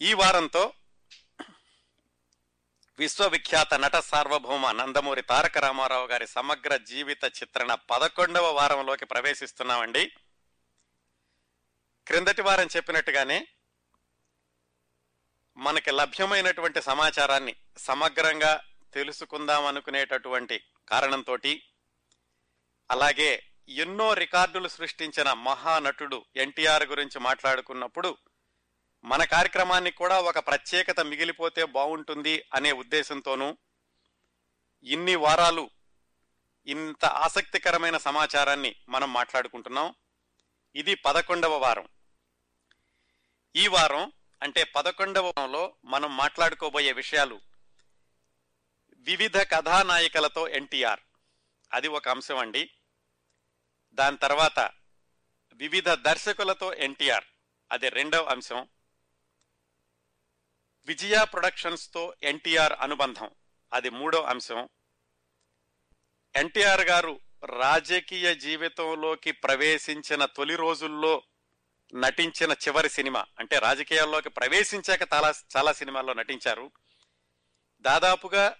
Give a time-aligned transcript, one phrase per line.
[0.00, 0.72] ఈ వారంతో
[2.98, 10.12] విశ్వవిఖ్యాత నట సార్వభౌమ నందమూరి తారక రామారావు గారి సమగ్ర జీవిత చిత్రణ పదకొండవ వారంలోకి ప్రవేశిస్తున్నామండి.
[12.06, 13.46] క్రిందటి వారం చెప్పినట్టుగానే
[15.56, 21.38] మనకి లభ్యమైనటువంటి సమాచారాన్ని సమగ్రంగా తెలుసుకుందాం అనుకునేటటువంటి కారణంతో
[22.90, 28.18] అలాగే ఎన్నో రికార్డులు సృష్టించిన మహానటుడు ఎన్టీఆర్ గురించి మాట్లాడుకున్నప్పుడు
[29.04, 33.56] మన కార్యక్రమానికి కూడా ఒక ప్రత్యేకత మిగిలిపోతే బాగుంటుంది అనే ఉద్దేశంతోనూ
[34.82, 35.70] ఇన్ని వారాలు
[36.66, 39.94] ఇంత ఆసక్తికరమైన సమాచారాన్ని మనం మాట్లాడుకుంటున్నాం.
[40.76, 41.88] ఇది పదకొండవ వారం.
[43.56, 47.40] ఈ వారం అంటే పదకొండవ వారంలో మనం మాట్లాడుకోబోయే విషయాలు
[48.94, 51.00] వివిధ కథానాయికలతో ఎన్టీఆర్.
[51.72, 52.70] అది ఒక అంశం అండి.
[53.92, 54.70] దాని తర్వాత
[55.52, 57.24] వివిధ దర్శకులతో ఎన్టీఆర్.
[57.72, 58.68] అది రెండవ అంశం.
[60.86, 63.30] విజయ ప్రొడక్షన్స్తో ఎన్టీఆర్ అనుబంధం.
[63.72, 64.68] అది మూడో అంశం.
[66.36, 71.22] ఎన్టీఆర్ గారు రాజకీయ జీవితంలోకి ప్రవేశించిన తొలి రోజుల్లో
[71.94, 76.70] నటించిన చివరి సినిమా అంటే రాజకీయాల్లోకి ప్రవేశించాక చాలా చాలా సినిమాల్లో నటించారు.
[77.80, 78.56] దాదాపుగా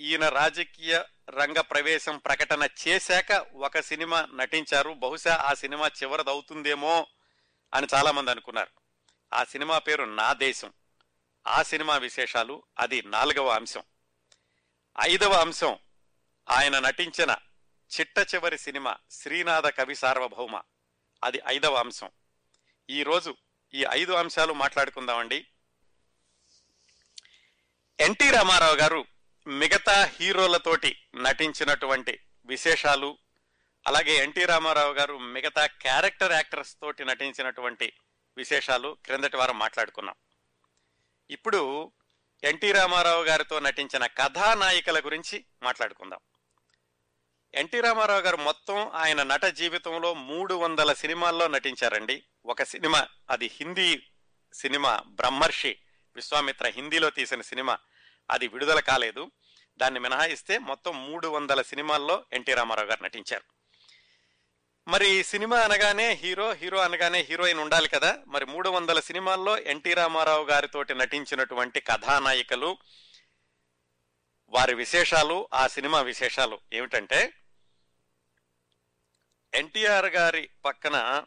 [0.00, 4.90] ఈయన రాజకీయ రంగ ప్రవేశం ప్రకటన చేశాక ఒక సినిమా నటించారు.
[4.90, 7.06] బహుశా ఆ సినిమా చివరిదవుతుందేమో
[7.74, 8.70] అని చాలామంది అనుకున్నారు.
[9.32, 10.72] ఆ సినిమా పేరు నా దేశం.
[11.46, 13.82] ఆ సినిమా విశేషాలు అది నాలుగవ అంశం.
[15.00, 15.78] ఐదవ అంశం
[16.50, 17.36] ఆయన నటించిన
[18.00, 20.62] చిట్ట చివరి సినిమా శ్రీనాథ కవి సార్వభౌమ.
[21.24, 22.10] అది ఐదవ అంశం.
[22.90, 23.36] ఈరోజు
[23.74, 25.46] ఈ ఐదు అంశాలు మాట్లాడుకుందామండి.
[28.00, 29.04] ఎన్టీ రామారావు గారు
[29.46, 33.18] మిగతా హీరోలతోటి నటించినటువంటి విశేషాలు
[33.86, 37.92] అలాగే ఎన్టీ రామారావు గారు మిగతా క్యారెక్టర్ యాక్టర్స్ తోటి నటించినటువంటి
[38.36, 40.14] విశేషాలు క్రిందటి వారం మాట్లాడుకున్నాం.
[41.32, 41.92] ఇప్పుడు
[42.44, 46.18] ఎన్టీ రామారావు గారితో నటించిన కథానాయికల గురించి మాట్లాడుకుందాం.
[47.54, 52.24] ఎన్టీ రామారావు గారు మొత్తం ఆయన నట జీవితంలో మూడు వందల సినిమాల్లో నటించారండి.
[52.46, 54.02] ఒక సినిమా అది హిందీ
[54.54, 55.78] సినిమా బ్రహ్మర్షి
[56.16, 57.78] విశ్వామిత్ర హిందీలో తీసిన సినిమా
[58.30, 59.30] అది విడుదల కాలేదు.
[59.78, 63.61] దాన్ని మినహాయిస్తే మొత్తం మూడు వందల సినిమాల్లో ఎన్టీ రామారావు గారు నటించారు.
[64.88, 68.18] మరి సినిమా అనగానే హీరో హీరో అనగానే హీరోయిన్ ఉండాలి కదా.
[68.26, 72.78] మరి మూడు వందల సినిమాల్లో ఎన్టీ రామారావు గారితోటి నటించినటువంటి కథానాయికలు
[74.48, 77.32] వారి విశేషాలు ఆ సినిమా విశేషాలు ఏమిటంటే
[79.54, 81.24] ఎన్టీఆర్ గారి పక్కన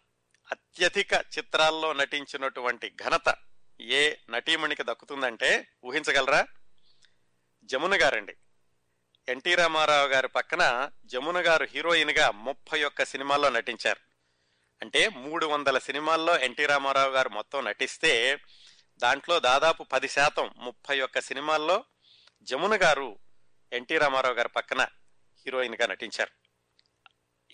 [0.51, 3.35] అత్యధిక చిత్రాల్లో నటించినటువంటి ఘనత
[3.81, 6.47] ఏ నటీమణికి దక్కుతుందంటే ఊహించగలరా?
[7.63, 8.35] జమున గారండి.
[9.29, 13.99] ఎన్టీ రామారావు గారి పక్కన జమున గారు హీరోయిన్గా ముప్పై ఒక్క సినిమాల్లో నటించారు.
[14.81, 18.37] అంటే మూడు వందల సినిమాల్లో ఎన్టీ రామారావు గారు మొత్తం నటిస్తే
[18.97, 21.83] దాంట్లో దాదాపు పది శాతం ముప్పై ఒక్క సినిమాల్లో
[22.41, 23.19] జమున గారు
[23.73, 24.81] ఎన్టీ రామారావు గారి పక్కన
[25.45, 26.31] హీరోయిన్గా నటించారు.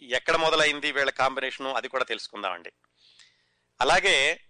[0.03, 2.71] ఎక్కడ మొదలైంది వీళ్ళ కాంబినేషను అది కూడా తెలుసుకుందామండి.
[3.81, 4.41] అలాగే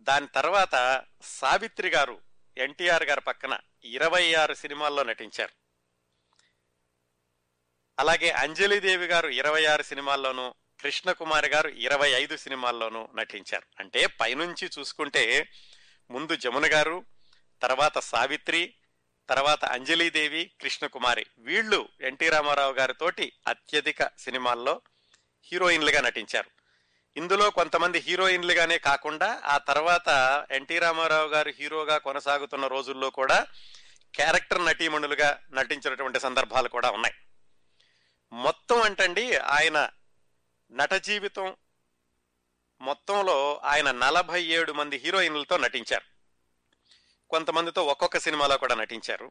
[0.00, 2.20] దాని తర్వాత సావిత్రి గారు
[2.56, 5.59] ఎన్టీఆర్ గారి పక్కన ఇరవై ఆరు సినిమాల్లో నటించారు.
[8.00, 13.62] అలాగే అంజలిదేవి గారు ఇరవై ఆరు సినిమాల్లోనూ కృష్ణకుమారి గారు ఇరవై ఐదు సినిమాల్లోనూ నటించారు.
[13.80, 15.48] అంటే పైనుంచి చూసుకుంటే
[16.10, 17.04] ముందు జమున గారు
[17.62, 18.74] తర్వాత సావిత్రి
[19.30, 21.26] తర్వాత అంజలీదేవి కృష్ణకుమారి.
[21.38, 24.80] వీళ్ళు ఎన్టీ రామారావు గారితోటి అత్యధిక సినిమాల్లో
[25.52, 26.50] హీరోయిన్లుగా నటించారు.
[27.16, 33.46] ఇందులో కొంతమంది హీరోయిన్లుగానే కాకుండా ఆ తర్వాత ఎన్టీ రామారావు గారు హీరోగా కొనసాగుతున్న రోజుల్లో కూడా
[34.14, 37.14] క్యారెక్టర్ నటీమణులుగా నటించినటువంటి సందర్భాలు కూడా ఉన్నాయి.
[38.32, 39.90] మొత్తం అంటండి ఆయన
[40.72, 41.56] నట జీవితం
[42.80, 46.04] మొత్తంలో ఆయన నలభై ఏడు మంది హీరోయిన్లతో నటించారు.
[47.30, 49.30] కొంతమందితో ఒక్కొక్క సినిమాలో కూడా నటించారు.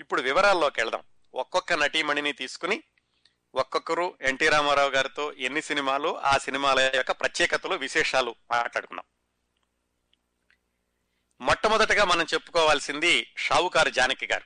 [0.00, 1.02] ఇప్పుడు వివరాల్లోకి వెళ్దాం.
[1.34, 2.82] ఒక్కొక్క నటీమణిని తీసుకుని
[3.54, 9.04] ఒక్కొక్కరు ఎన్టీ రామారావు గారితో ఎన్ని సినిమాలు ఆ సినిమాల యొక్క ప్రత్యేకతలు విశేషాలు మాట్లాడుకుందాం.
[11.40, 14.44] మొట్టమొదటగా మనం చెప్పుకోవాల్సింది షావుకారు జానకి గారు.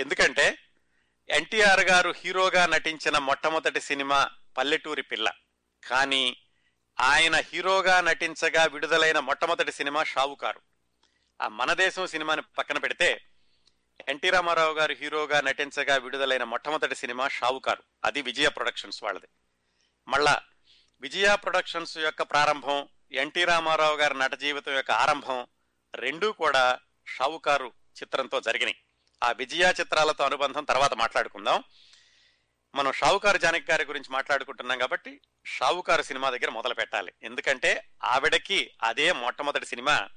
[0.00, 0.58] ఎందుకంటే
[1.28, 5.32] ఎన్టీఆర్ గారు హీరోగా నటించిన మొట్టమొదటి సినిమా పల్లెటూరి పిల్ల.
[5.86, 6.36] కానీ
[7.00, 10.60] ఆయన హీరోగా నటించగా విడుదలైన మొట్టమొదటి సినిమా షావుకారు
[11.42, 13.24] ఆ మన దేశం సినిమాని పక్కన పెడితే
[14.08, 19.28] ఎన్టీ రామారావు గారు హీరోగా నటించగా విడుదలైన మొట్టమొదటి సినిమా షావుకారు అది విజయ ప్రొడక్షన్స్ వాళ్ళది.
[20.08, 20.42] మళ్ళా
[21.00, 25.46] విజయ ప్రొడక్షన్స్ యొక్క ప్రారంభం ఎన్టీ రామారావు గారి నట జీవితం యొక్క ఆరంభం
[25.94, 28.76] రెండూ కూడా షావుకారు చిత్రంతో జరిగినాయి.
[29.22, 31.64] ఆ విజయ చిత్రాలతో అనుబంధం తర్వాత మాట్లాడుకుందాం.
[32.74, 37.12] మనం షావుకారు జానకి గారి గురించి మాట్లాడుకుంటున్నాం కాబట్టి షావుకారు సినిమా దగ్గర మొదలు పెట్టాలి.
[37.22, 40.08] ఎందుకంటే ఆవిడకి అదే మొట్టమొదటి సినిమా.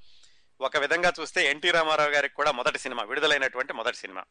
[0.62, 4.24] ఒక విధంగా చూస్తే ఎన్టీ రామారావు గారికి కూడా మొదటి సినిమా విడుదలైనటువంటి మొదటి సినిమా.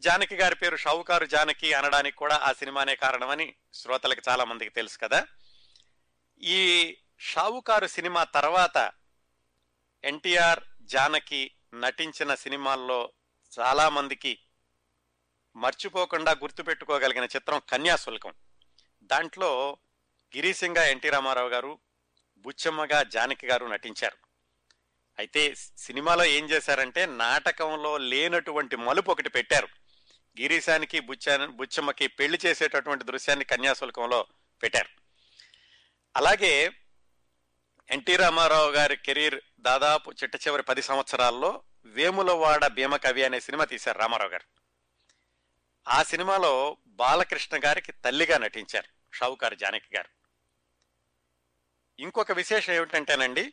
[0.00, 5.26] జానకి గారి పేరు షావుకారు జానకి అనడానికి కూడా ఆ సినిమానే కారణమని శ్రోతలకు చాలా మందికి తెలుసు కదా.
[6.42, 8.92] ఈ షావుకారు సినిమా తర్వాత
[10.04, 13.12] ఎన్టీఆర్ జానకి నటించిన సినిమాల్లో
[13.58, 14.38] చాలామందికి
[15.56, 18.34] మర్చిపోకుండా గుర్తుపెట్టుకోగలిగిన చిత్రం కన్యాశుల్కం.
[19.02, 19.78] దాంట్లో
[20.36, 21.78] గిరీశంగా ఎన్టీ రామారావు గారు
[22.38, 24.16] బుచ్చమ్మగా జానకి గారు నటించారు.
[25.18, 29.68] అయితే సినిమాలో ఏం చేశారంటే నాటకంలో లేనటువంటి మలుపు ఒకటి పెట్టారు.
[30.40, 34.26] గిరీశానికి బుచ్చ బుచ్చమ్మకి పెళ్ళి చేసేటటువంటి దృశ్యాన్ని కన్యాశుల్కంలో
[34.62, 34.88] పెట్టారు.
[36.16, 36.70] అలాగే
[37.90, 44.30] ఎన్టీ రామారావు గారి కెరీర్ దాదాపు చిట్ట చివరి పది సంవత్సరాల్లో వేములవాడ భీమకవి అనే సినిమా తీశారు రామారావు
[44.30, 44.44] గారు.
[45.88, 50.08] ఆ సినిమాలో బాలకృష్ణ గారికి తల్లిగా నటించారు షావుకారు జానకి గారు.
[51.98, 53.52] ఇంకొక విశేషం ఏమిటంటేనండి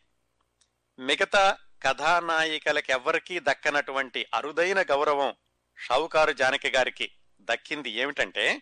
[0.99, 5.35] మిగతా కథానాయికలకు ఎవ్వరికీ దక్కనటువంటి అరుదైన గౌరవం
[5.79, 8.61] షావుకారు జానకి గారికి దక్కింది ఏమిటంటే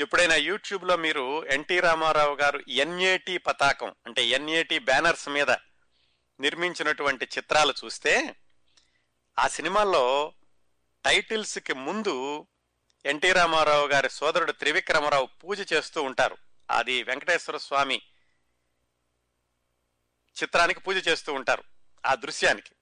[0.00, 5.46] ఎప్పుడైనా యూట్యూబ్లో మీరు ఎన్టీ రామారావు గారు ఎన్ఏటి పతాకం అంటే ఎన్ఏటి బ్యానర్స్ మీద
[6.40, 8.36] నిర్మించినటువంటి చిత్రాలు చూస్తే
[9.38, 10.32] ఆ సినిమాల్లో
[11.04, 12.46] టైటిల్స్కి ముందు
[13.06, 16.36] ఎన్టీ రామారావు గారి సోదరుడు త్రివిక్రమరావు పూజ చేస్తూ ఉంటారు.
[16.70, 18.02] అది వెంకటేశ్వర స్వామి
[20.42, 21.64] చిత్రానికి పూజ చేస్తూ ఉంటారు
[22.06, 22.74] ఆ దృశ్యానికి.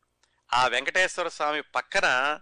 [0.52, 2.40] ఆ వెంకటేశ్వర స్వామి పక్కన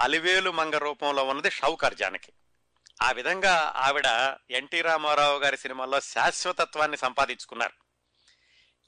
[0.00, 2.32] అలివేలు మంగ రూపంలో ఉన్నది షౌకర్ జానకి.
[3.02, 7.83] ఆ విధంగా ఆవిడ ఎన్టీ రామారావు గారి సినిమాల్లో శాశ్వతత్వాన్ని సంపాదించుకున్నారు.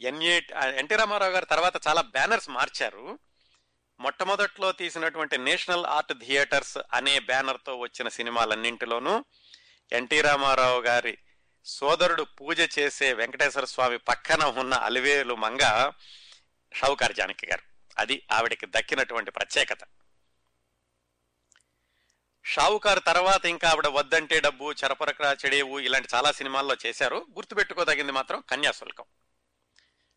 [0.01, 0.41] ఎన్ఏ
[0.77, 3.19] ఎన్టీ రామారావు గారు తర్వాత చాలా బ్యానర్స్ మార్చారు.
[4.01, 9.25] మొట్టమొదట్లో తీసినటువంటి నేషనల్ ఆర్ట్ థియేటర్స్ అనే బ్యానర్తో వచ్చిన సినిమాలన్నింటిలోనూ
[9.93, 11.19] ఎన్టీ రామారావు గారి
[11.65, 15.93] సోదరుడు పూజ చేసే వెంకటేశ్వర స్వామి పక్కన ఉన్న అలివేలు మంగ
[16.75, 17.63] షౌకార్ జానకి గారు.
[17.99, 19.79] అది ఆవిడకి దక్కినటువంటి ప్రత్యేకత.
[22.45, 27.27] షావుకారు తర్వాత ఇంకా ఆవిడ వద్దంటే డబ్బు చెరపరకరా చెడేవు ఇలాంటి చాలా సినిమాల్లో చేశారు.
[27.35, 29.05] గుర్తుపెట్టుకోదగింది మాత్రం కన్యాశుల్కం.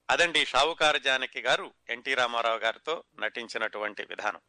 [0.10, 4.42] అదండి షావుకారు జానకి గారు ఎన్టీ రామారావు గారితో నటించినటువంటి విధానం.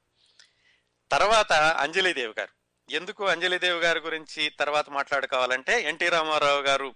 [1.13, 2.61] తర్వాత అంజలిదేవి గారు.
[2.93, 6.95] ఎందుకు అంజలిదేవి గారి గురించి తర్వాత మాట్లాడుకోవాలంటే ఎన్టీ రామారావు గారు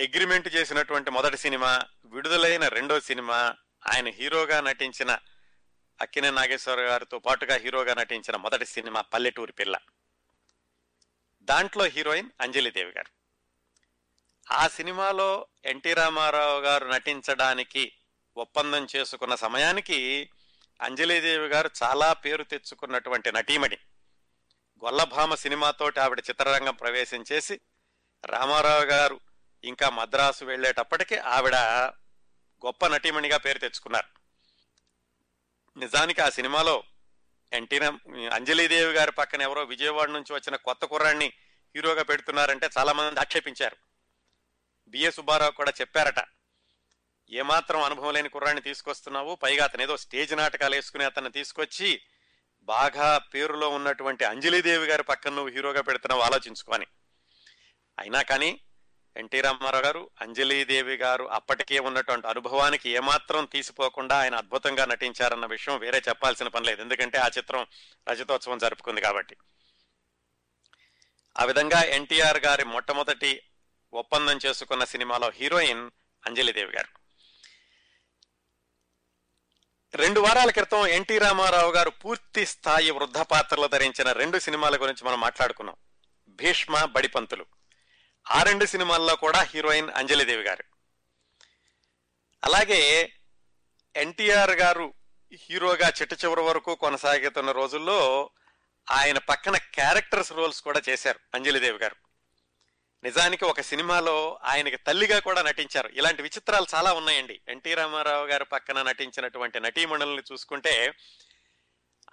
[0.00, 3.54] అగ్రిమెంట్ చేసినటువంటి మొదటి సినిమా విడుదలైన రెండో సినిమా
[3.92, 5.18] ఆయన హీరోగా నటించిన
[6.00, 9.78] అక్కినే నాగేశ్వర గారితో పాటుగా హీరోగా నటించిన మొదటి సినిమా పల్లెటూరి పిల్ల.
[11.42, 13.25] దాంట్లో హీరోయిన్ అంజలిదేవి గారు.
[14.52, 17.92] ఆ సినిమాలో ఎన్టీ రామారావు గారు నటించడానికి
[18.36, 20.30] ఒప్పందం చేసుకున్న సమయానికి
[20.82, 23.78] అంజలిదేవి గారు చాలా పేరు తెచ్చుకున్నటువంటి నటీమణి.
[24.84, 27.60] గొల్లభామ సినిమాతోటి ఆవిడ చిత్రరంగం ప్రవేశం చేసి
[28.26, 29.20] రామారావు గారు
[29.64, 31.54] ఇంకా మద్రాసు వెళ్ళేటప్పటికీ ఆవిడ
[32.66, 34.06] గొప్ప నటీమణిగా పేరు తెచ్చుకున్నారు.
[35.78, 36.84] నిజానికి ఆ సినిమాలో
[37.52, 37.78] ఎన్టీ
[38.32, 41.32] అంజలిదేవి గారి పక్కన ఎవరో విజయవాడ నుంచి వచ్చిన కొత్త కుర్రాన్ని
[41.76, 43.85] హీరోగా పెడుతున్నారంటే చాలామంది ఆక్షేపించారు.
[44.96, 46.20] బిఏ సుబ్బారావు కూడా చెప్పారట
[47.30, 52.00] ఏమాత్రం అనుభవం లేని కుర్రాన్ని తీసుకొస్తున్నావు పైగా అతను ఏదో స్టేజ్ నాటకాలు వేసుకుని అతను తీసుకొచ్చి
[52.62, 56.86] బాగా పేరులో ఉన్నటువంటి అంజలిదేవి గారి పక్కన నువ్వు హీరోగా పెడుతున్నావు ఆలోచించుకొని
[57.98, 58.60] అయినా కానీ
[59.16, 66.02] ఎన్టీ రామారావు గారు అంజలీదేవి గారు అప్పటికే ఉన్నటువంటి అనుభవానికి ఏమాత్రం తీసిపోకుండా ఆయన అద్భుతంగా నటించారన్న విషయం వేరే
[66.08, 66.82] చెప్పాల్సిన పని లేదు.
[66.82, 67.66] ఎందుకంటే ఆ చిత్రం
[68.08, 69.36] రజతోత్సవం జరుపుకుంది కాబట్టి.
[71.38, 73.42] ఆ విధంగా ఎన్టీఆర్ గారి మొట్టమొదటి
[73.92, 75.90] ఒప్పందం చేసుకున్న సినిమాలో హీరోయిన్
[76.26, 77.06] అంజలిదేవి గారు.
[79.96, 85.20] రెండు వారాల క్రితం ఎన్టీ రామారావు గారు పూర్తి స్థాయి వృద్ధ పాత్రలు ధరించిన రెండు సినిమాల గురించి మనం
[85.20, 85.76] మాట్లాడుకున్నాం.
[86.28, 87.46] భీష్మ బడిపంతులు
[88.30, 90.64] ఆ రెండు సినిమాల్లో కూడా హీరోయిన్ అంజలిదేవి గారు.
[92.44, 93.12] అలాగే
[93.96, 94.94] ఎన్టీఆర్ గారు
[95.32, 98.30] హీరోగా చిట్ట చివరి వరకు కొనసాగుతున్న రోజుల్లో
[98.90, 102.05] ఆయన పక్కన క్యారెక్టర్స్ రోల్స్ కూడా చేశారు అంజలిదేవి గారు.
[103.06, 105.88] నిజానికి ఒక సినిమాలో ఆయనకి తల్లిగా కూడా నటించారు.
[105.88, 107.40] ఇలాంటి విచిత్రాలు చాలా ఉన్నాయండి.
[107.48, 110.94] ఎన్టీ రామారావు గారు పక్కన నటించినటువంటి నటీమణుల్ని చూసుకుంటే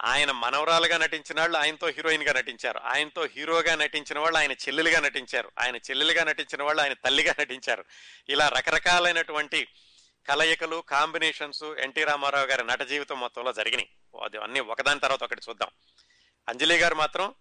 [0.01, 2.79] ఆయన మనవరాలుగా నటించిన వాళ్ళు ఆయనతో హీరోయిన్గా నటించారు.
[2.79, 5.51] ఆయనతో హీరోగా నటించిన వాళ్ళు ఆయన చెల్లెలుగా నటించారు.
[5.59, 7.85] ఆయన చెల్లెలుగా నటించిన వాళ్ళు ఆయన తల్లిగా నటించారు.
[8.29, 9.67] ఇలా రకరకాలైనటువంటి
[10.27, 13.89] కలయికలు కాంబినేషన్స్ ఎన్టీ రామారావు గారి నట జీవితం మొత్తంలో జరిగినాయి.
[14.23, 15.69] అది అన్ని ఒకదాని తర్వాత ఒకటి చూద్దాం.
[16.49, 17.33] అంజలి గారు మాత్రం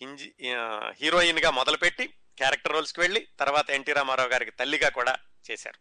[0.00, 0.34] హింజి
[1.02, 5.16] హీరోయిన్గా మొదలుపెట్టి క్యారెక్టర్ రోల్స్కి వెళ్ళి తర్వాత ఎన్టీ రామారావు గారికి తల్లిగా కూడా
[5.50, 5.78] చేశారు.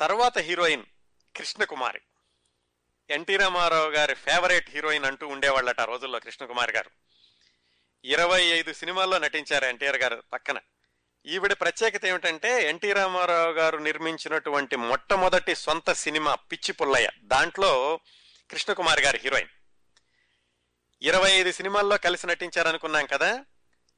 [0.00, 0.84] తర్వాత హీరోయిన్
[1.36, 2.00] కృష్ణకుమారి.
[3.10, 6.90] ఎన్టీ రామారావు గారి ఫేవరెట్ హీరోయిన్ అంటూ ఉండేవాళ్ళట ఆ రోజుల్లో కృష్ణకుమారి గారు.
[8.04, 10.58] ఇరవై ఐదు సినిమాల్లో నటించారు ఎన్టీఆర్ గారు పక్కన.
[11.26, 17.10] ఈవిడ ప్రత్యేకత ఏమిటంటే ఎన్టీ రామారావు గారు నిర్మించినటువంటి మొట్టమొదటి సొంత సినిమా పిచ్చి పుల్లయ్య.
[17.22, 18.00] దాంట్లో
[18.50, 19.48] కృష్ణకుమార్ గారు హీరోయిన్.
[21.02, 23.44] ఇరవై ఐదు సినిమాల్లో కలిసి నటించారనుకున్నాం కదా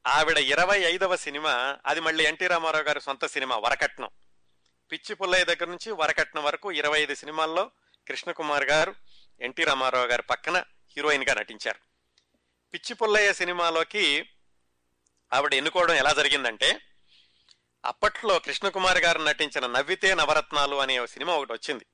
[0.07, 4.09] ఆవిడ ఇరవై ఐదవ సినిమా అది మళ్ళీ ఎన్టీ రామారావు గారి సొంత సినిమా వరకట్నం.
[4.91, 7.71] పిచ్చి పుల్లయ్య దగ్గర నుంచి వరకట్నం వరకు ఇరవై ఐదు సినిమాల్లో
[8.07, 8.95] కృష్ణకుమార్ గారు
[9.41, 10.63] ఎన్టీ రామారావు గారి పక్కన
[10.97, 11.79] హీరోయిన్గా నటించారు.
[12.73, 14.29] పిచ్చి పుల్లయ్య సినిమాలోకి
[15.33, 16.79] ఆవిడ ఎన్నుకోవడం ఎలా జరిగిందంటే
[17.85, 21.85] అప్పట్లో కృష్ణకుమార్ గారు నటించిన నవ్వితే నవరత్నాలు అనే ఓ సినిమా ఒకటి వచ్చింది.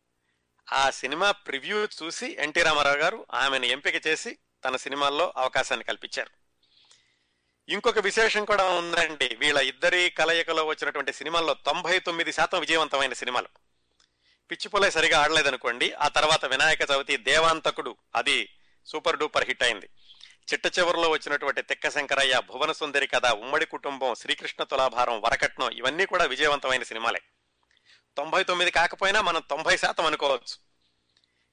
[0.71, 6.40] ఆ సినిమా ప్రివ్యూ చూసి ఎన్టీ రామారావు గారు ఆమెను ఎంపిక చేసి తన సినిమాల్లో అవకాశాన్ని కల్పించారు.
[7.71, 9.35] ఇంకొక విశేషం కూడా ఉందండి.
[9.39, 13.47] వీళ్ళ ఇద్దరి కలయికలో వచ్చినటువంటి సినిమాల్లో తొంభై తొమ్మిది శాతం విజయవంతమైన సినిమాలు.
[14.51, 18.49] పిచ్చిపులై సరిగా ఆడలేదనుకోండి ఆ తర్వాత వినాయక చవితి దేవాంతకుడు అది
[18.85, 19.89] సూపర్ డూపర్ హిట్ అయింది.
[20.53, 26.25] చిట్ట చివరిలో వచ్చినటువంటి తెక్క శంకరయ్య భువన సుందరి కథ ఉమ్మడి కుటుంబం శ్రీకృష్ణ తులాభారం వరకట్నం ఇవన్నీ కూడా
[26.25, 27.21] విజయవంతమైన సినిమాలే.
[28.17, 30.57] తొంభై తొమ్మిది కాకపోయినా మనం తొంభై శాతం అనుకోవచ్చు.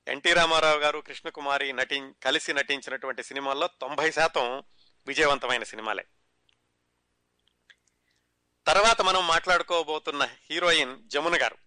[0.08, 4.62] ఎన్టీ రామారావు గారు కృష్ణకుమారి నటి కలిసి నటించినటువంటి సినిమాల్లో తొంభై శాతం
[5.08, 6.04] విజయవంతమైన సినిమాలే.
[8.66, 11.58] తర్వాత మనం మాట్లాడుకోబోతున్న హీరోయిన్ జమున గారు.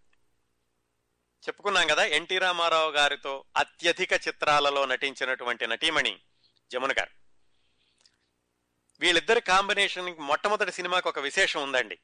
[1.42, 6.20] చెప్పుకున్నాం కదా ఎన్టీ రామారావు గారితో అత్యధిక చిత్రాలలో నటించినటువంటి నటీమణి
[6.72, 7.10] జమున గారు.
[9.00, 12.00] వీళ్ళిద్దరి కాంబినేషన్ మొట్టమొదటి సినిమాకి ఒక విశేషం ఉందండి.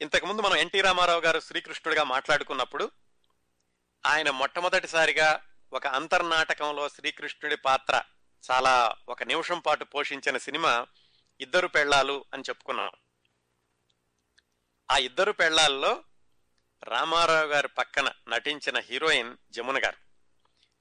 [0.00, 2.90] ఇంతకుముందు మనం ఎన్టీ రామారావు గారు శ్రీకృష్ణుడిగా మాట్లాడుకున్నప్పుడు
[4.06, 8.02] ఆయన మొట్టమొదటిసారిగా ఒక అంతర్నాటకంలో శ్రీకృష్ణుడి పాత్ర
[8.50, 10.86] చాలా ఒక నిమిషం పాటు పోషించిన సినిమా
[11.40, 12.90] ఇద్దరు పెళ్ళాలు అని చెప్పుకున్నాం.
[14.90, 16.04] ఆ ఇద్దరు పెళ్ళాల్లో
[16.84, 19.96] రామారావు గారి పక్కన నటించిన హీరోయిన్ జమున గారు.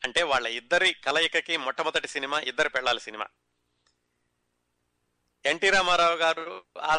[0.03, 3.27] అంటే వాళ్ళ ఇద్దరి కలయికకి మొట్టమొదటి సినిమా ఇద్దరు పెళ్ళాల సినిమా.
[5.45, 6.95] ఎన్టీ రామారావు గారు ఆ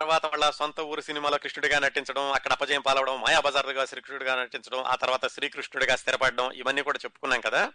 [0.00, 5.26] తర్వాత వాళ్ళ సొంత ఊరు సినిమాలో కృష్ణుడిగా నటించడం అక్కడ అపజయం పాలవడం మాయాబజార్గా శ్రీకృష్ణుడిగా నటించడం ఆ తర్వాత
[5.26, 7.72] శ్రీకృష్ణుడిగా స్థిరపడడం ఇవన్నీ కూడా చెప్పుకున్నాం కదా.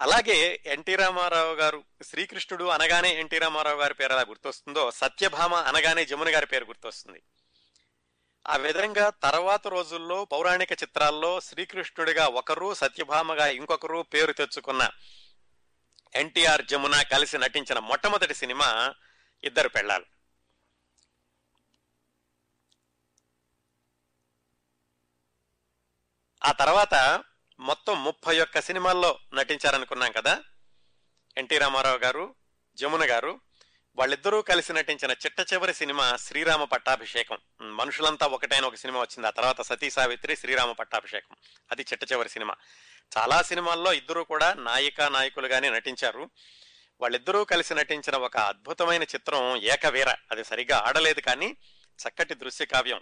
[0.00, 6.34] అలాగే ఎన్టీ రామారావు గారు శ్రీకృష్ణుడు అనగానే ఎన్టీ రామారావు గారి పేరు ఎలా గుర్తొస్తుందో సత్యభామ అనగానే జమున
[6.34, 7.22] గారి పేరు గుర్తొస్తుంది.
[8.48, 14.90] ఆ విధంగా తర్వాత రోజుల్లో పౌరాణిక చిత్రాల్లో శ్రీకృష్ణుడిగా ఒకరు సత్యభామగా ఇంకొకరు పేరు తెచ్చుకున్న
[16.14, 18.94] ఎన్టీఆర్ జమున కలిసి నటించిన మొట్టమొదటి సినిమా
[19.44, 20.04] ఇద్దరు పెళ్ళాలు.
[26.44, 27.24] ఆ తర్వాత
[27.60, 30.42] మొత్తం ముప్పై ఒక్క సినిమాల్లో నటించారనుకున్నాం కదా?
[31.38, 32.34] ఎన్టీ రామారావు గారు
[32.76, 33.40] జమున గారు
[33.96, 37.38] వాళ్ళిద్దరూ కలిసి నటించిన చిట్ట చివరి సినిమా శ్రీరామ పట్టాభిషేకం.
[37.62, 39.26] మనుషులంతా ఒకటైన ఒక సినిమా వచ్చింది.
[39.26, 41.36] ఆ తర్వాత సతీ సావిత్రి శ్రీరామ పట్టాభిషేకం.
[41.72, 42.54] అది చిట్ట చివరి సినిమా.
[43.18, 46.30] చాలా సినిమాల్లో ఇద్దరూ కూడా నాయిక నాయకులుగానే నటించారు.
[47.00, 50.08] వాళ్ళిద్దరూ కలిసి నటించిన ఒక అద్భుతమైన చిత్రం ఏకవీర.
[50.30, 51.56] అది సరిగ్గా ఆడలేదు కానీ
[52.08, 53.00] చక్కటి దృశ్య కావ్యం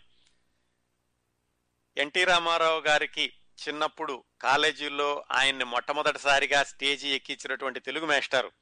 [1.97, 8.53] ఎన్టీ రామారావు గారికి చిన్నప్పుడు కాలేజీల్లో ఆయన్ని మొట్టమొదటిసారిగా స్టేజీ ఎక్కించినటువంటి తెలుగు మేస్టారు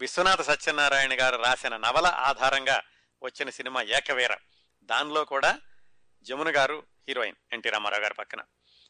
[0.00, 2.82] విశ్వనాథ సత్యనారాయణ గారు రాసిన నవల ఆధారంగా
[3.22, 4.34] వచ్చిన సినిమా ఏకవీర.
[4.82, 5.58] దానిలో కూడా
[6.22, 8.40] జమున గారు హీరోయిన్ ఎన్టీ రామారావు గారి పక్కన.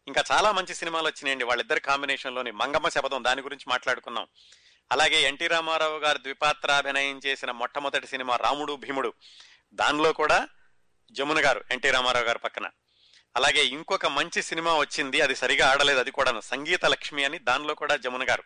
[0.09, 1.45] ఇంకా చాలా మంచి సినిమాలు వచ్చినాయండి.
[1.45, 4.27] వాళ్ళిద్దరి కాంబినేషన్లోని మంగమ్మ శపథం దాని గురించి మాట్లాడుకున్నాం.
[4.93, 9.13] అలాగే ఎన్టీ రామారావు గారు ద్విపాత్రాభినయం చేసిన మొట్టమొదటి సినిమా రాముడు భీముడు.
[9.75, 10.49] దానిలో కూడా
[11.13, 12.71] జమున గారు ఎన్టీ రామారావు గారి పక్కన.
[13.37, 17.97] అలాగే ఇంకొక మంచి సినిమా వచ్చింది అది సరిగా ఆడలేదు అది కూడాను సంగీత లక్ష్మి అని దానిలో కూడా
[17.97, 18.45] జమున గారు.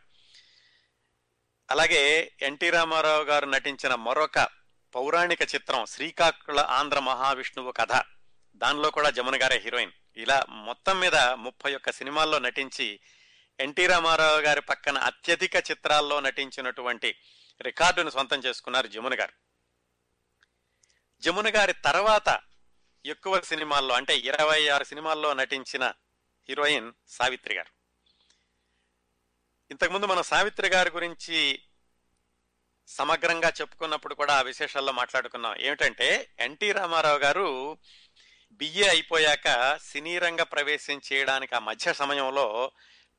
[1.70, 4.48] అలాగే ఎన్టీ రామారావు గారు నటించిన మరొక
[4.94, 7.92] పౌరాణిక చిత్రం శ్రీకాకుళ ఆంధ్ర మహావిష్ణువు కథ
[8.54, 9.92] దానిలో కూడా జమున గారే హీరోయిన్.
[10.16, 13.00] ఇలా మొత్తం మీద ముప్పై ఒక్క సినిమాల్లో నటించి
[13.60, 17.18] ఎన్టీ రామారావు గారి పక్కన అత్యధిక చిత్రాల్లో నటించినటువంటి
[17.62, 19.32] రికార్డును సొంతం చేసుకున్నారు జమున గారు.
[21.20, 22.40] జమున గారి తర్వాత
[23.06, 25.92] ఎక్కువ సినిమాల్లో అంటే ఇరవై ఆరు సినిమాల్లో నటించిన
[26.48, 27.76] హీరోయిన్ సావిత్రి గారు.
[29.70, 31.62] ఇంతకుముందు మనం సావిత్రి గారి గురించి
[32.88, 35.56] సమగ్రంగా చెప్పుకున్నప్పుడు కూడా ఆ విశేషాల్లో మాట్లాడుకున్నాం.
[35.60, 37.78] ఏమిటంటే ఎన్టీ రామారావు గారు
[38.52, 42.72] బిఏ అయిపోయాక సినీ రంగ ప్రవేశం చేయడానికి ఆ మధ్య సమయంలో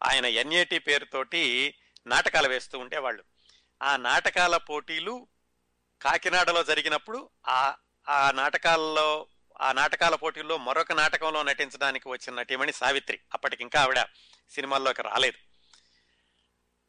[0.04, 1.76] ఆయన ఎన్ఏటి పేరుతోటి
[2.08, 3.24] నాటకాలు వేస్తూ ఉండేవాళ్ళు.
[3.84, 5.28] ఆ నాటకాల పోటీలు
[6.02, 7.76] కాకినాడలో జరిగినప్పుడు ఆ
[8.10, 9.28] ఆ నాటకాల్లో
[9.62, 13.20] ఆ నాటకాల పోటీల్లో మరొక నాటకంలో నటించడానికి వచ్చిన నటీమణి సావిత్రి.
[13.34, 14.02] అప్పటికింకా ఆవిడ
[14.50, 15.38] సినిమాల్లోకి రాలేదు.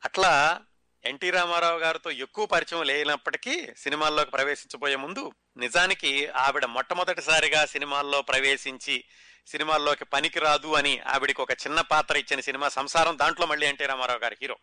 [0.05, 0.61] అట్లా
[1.05, 9.05] ఎన్టీ రామారావు గారితో ఎక్కువ పరిచయం లేనప్పటికీ సినిమాల్లోకి ప్రవేశించబోయే ముందు నిజానికి ఆవిడ మొట్టమొదటిసారిగా సినిమాల్లో ప్రవేశించి
[9.47, 14.19] సినిమాల్లోకి పనికి రాదు అని ఆవిడికి ఒక చిన్న పాత్ర ఇచ్చిన సినిమా సంసారం దాంట్లో మళ్ళీ ఎన్టీ రామారావు
[14.19, 14.59] గారి హీరో.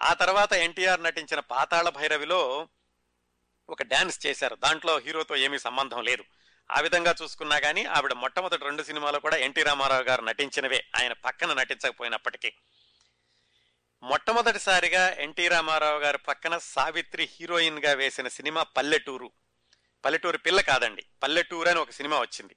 [0.00, 2.68] ఆ తర్వాత ఎన్టీఆర్ నటించిన పాతాళ భైరవిలో
[3.68, 4.54] ఒక డాన్స్ చేశారు.
[4.54, 6.24] దాంట్లో హీరోతో ఏమీ సంబంధం లేదు.
[6.70, 10.86] ఆ విధంగా చూసుకున్నా కానీ ఆవిడ మొట్టమొదటి రెండు సినిమాలు కూడా ఎన్టీ రామారావు గారు నటించినవే.
[10.96, 12.52] ఆయన పక్కన నటించకపోయినప్పటికీ.
[14.02, 19.30] మొట్టమొదటిసారిగా ఎన్టీ రామారావు గారి పక్కన సావిత్రి హీరోయిన్గా వేసిన సినిమా పల్లెటూరు.
[20.04, 21.04] పల్లెటూరు పిల్ల కాదండి.
[21.22, 22.56] పల్లెటూరు అని ఒక సినిమా వచ్చింది.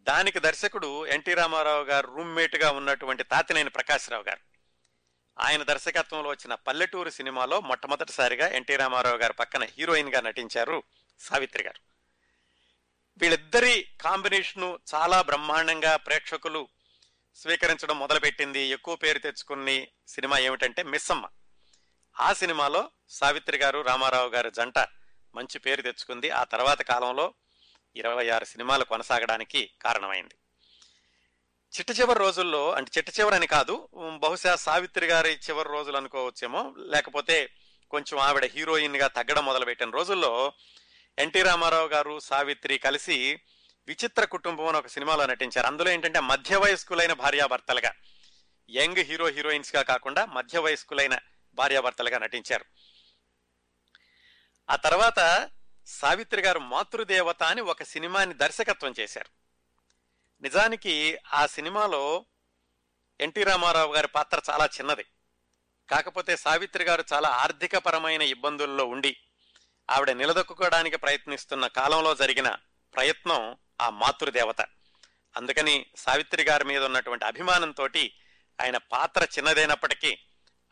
[0.00, 4.40] దానికి దర్శకుడు ఎన్టీ రామారావు గారు రూమ్మేట్గా ఉన్నటువంటి తాతినేని ప్రకాశ్రావు గారు.
[5.40, 10.82] ఆయన దర్శకత్వంలో వచ్చిన పల్లెటూరు సినిమాలో మొట్టమొదటిసారిగా ఎన్టీ రామారావు గారి పక్కన హీరోయిన్గా నటించారు
[11.18, 11.89] సావిత్రి గారు.
[13.18, 16.68] వీళ్ళిద్దరి కాంబినేషను చాలా బ్రహ్మాండంగా ప్రేక్షకులు
[17.36, 18.60] స్వీకరించడం మొదలుపెట్టింది.
[18.60, 21.28] ఎక్కువ పేరు తెచ్చుకుని సినిమా ఏమిటంటే మిస్సమ్మ.
[22.20, 24.78] ఆ సినిమాలో సావిత్రి గారు రామారావు గారు జంట
[25.34, 26.30] మంచి పేరు తెచ్చుకుంది.
[26.30, 27.34] ఆ తర్వాత కాలంలో
[27.96, 30.34] ఇరవై ఆరు సినిమాలు కొనసాగడానికి కారణమైంది.
[31.78, 36.74] చిట్ట చివరి రోజుల్లో అంటే చిట్ట చివరని కాదు బహుశా సావిత్రి గారి చివరి రోజులు అనుకోవచ్చేమో.
[36.78, 37.50] లేకపోతే
[37.90, 40.52] కొంచెం ఆవిడ హీరోయిన్గా తగ్గడం మొదలుపెట్టిన రోజుల్లో
[41.18, 43.40] ఎన్టీ రామారావు గారు సావిత్రి కలిసి
[43.86, 45.66] విచిత్ర కుటుంబం అని ఒక సినిమాలో నటించారు.
[45.66, 47.92] అందులో ఏంటంటే మధ్య వయస్కులైన భార్యాభర్తలుగా
[48.70, 51.18] యంగ్ హీరో హీరోయిన్స్గా కాకుండా మధ్య వయస్కులైన
[51.54, 52.64] భార్యాభర్తలుగా నటించారు.
[54.70, 55.50] ఆ తర్వాత
[55.86, 59.30] సావిత్రి గారు మాతృదేవత అని ఒక సినిమాని దర్శకత్వం చేశారు.
[60.42, 62.26] నిజానికి ఆ సినిమాలో
[63.20, 65.04] ఎన్టీ రామారావు గారి పాత్ర చాలా చిన్నది.
[65.90, 69.16] కాకపోతే సావిత్రి గారు చాలా ఆర్థికపరమైన ఇబ్బందుల్లో ఉండి
[69.90, 72.56] ఆవిడ నిలదొక్కుకోవడానికి ప్రయత్నిస్తున్న కాలంలో జరిగిన
[72.94, 74.60] ప్రయత్నం ఆ మాతృదేవత.
[75.36, 77.88] అందుకని సావిత్రి గారి మీద ఉన్నటువంటి అభిమానంతో
[78.60, 80.18] ఆయన పాత్ర చిన్నదైనప్పటికీ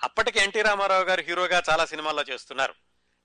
[0.02, 2.74] అప్పటికి ఎన్టీ రామారావు గారు హీరోగా చాలా సినిమాల్లో చేస్తున్నారు.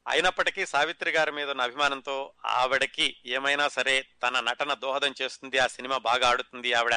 [0.07, 5.97] అయినప్పటికీ సావిత్రి గారి మీద ఉన్న అభిమానంతో ఆవిడకి ఏమైనా సరే తన నటన దోహదం చేస్తుంది ఆ సినిమా
[5.97, 6.93] బాగా ఆడుతుంది ఆవిడ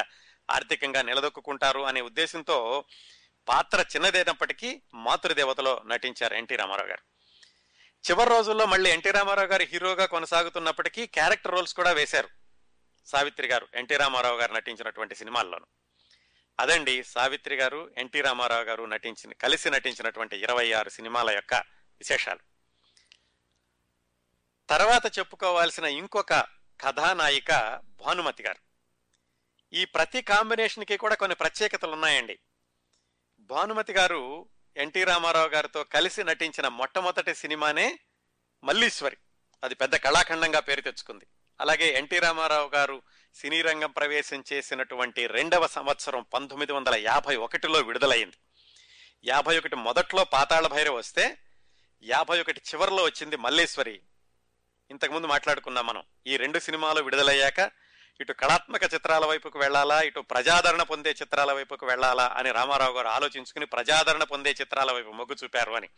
[0.51, 2.85] ఆర్థికంగా నిలదొక్కుంటారు అనే ఉద్దేశంతో
[3.49, 7.16] పాత్ర చిన్నదైనప్పటికీ మాతృదేవతలో నటించారు ఎన్టీ రామారావు గారు.
[7.97, 12.29] చివరి రోజుల్లో మళ్ళీ ఎన్టీ రామారావు గారు హీరోగా కొనసాగుతున్నప్పటికీ క్యారెక్టర్ రోల్స్ కూడా వేశారు
[13.05, 15.65] సావిత్రి గారు ఎన్టీ రామారావు గారు నటించినటువంటి సినిమాల్లోనూ.
[16.59, 21.53] అదండి సావిత్రి గారు ఎన్టీ రామారావు గారు నటించిన కలిసి నటించినటువంటి ఇరవై ఆరు సినిమాల యొక్క
[21.99, 22.39] విశేషాలు.
[24.69, 26.33] తర్వాత చెప్పుకోవాల్సిన ఇంకొక
[26.81, 28.59] కథానాయిక భానుమతి గారు.
[29.73, 32.39] ఈ ప్రతి కాంబినేషన్కి కూడా కొన్ని ప్రత్యేకతలు ఉన్నాయండి.
[33.39, 37.99] భానుమతి గారు ఎన్టీ రామారావు గారితో కలిసి నటించిన మొట్టమొదటి సినిమానే
[38.63, 39.17] మల్లీశ్వరి.
[39.63, 41.27] అది పెద్ద కళాఖండంగా పేరు తెచ్చుకుంది.
[41.61, 43.01] అలాగే ఎన్టీ రామారావు గారు
[43.35, 48.37] సినీ రంగం ప్రవేశం చేసినటువంటి రెండవ సంవత్సరం పంతొమ్మిది వందల యాభై ఒకటిలో విడుదలైంది.
[49.25, 51.37] యాభై ఒకటి మొదట్లో పాతాళ భైరవ వస్తే
[52.03, 54.01] యాభై ఒకటి చివరిలో వచ్చింది మల్లేశ్వరి.
[54.91, 56.03] ఇంతకుముందు మాట్లాడుకున్నాం మనం.
[56.27, 57.71] ఈ రెండు సినిమాలు విడుదలయ్యాక
[58.21, 63.65] ఇటు కళాత్మక చిత్రాల వైపుకు వెళ్ళాలా ఇటు ప్రజాదరణ పొందే చిత్రాల వైపుకు వెళ్ళాలా అని రామారావు గారు ఆలోచించుకుని
[63.65, 65.89] ప్రజాదరణ పొందే చిత్రాల వైపు మొగ్గు చూపారు అని.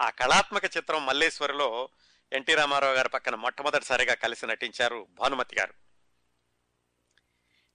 [0.00, 1.88] ఆ కళాత్మక చిత్రం మల్లేశ్వరిలో
[2.32, 5.74] ఎన్టీ రామారావు గారి పక్కన మొట్టమొదటిసారిగా కలిసి నటించారు భానుమతి గారు.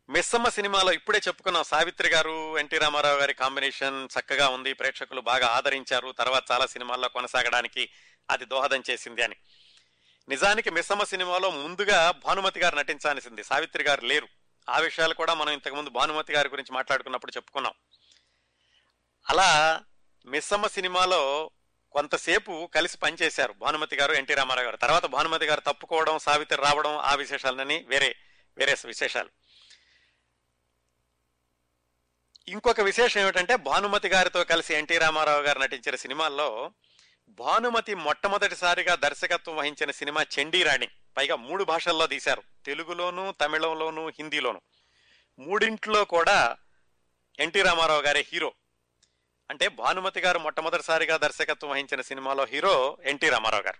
[0.09, 6.11] మిస్సమ్మ సినిమాలో ఇప్పుడే చెప్పుకున్నాం సావిత్రి గారు ఎన్టీ రామారావు గారి కాంబినేషన్ చక్కగా ఉంది ప్రేక్షకులు బాగా ఆదరించారు
[6.11, 7.89] తర్వాత చాలా సినిమాల్లో కొనసాగడానికి
[8.29, 9.35] అది దోహదం చేసింది అని.
[10.29, 13.43] నిజానికి మిస్సమ్మ సినిమాలో ముందుగా భానుమతి గారు నటించాల్సింది.
[13.43, 14.27] సావిత్రి గారు లేరు.
[14.69, 17.73] ఆ విషయాలు కూడా మనం ఇంతకుముందు భానుమతి గారి గురించి మాట్లాడుకున్నప్పుడు చెప్పుకున్నాం.
[19.29, 19.81] అలా
[20.25, 21.51] మిస్సమ్మ సినిమాలో
[21.91, 24.77] కొంతసేపు కలిసి పనిచేశారు భానుమతి గారు ఎన్టీ రామారావు గారు.
[24.77, 28.15] తర్వాత భానుమతి గారు తప్పుకోవడం సావిత్రి రావడం ఆ విశేషాలని వేరే
[28.57, 29.29] వేరే విశేషాలు.
[32.47, 36.71] ఇంకొక విశేషం ఏమిటంటే భానుమతి గారితో కలిసి ఎన్టీ రామారావు గారు నటించిన సినిమాల్లో
[37.39, 40.87] భానుమతి మొట్టమొదటిసారిగా దర్శకత్వం వహించిన సినిమా చండీరాణి.
[41.17, 42.43] పైగా మూడు భాషల్లో తీశారు.
[42.65, 44.61] తెలుగులోను తమిళంలోను హిందీలోను.
[45.39, 46.57] మూడింట్లో కూడా
[47.39, 48.53] ఎన్టీ రామారావు గారే హీరో.
[49.49, 53.77] అంటే భానుమతి గారు మొట్టమొదటిసారిగా దర్శకత్వం వహించిన సినిమాలో హీరో ఎన్టీ రామారావు గారు.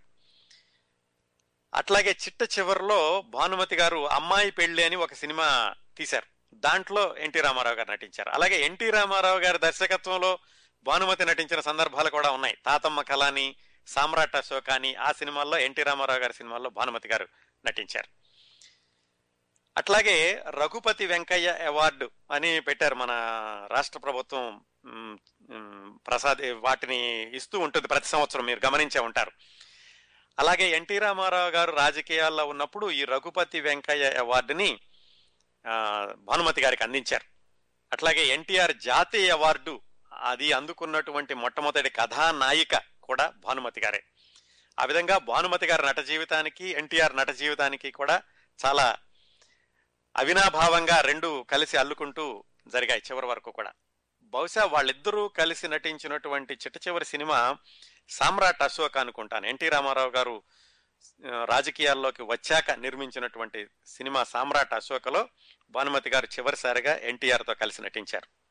[1.74, 6.56] అట్లాగే చిట్ట చివరిలో భానుమతి గారు అమ్మాయి పెళ్ళి అని ఒక సినిమా తీశారు.
[6.56, 8.30] దాంట్లో ఎన్టీ రామారావు గారు నటించారు.
[8.30, 10.40] అలాగే ఎన్టీ రామారావు గారి దర్శకత్వంలో
[10.84, 12.58] భానుమతి నటించిన సందర్భాలు కూడా ఉన్నాయి.
[12.66, 13.56] తాతమ్మ కళాని
[13.88, 17.28] సామ్రాట్ అశోక్ అని ఆ సినిమాల్లో ఎన్టీ రామారావు గారి సినిమాల్లో భానుమతి గారు
[17.66, 18.08] నటించారు.
[19.78, 23.12] అట్లాగే రఘుపతి వెంకయ్య అవార్డు అని పెట్టారు మన
[23.72, 24.62] రాష్ట్ర ప్రభుత్వం
[26.08, 27.00] ప్రసాద్ వాటిని
[27.36, 29.32] ఇస్తూ ఉంటుంది ప్రతి సంవత్సరం మీరు గమనించే ఉంటారు.
[30.40, 34.80] అలాగే ఎన్టీ రామారావు గారు రాజకీయాల్లో ఉన్నప్పుడు ఈ రఘుపతి వెంకయ్య అవార్డుని
[36.16, 37.26] భానుమతి గారికి అందించారు.
[37.94, 39.82] అట్లాగే ఎన్టీఆర్ జాతీయ అవార్డు
[40.24, 44.04] అది అందుకున్నటువంటి మొట్టమొదటి కథానాయిక కూడా భానుమతి గారే.
[44.80, 48.22] ఆ విధంగా భానుమతి గారి నట జీవితానికి ఎన్టీఆర్ నట జీవితానికి కూడా
[48.66, 48.98] చాలా
[50.18, 53.72] అవినాభావంగా రెండు కలిసి అల్లుకుంటూ జరిగాయి చివరి వరకు కూడా.
[54.24, 57.58] బహుశా వాళ్ళిద్దరూ కలిసి నటించినటువంటి చిట్ట చివరి సినిమా
[58.10, 59.46] సామ్రాట్ అశోక్ అనుకుంటాను.
[59.46, 60.44] ఎన్టీ రామారావు గారు
[61.46, 65.30] రాజకీయాల్లోకి వచ్చాక నిర్మించినటువంటి సినిమా సామ్రాట్ అశోకలో
[65.70, 68.43] భానుమతి గారు చివరిసారిగా ఎన్టీఆర్తో కలిసి నటించారు.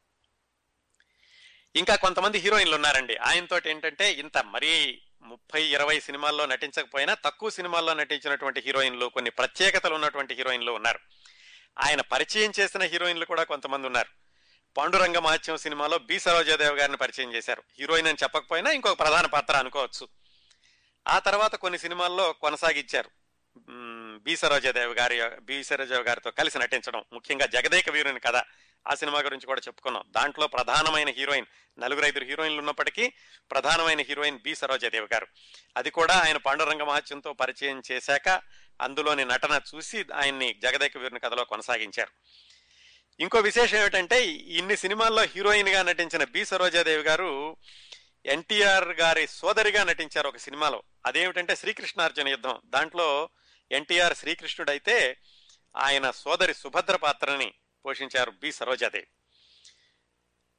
[1.77, 3.17] ఇంకా కొంతమంది హీరోయిన్లు ఉన్నారండి.
[3.17, 10.35] ఆయనతో ఏంటంటే ఇంత మరీ ముప్పై ఇరవై సినిమాల్లో నటించకపోయినా తక్కువ సినిమాల్లో నటించినటువంటి హీరోయిన్లు కొన్ని ప్రత్యేకతలు ఉన్నటువంటి
[10.35, 10.99] హీరోయిన్లు ఉన్నారు.
[11.79, 14.09] ఆయన పరిచయం చేసిన హీరోయిన్లు కూడా కొంతమంది ఉన్నారు.
[14.77, 16.19] పాండురంగ మహత్యం సినిమాలో బి.
[16.21, 17.63] సరోజాదేవి గారిని పరిచయం చేశారు.
[17.79, 20.09] హీరోయిన్ అని చెప్పకపోయినా ఇంకొక ప్రధాన పాత్ర అనుకోవచ్చు.
[21.09, 23.11] ఆ తర్వాత కొన్ని సినిమాల్లో కొనసాగించారు.
[24.17, 28.37] బి సరోజాదేవి గారి బి సరోజాదేవి గారితో కలిసి నటించడం ముఖ్యంగా జగదేక వీరుని కథ.
[28.89, 30.05] ఆ సినిమా గురించి కూడా చెప్పుకున్నాం.
[30.11, 31.47] దాంట్లో ప్రధానమైన హీరోయిన్
[31.79, 33.13] నలుగురు ఐదుగురు హీరోయిన్లు ఉన్నప్పటికీ
[33.51, 35.27] ప్రధానమైన హీరోయిన్ బి సరోజాదేవి గారు.
[35.77, 38.29] అది కూడా ఆయన పాండురంగ మహత్యంతో పరిచయం చేశాక
[38.81, 42.11] అందులోని నటన చూసి ఆయన్ని జగదేక వీరుని కథలో కొనసాగించారు.
[43.21, 47.57] ఇంకో విశేషం ఏమిటంటే ఇన్ని సినిమాల్లో హీరోయిన్గా నటించిన బి సరోజాదేవి గారు
[48.27, 50.83] ఎన్టీఆర్ గారి సోదరిగా నటించారు ఒక సినిమాలో.
[51.07, 52.61] అదేమిటంటే శ్రీకృష్ణార్జున యుద్ధం.
[52.65, 53.29] దాంట్లో
[53.73, 55.17] ఎన్టీఆర్ శ్రీకృష్ణుడైతే
[55.77, 57.55] ఆయన సోదరి సుభద్ర పాత్రని
[57.85, 58.53] పోషించారు బి.
[58.53, 59.07] సరోజాదేవి.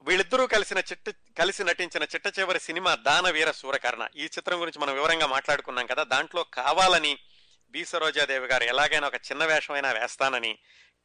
[0.01, 4.07] వీళ్ళిద్దరూ కలిసిన చిట్ట కలిసి నటించిన చిట్ట చివరి సినిమా దానవీర సూరకర్ణ.
[4.15, 6.03] ఈ చిత్రం గురించి మనం వివరంగా మాట్లాడుకున్నాం కదా.
[6.03, 7.17] దాంట్లో కావాలని
[7.69, 7.85] బి.
[7.85, 10.59] సరోజాదేవి గారు ఎలాగైనా ఒక చిన్న వేషమైనా వేస్తానని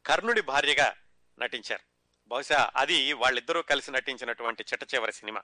[0.05, 0.95] కర్ణుడి భార్యగా
[1.39, 1.83] నటించారు.
[2.27, 5.41] బహుశా అది వాళ్ళిద్దరూ కలిసి నటించినటువంటి చిట్ట చివరి సినిమా.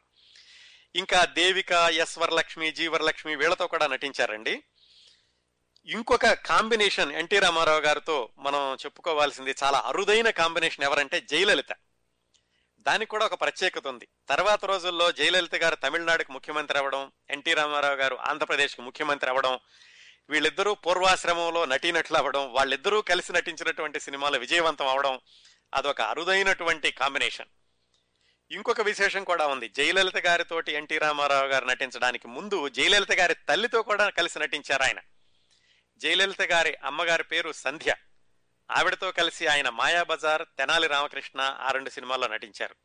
[0.96, 4.64] ఇంకా దేవిక ఎస్ వరలక్ష్మి జీ వరలక్ష్మి వీళ్ళతో కూడా నటించారండి.
[5.88, 11.72] ఇంకొక కాంబినేషన్ ఎన్టీ రామారావు గారితో మనం చెప్పుకోవాల్సింది చాలా అరుదైన కాంబినేషన్ ఎవరంటే జయలలిత.
[12.80, 14.08] దానికి కూడా ఒక ప్రత్యేకత ఉంది.
[14.30, 19.60] తర్వాత రోజుల్లో జయలలిత గారు తమిళనాడుకు ముఖ్యమంత్రి అవ్వడం ఎన్టీ రామారావు గారు ఆంధ్రప్రదేశ్కి ముఖ్యమంత్రి అవ్వడం
[20.30, 25.20] వీళ్ళిద్దరూ పూర్వాశ్రమంలో నటీనట్లు అవ్వడం వాళ్ళిద్దరూ కలిసి నటించినటువంటి సినిమాలు విజయవంతం అవడం
[25.74, 27.48] అదొక అరుదైనటువంటి కాంబినేషన్.
[28.52, 29.70] ఇంకొక విశేషం కూడా ఉంది.
[29.70, 34.98] జయలలిత గారితోటి ఎన్టీ రామారావు గారు నటించడానికి ముందు జయలలిత గారి తల్లితో కూడా కలిసి నటించారు ఆయన.
[35.98, 37.96] జయలలిత గారి అమ్మగారి పేరు సంధ్య.
[38.72, 42.76] ఆవిడతో కలిసి ఆయన మాయాబజార్ తెనాలి రామకృష్ణ ఆ రెండు సినిమాల్లో నటించారు.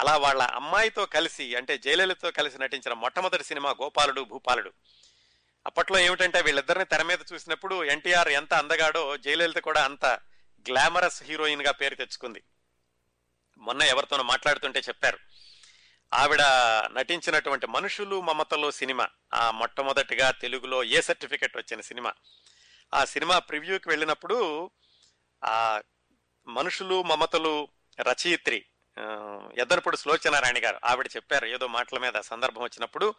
[0.00, 4.72] అలా వాళ్ళ అమ్మాయితో కలిసి అంటే జయలలితతో కలిసి నటించిన మొట్టమొదటి సినిమా గోపాలుడు భూపాలుడు.
[5.66, 10.04] అప్పట్లో ఏమిటంటే వీళ్ళిద్దరిని తెర మీద చూసినప్పుడు ఎన్టీఆర్ ఎంత అందగాడో జయలలిత కూడా అంత
[10.68, 12.42] గ్లామరస్ హీరోయిన్గా పేరు తెచ్చుకుంది.
[13.58, 15.18] మొన్న ఎవరితోనో మాట్లాడుతుంటే చెప్పారు.
[16.12, 16.42] ఆవిడ
[16.92, 19.08] నటించినటువంటి మనుషులు మమతలు సినిమా.
[19.34, 22.14] ఆ మొట్టమొదటిగా తెలుగులో ఏ సర్టిఫికెట్ వచ్చిన సినిమా.
[22.94, 24.70] ఆ సినిమా ప్రివ్యూకి వెళ్ళినప్పుడు
[25.44, 25.80] ఆ
[26.46, 27.68] మనుషులు మమతలు
[28.00, 29.02] రచయిత్రి ఆ,
[29.58, 33.14] ఎద్దరపూడి సులోచనారాయణ గారు ఆవిడ చెప్పారు ఏదో మాటల మీద సందర్భం వచ్చినప్పుడు.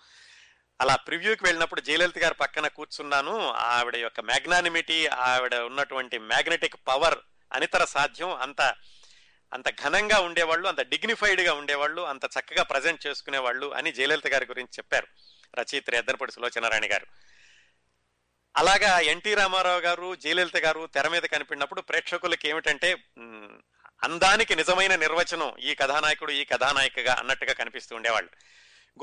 [0.82, 3.52] అలా ప్రివ్యూకి వెళ్ళినప్పుడు జయలలిత గారు పక్కన కూర్చున్నాను.
[3.52, 7.18] ఆవిడ యొక్క మ్యాగ్నానిమిటీ ఆవిడ ఉన్నటువంటి మ్యాగ్నెటిక్ పవర్
[7.54, 8.62] అనితర సాధ్యం అంత
[9.54, 15.08] అంత ఘనంగా ఉండేవాళ్ళు అంత డిగ్నిఫైడ్గా ఉండేవాళ్ళు అంత చక్కగా ప్రజెంట్ చేసుకునేవాళ్ళు అని జయలలిత గారి గురించి చెప్పారు
[15.60, 17.08] రచయిత్రి ఎద్దనపూడి సులోచనారాయణ గారు.
[18.58, 22.98] అలాగా ఎన్టీ రామారావు గారు జయలలిత గారు తెర మీద కనిపినప్పుడు ప్రేక్షకులకి ఏమిటంటే
[24.04, 28.32] అందానికి నిజమైన నిర్వచనం ఈ కథానాయకుడు ఈ కథానాయికగా అన్నట్టుగా కనిపిస్తూ ఉండేవాళ్ళు.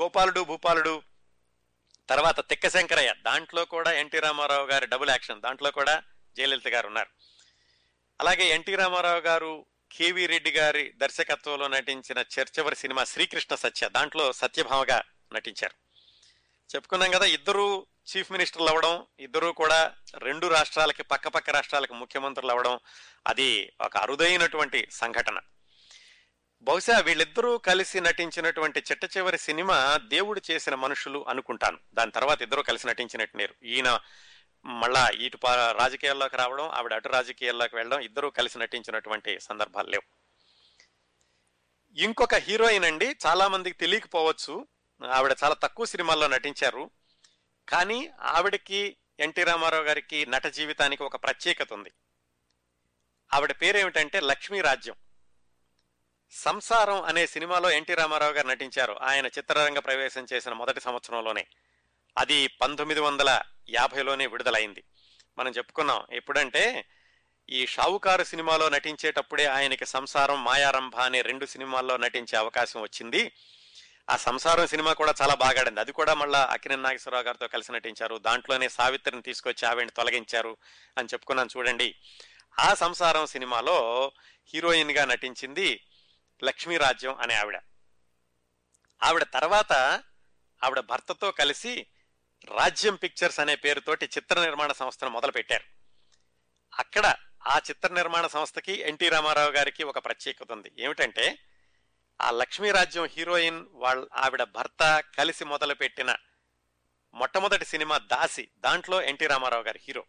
[0.01, 1.01] గోపాలుడు భూపాలుడు
[2.09, 6.03] తర్వాత తిక్కశంకరయ్య దాంట్లో కూడా ఎన్టీ రామారావు గారి డబుల్ యాక్షన్ దాంట్లో కూడా
[6.37, 7.09] జయలలిత గారు ఉన్నారు.
[8.21, 15.03] అలాగే ఎన్టీ రామారావు గారు కేవీ రెడ్డి గారి దర్శకత్వంలో నటించిన చర్చవరి సినిమా శ్రీకృష్ణ సత్య దాంట్లో సత్యభామగా
[15.33, 15.73] నటించారు.
[16.75, 22.79] చెప్పుకున్నాం కదా ఇద్దరు చీఫ్ మినిస్టర్లు అవ్వడం ఇద్దరూ కూడా రెండు రాష్ట్రాలకి పక్కపక్క రాష్ట్రాలకు ముఖ్యమంత్రులు అవ్వడం
[23.27, 25.39] అది ఒక అరుదైనటువంటి సంఘటన.
[26.61, 31.77] బహుశా వీళ్ళిద్దరూ కలిసి నటించినటువంటి చిట్ట చివరి సినిమా దేవుడు చేసిన మనుషులు అనుకుంటాను.
[31.93, 33.65] దాని తర్వాత ఇద్దరు కలిసి నటించినట్టు నేరు.
[33.65, 33.99] ఈయన
[34.65, 35.37] మళ్ళా ఇటు
[35.71, 40.19] రాజకీయాల్లోకి రావడం ఆవిడ అటు రాజకీయాల్లోకి వెళ్ళడం ఇద్దరూ కలిసి నటించినటువంటి సందర్భాలు లేవు.
[41.99, 44.67] ఇంకొక హీరోయిన్ అండి చాలా మందికి తెలియకపోవచ్చు
[45.11, 46.89] ఆవిడ చాలా తక్కువ సినిమాల్లో నటించారు
[47.69, 51.91] కానీ ఆవిడకి ఎన్టీ రామారావు గారికి నట జీవితానికి ఒక ప్రత్యేకత ఉంది.
[53.33, 54.95] ఆవిడ పేరేమిటంటే లక్ష్మీ రాజ్యం.
[56.31, 58.97] సంసారం అనే సినిమాలో ఎన్టీ రామారావు గారు నటించారు.
[59.01, 61.47] ఆయన చిత్రరంగ ప్రవేశం చేసిన మొదటి సంవత్సరంలోనే.
[62.17, 64.83] అది పంతొమ్మిది వందల యాభైలోనే విడుదలైంది.
[65.37, 66.85] మనం చెప్పుకున్నాం ఎప్పుడంటే
[67.49, 73.31] ఈ షావుకారు సినిమాలో నటించేటప్పుడే ఆయనకి సంసారం మాయారంభ అనే రెండు సినిమాల్లో నటించే అవకాశం వచ్చింది.
[74.09, 75.79] ఆ సంసారం సినిమా కూడా చాలా బాగా ఆడింది.
[75.79, 78.17] అది కూడా మళ్ళీ అకినేని నాగేశ్వరరావు గారితో కలిసి నటించారు.
[78.17, 80.57] దాంట్లోనే సావిత్రిని తీసుకొచ్చి ఆవిడని తొలగించారు
[80.97, 81.95] అని చెప్పుకున్నాను చూడండి.
[82.59, 84.11] ఆ సంసారం సినిమాలో
[84.53, 85.83] హీరోయిన్గా నటించింది
[86.43, 87.59] లక్ష్మీరాజ్యం అనే ఆవిడ.
[89.03, 89.73] ఆవిడ తర్వాత
[90.63, 91.87] ఆవిడ భర్తతో కలిసి
[92.47, 95.63] రాజ్యం పిక్చర్స్ అనే పేరుతోటి చిత్ర నిర్మాణ సంస్థను మొదలు పెట్టారు
[96.73, 97.15] అక్కడ
[97.47, 100.71] ఆ చిత్ర నిర్మాణ సంస్థకి ఎన్టీ రామారావు గారికి ఒక ప్రత్యేకత ఉంది.
[100.79, 101.39] ఏమిటంటే
[102.21, 106.15] ఆ లక్ష్మీరాజ్యం హీరోయిన్ వాళ్ళ ఆవిడ భర్త కలిసి మొదలుపెట్టిన
[107.13, 110.05] మొట్టమొదటి సినిమా దాసి దాంట్లో ఎన్టీ రామారావు గారి హీరో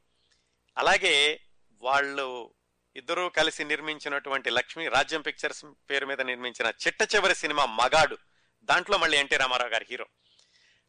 [0.79, 1.41] అలాగే
[1.83, 2.55] వాళ్ళు
[2.97, 8.19] ఇద్దరూ కలిసి నిర్మించినటువంటి లక్ష్మి రాజ్యం పిక్చర్స్ పేరు మీద నిర్మించిన చిట్ట చివరి సినిమా మగాడు
[8.63, 10.07] దాంట్లో మళ్ళీ ఎన్టీ రామారావు గారి హీరో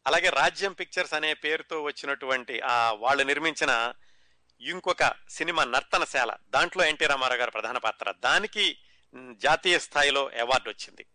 [0.06, 3.94] అలాగే రాజ్యం పిక్చర్స్ అనే పేరుతో వచ్చినటువంటి ఆ వాళ్ళు నిర్మించిన
[4.60, 6.36] ఇంకొక సినిమా నర్తనశాల.
[6.48, 8.12] దాంట్లో ఎన్టీ రామారావు గారి ప్రధాన పాత్ర.
[8.12, 8.78] దానికి
[9.32, 11.06] జాతీయ స్థాయిలో అవార్డు వచ్చింది.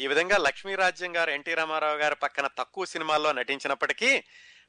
[0.00, 4.24] ఈ విధంగా లక్ష్మీ రాజ్యం గారు ఎన్టీ రామారావు గారు పక్కన తక్కువ సినిమాల్లో నటించినప్పటికీ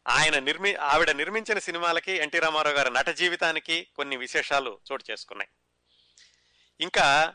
[0.08, 5.50] ఆయన నిర్మి ఆవిడ నిర్మించిన సినిమాలకి ఎన్టీ రామారావు గారి నట జీవితానికి కొన్ని విశేషాలు చోటు చేసుకున్నాయి.
[6.82, 7.34] ఇంకా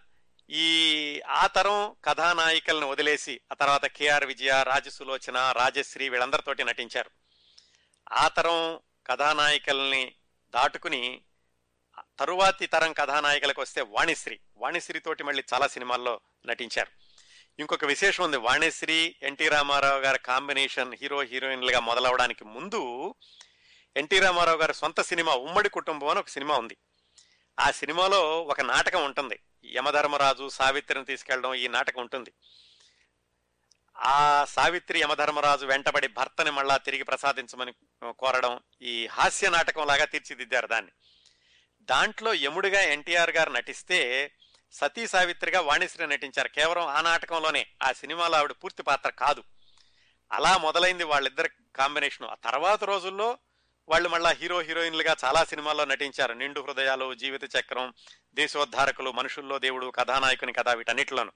[0.52, 7.10] ఈ ఆ తరం కథానాయికలను వదిలేసి ఆ తర్వాత కేఆర్ విజయ రాజసులోచన రాజశ్రీ వీళ్ళందరితోటి నటించారు.
[8.12, 10.14] ఆ తరం కథానాయికల్ని
[10.50, 11.20] దాటుకుని
[12.18, 14.38] తరువాతి తరం కథానాయికలకు వస్తే వాణిశ్రీ.
[14.56, 16.90] వాణిశ్రీ తోటి మళ్ళీ చాలా సినిమాల్లో నటించారు.
[17.58, 18.36] ఇంకొక విశేషం ఉంది.
[18.36, 23.14] వాణిశ్రీ ఎన్టీ రామారావు గారి కాంబినేషన్ హీరో హీరోయిన్లుగా మొదలవడానికి ముందు
[23.96, 26.76] ఎన్టీ రామారావు గారి సొంత సినిమా ఉమ్మడి కుటుంబం అని ఒక సినిమా ఉంది.
[27.60, 29.38] ఆ సినిమాలో ఒక నాటకం ఉంటుంది.
[29.64, 32.32] యమధర్మరాజు సావిత్రిని తీసుకెళ్ళడం ఈ నాటకం ఉంటుంది.
[33.98, 37.72] ఆ సావిత్రి యమధర్మరాజు వెంటబడి భర్తని మళ్ళా తిరిగి ప్రసాదించమని
[38.12, 40.90] కోరడం ఈ హాస్య నాటకం లాగా తీర్చిదిద్దారు దాన్ని.
[41.80, 44.32] దాంట్లో యముడిగా ఎన్టీఆర్ గారు నటిస్తే
[44.72, 46.48] సతీ సావిత్రిగా వాణిశ్రీ నటించారు.
[46.48, 49.44] కేవలం ఆ నాటకంలోనే ఆ సినిమాలో ఆవిడ పూర్తి పాత్ర కాదు.
[50.32, 52.26] అలా మొదలైంది వాళ్ళిద్దరి కాంబినేషన్.
[52.26, 53.38] ఆ తర్వాత రోజుల్లో
[53.90, 56.32] వాళ్ళు మళ్ళా హీరో హీరోయిన్లుగా చాలా సినిమాల్లో నటించారు.
[56.32, 57.94] నిండు హృదయాలు జీవిత చక్రం
[58.34, 61.32] దేశోద్ధారకులు మనుషుల్లో దేవుడు కథానాయకుని కథ వీటన్నిటిలోను.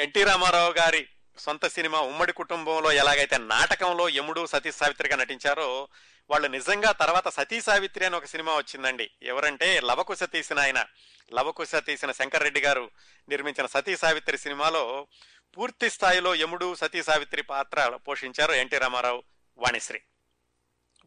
[0.00, 5.88] ఎన్టీ రామారావు గారి సొంత సినిమా ఉమ్మడి కుటుంబంలో ఎలాగైతే నాటకంలో యముడు సతీ సావిత్రిగా నటించారో
[6.30, 9.10] వాళ్ళు నిజంగా తర్వాత సతీ సావిత్రి అని ఒక సినిమా వచ్చిందండి.
[9.22, 10.86] ఎవరంటే లవకుశ తీసిన ఆయన.
[11.34, 12.90] లవకుశ తీసిన శంకర్ రెడ్డి గారు
[13.28, 15.06] నిర్మించిన సతీ సావిత్రి సినిమాలో
[15.56, 19.22] పూర్తి స్థాయిలో యముడు సతీ సావిత్రి పాత్ర పోషించారు ఎన్టీ రామారావు
[19.58, 20.00] వాణిశ్రీ.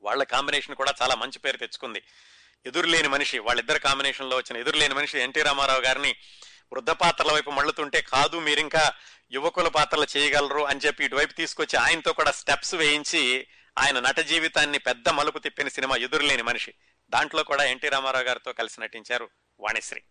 [0.02, 2.04] వాళ్ళ కాంబినేషన్ కూడా చాలా మంచి పేరు తెచ్చుకుంది.
[2.66, 6.16] ఎదురులేని మనిషి వాళ్ళిద్దరు కాంబినేషన్లో వచ్చిన ఎదురులేని మనిషి ఎన్టీ రామారావు గారిని
[6.74, 8.94] వృద్ధ పాత్రల వైపు మళ్ళుతుంటే కాదు మీరింకా
[9.32, 15.10] యువకుల పాత్రలు చేయగలరు అని చెప్పి ఇటువైపు తీసుకొచ్చి ఆయనతో కూడా స్టెప్స్ వేయించి ఆయన నట జీవితాన్ని పెద్ద
[15.10, 16.74] మలుపు తిప్పిన సినిమా ఎదురులేని మనిషి.
[17.10, 19.30] దాంట్లో కూడా ఎన్టీ రామారావు గారితో కలిసి నటించారు
[19.60, 20.04] వాణిశ్రీ.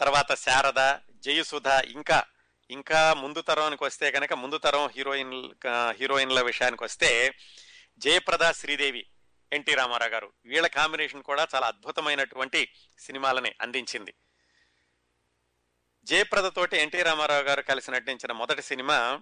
[0.00, 2.24] తర్వాత శారద జయసుధ ఇంకా
[2.70, 5.50] ఇంకా ముందు తరానికి వస్తే కనుక ముందు తరం హీరోయిన్
[5.90, 7.34] హీరోయిన్ల విషయానికి వస్తే
[7.98, 9.06] జయప్రద శ్రీదేవి
[9.52, 10.32] ఎన్టీ రామారావు గారు.
[10.44, 14.14] వీళ్ళ కాంబినేషన్ కూడా చాలా అద్భుతమైనటువంటి సినిమాలని అందించింది.
[16.04, 19.20] జయప్రద తోటి ఎన్టీ రామారావు గారు కలిసి నటించిన మొదటి సినిమా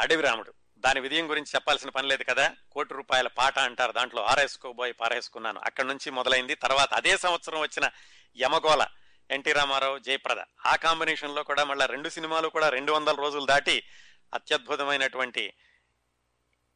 [0.00, 0.54] అడవి రాముడు.
[0.78, 2.54] దాని విజయం గురించి చెప్పాల్సిన పని లేదు కదా?
[2.72, 4.24] కోటి రూపాయల పాట అంటారు దాంట్లో.
[4.24, 5.60] ఆరేసుకోబోయి పారేసుకున్నాను.
[5.64, 6.54] అక్కడి నుంచి మొదలైంది.
[6.54, 7.90] తర్వాత అదే సంవత్సరం వచ్చిన
[8.38, 8.86] యమగోళ
[9.30, 10.44] ఎన్టీ రామారావు జయప్రద.
[10.66, 13.86] ఆ కాంబినేషన్లో కూడా మళ్ళీ రెండు సినిమాలు కూడా రెండు వందల రోజులు దాటి
[14.34, 15.52] అత్యద్భుతమైనటువంటి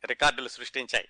[0.06, 1.08] రికార్డులు సృష్టించాయి.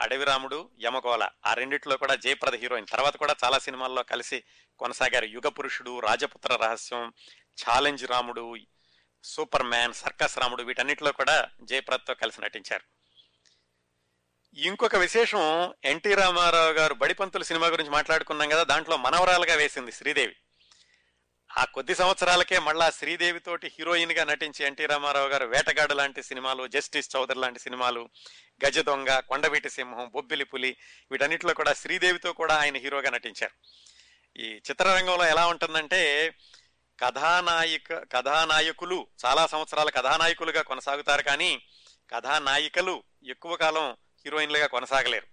[0.00, 2.86] అడవి రాముడు యమగోళ ఆ రెండిట్లో కూడా జయప్రద హీరోయిన్.
[2.86, 4.44] తర్వాత కూడా చాలా సినిమాల్లో కలిసి
[4.78, 5.24] కొనసాగారు.
[5.24, 7.12] యుగ పురుషుడు రాజపుత్ర రహస్యం
[7.62, 8.56] ఛాలెంజ్ రాముడు
[9.24, 12.84] సూపర్ మ్యాన్ సర్కస్ రాముడు వీటన్నిటిలో కూడా జయప్రదతో కలిసి నటించారు.
[14.54, 20.36] ఇంకొక విశేషం ఎన్టీ రామారావు గారు బడిపంతుల సినిమా గురించి మాట్లాడుకున్నాం కదా దాంట్లో మనవరాలుగా వేసింది శ్రీదేవి.
[21.58, 27.16] ఆ కొద్ది సంవత్సరాలకే మళ్ళా శ్రీదేవి తోటి హీరోయిన్గా నటించి ఎన్టీ రామారావు గారు వేటగాడు లాంటి సినిమాలు జస్టిస్
[27.16, 28.08] చౌదరి లాంటి సినిమాలు
[28.66, 30.76] గజ దొంగ కొండవీటి సింహం బొబ్బిలి పులి
[31.10, 33.52] వీటన్నిటిలో కూడా శ్రీదేవితో కూడా ఆయన హీరోగా నటించారు.
[34.40, 36.34] ఈ చిత్రరంగంలో ఎలా ఉంటుందంటే
[37.00, 41.62] కథానాయిక కథానాయకులు చాలా సంవత్సరాల కథానాయకులుగా కొనసాగుతారు కానీ
[42.14, 45.26] కథానాయికలు ఎక్కువ కాలం హీరోయిన్లుగా కొనసాగలేరు.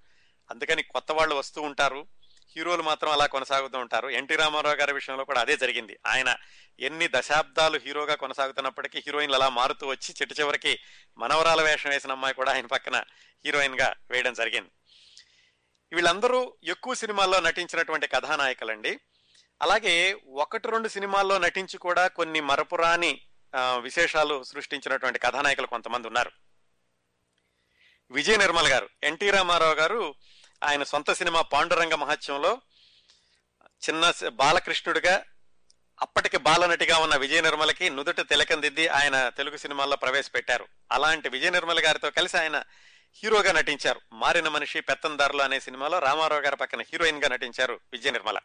[0.52, 2.08] అందుకని కొత్త వాళ్ళు వస్తూ ఉంటారు.
[2.56, 4.10] హీరోలు మాత్రం అలా కొనసాగుతూ ఉంటారు.
[4.10, 6.00] ఎన్టీ రామారావు గారి విషయంలో కూడా అదే జరిగింది.
[6.06, 6.36] ఆయన
[6.80, 10.80] ఎన్ని దశాబ్దాలు హీరోగా కొనసాగుతున్నప్పటికీ హీరోయిన్లు అలా మారుతూ వచ్చి చిట్ట చివరికి
[11.18, 13.04] మనవరాల వేషం వేసిన అమ్మాయి కూడా ఆయన పక్కన
[13.46, 14.70] హీరోయిన్గా వేయడం జరిగింది.
[15.94, 19.00] వీళ్ళందరూ ఎక్కువ సినిమాల్లో నటించినటువంటి కథానాయకులండి.
[19.62, 23.22] అలాగే ఒకటి రెండు సినిమాల్లో నటించి కూడా కొన్ని మరపురాని
[23.56, 26.32] విశేషాలు సృష్టించినటువంటి కథానాయకులు కొంతమంది ఉన్నారు.
[28.12, 30.16] విజయ నిర్మల్ గారు ఎన్టీ రామారావు గారు
[30.64, 32.62] ఆయన సొంత సినిమా పాండురంగ మహత్యంలో
[33.90, 35.24] చిన్న బాలకృష్ణుడిగా
[36.02, 40.68] అప్పటికి బాలనటిగా ఉన్న విజయ నిర్మలకి నుదుట తిలకందిద్ది ఆయన తెలుగు సినిమాల్లో ప్రవేశపెట్టారు.
[40.92, 42.64] అలాంటి విజయ నిర్మల గారితో కలిసి ఆయన
[43.24, 44.02] హీరోగా నటించారు.
[44.14, 48.40] మారిన మనిషి పెత్తందారులు అనే సినిమాలో రామారావు గారి పక్కన హీరోయిన్గా నటించారు విజయ నిర్మల.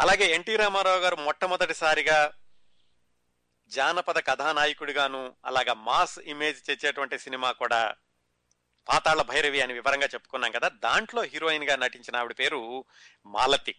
[0.00, 2.32] అలాగే ఎన్టీ రామారావు గారు మొట్టమొదటిసారిగా
[3.68, 7.94] జానపద కథానాయకుడిగాను అలాగా మాస్ ఇమేజ్ తెచ్చేటువంటి సినిమా కూడా
[8.88, 10.68] పాతాళ భైరవి అని వివరంగా చెప్పుకున్నాం కదా.
[10.68, 12.84] దాంట్లో హీరోయిన్గా నటించిన ఆవిడ పేరు
[13.26, 13.74] మాలతి.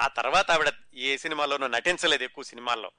[0.00, 2.90] ఆ తర్వాత ఆవిడ ఏ సినిమాలోనూ నటించలేదు ఎక్కువ సినిమాల్లో.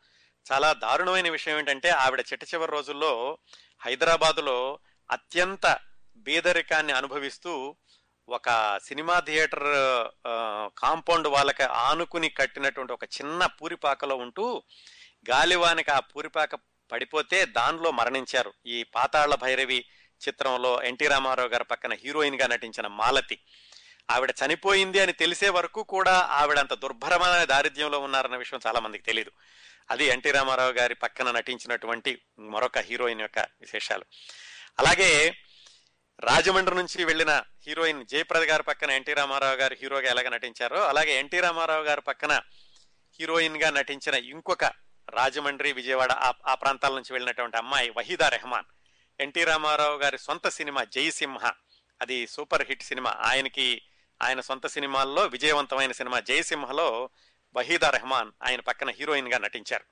[0.51, 3.37] చాలా దారుణమైన విషయం ఏంటంటే ఆవిడ చిట్ట చివరి రోజుల్లో
[3.81, 4.79] హైదరాబాదులో
[5.11, 5.77] అత్యంత
[6.17, 7.75] బీదరికాన్ని అనుభవిస్తూ
[8.29, 9.63] ఒక సినిమా థియేటర్
[10.79, 14.63] కాంపౌండ్ వాళ్ళకి ఆనుకుని కట్టినటువంటి ఒక చిన్న పూరిపాకలో ఉంటూ
[15.29, 16.55] గాలివానికి ఆ పూరిపాక
[16.91, 19.85] పడిపోతే దానిలో మరణించారు ఈ పాతాళ భైరవి
[20.27, 23.39] చిత్రంలో ఎన్టీ రామారావు గారి పక్కన హీరోయిన్గా నటించిన మాలతి.
[24.11, 29.31] ఆవిడ చనిపోయింది అని తెలిసే వరకు కూడా ఆవిడ అంత దుర్భరమైన దారిద్ర్యంలో ఉన్నారన్న విషయం చాలా మందికి తెలియదు
[29.91, 34.05] అది ఎన్టీ రామారావు గారి పక్కన నటించినటువంటి మరొక హీరోయిన్ యొక్క విశేషాలు.
[34.79, 35.35] అలాగే
[36.19, 41.39] రాజమండ్రి నుంచి వెళ్ళిన హీరోయిన్ జయప్రద గారి పక్కన ఎన్టీ రామారావు గారు హీరోగా ఎలాగ నటించారో అలాగే ఎన్టీ
[41.39, 42.39] రామారావు గారి పక్కన
[43.19, 44.63] హీరోయిన్గా నటించిన ఇంకొక
[45.09, 48.65] రాజమండ్రి విజయవాడ ఆ- ఆ ప్రాంతాల నుంచి వెళ్ళినటువంటి అమ్మాయి వహీదా రెహమాన్.
[49.19, 51.51] ఎన్టీ రామారావు గారి సొంత సినిమా జయసింహ.
[52.01, 53.11] అది సూపర్ హిట్ సినిమా.
[53.11, 53.81] ఆయనకి
[54.21, 57.09] ఆయన సొంత సినిమాల్లో విజయవంతమైన సినిమా జయసింహలో
[57.55, 59.83] వహీదా రెహమాన్ ఆయన పక్కన హీరోయిన్గా నటించారు.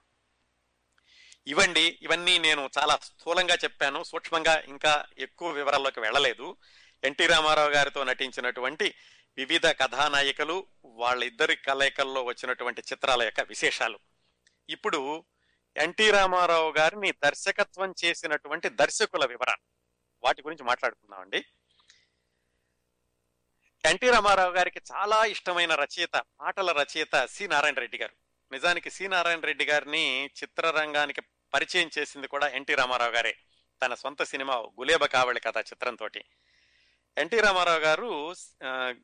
[1.47, 4.03] ఇవండి ఇవన్నీ నేను చాలా స్థూలంగా చెప్పాను.
[4.03, 6.57] సూక్ష్మంగా ఇంకా ఎక్కువ వివరాల్లోకి వెళ్ళలేదు.
[7.03, 8.95] ఎన్టీ రామారావు గారితో నటించినటువంటి
[9.37, 13.99] వివిధ కథానాయికలు వాళ్ళిద్దరి కలయికల్లో వచ్చినటువంటి చిత్రాల యొక్క విశేషాలు.
[14.69, 15.25] ఇప్పుడు
[15.77, 19.63] ఎన్టీ రామారావు గారిని దర్శకత్వం చేసినటువంటి దర్శకుల వివరాలు.
[20.23, 21.45] వాటి గురించి మాట్లాడుకుందామండి.
[23.85, 28.15] ఎన్టీ రామారావు గారికి చాలా ఇష్టమైన రచయిత పాటల రచయిత సి నారాయణ రెడ్డి గారు.
[28.51, 31.21] నిజానికి సి నారాయణ రెడ్డి గారిని చిత్రరంగానికి
[31.53, 33.35] పరిచయం చేసింది కూడా ఎన్టీ రామారావు గారే.
[33.85, 36.07] తన సొంత సినిమా గులేబ కావళి కథ చిత్రంతో
[37.17, 38.33] ఎన్టీ రామారావు గారు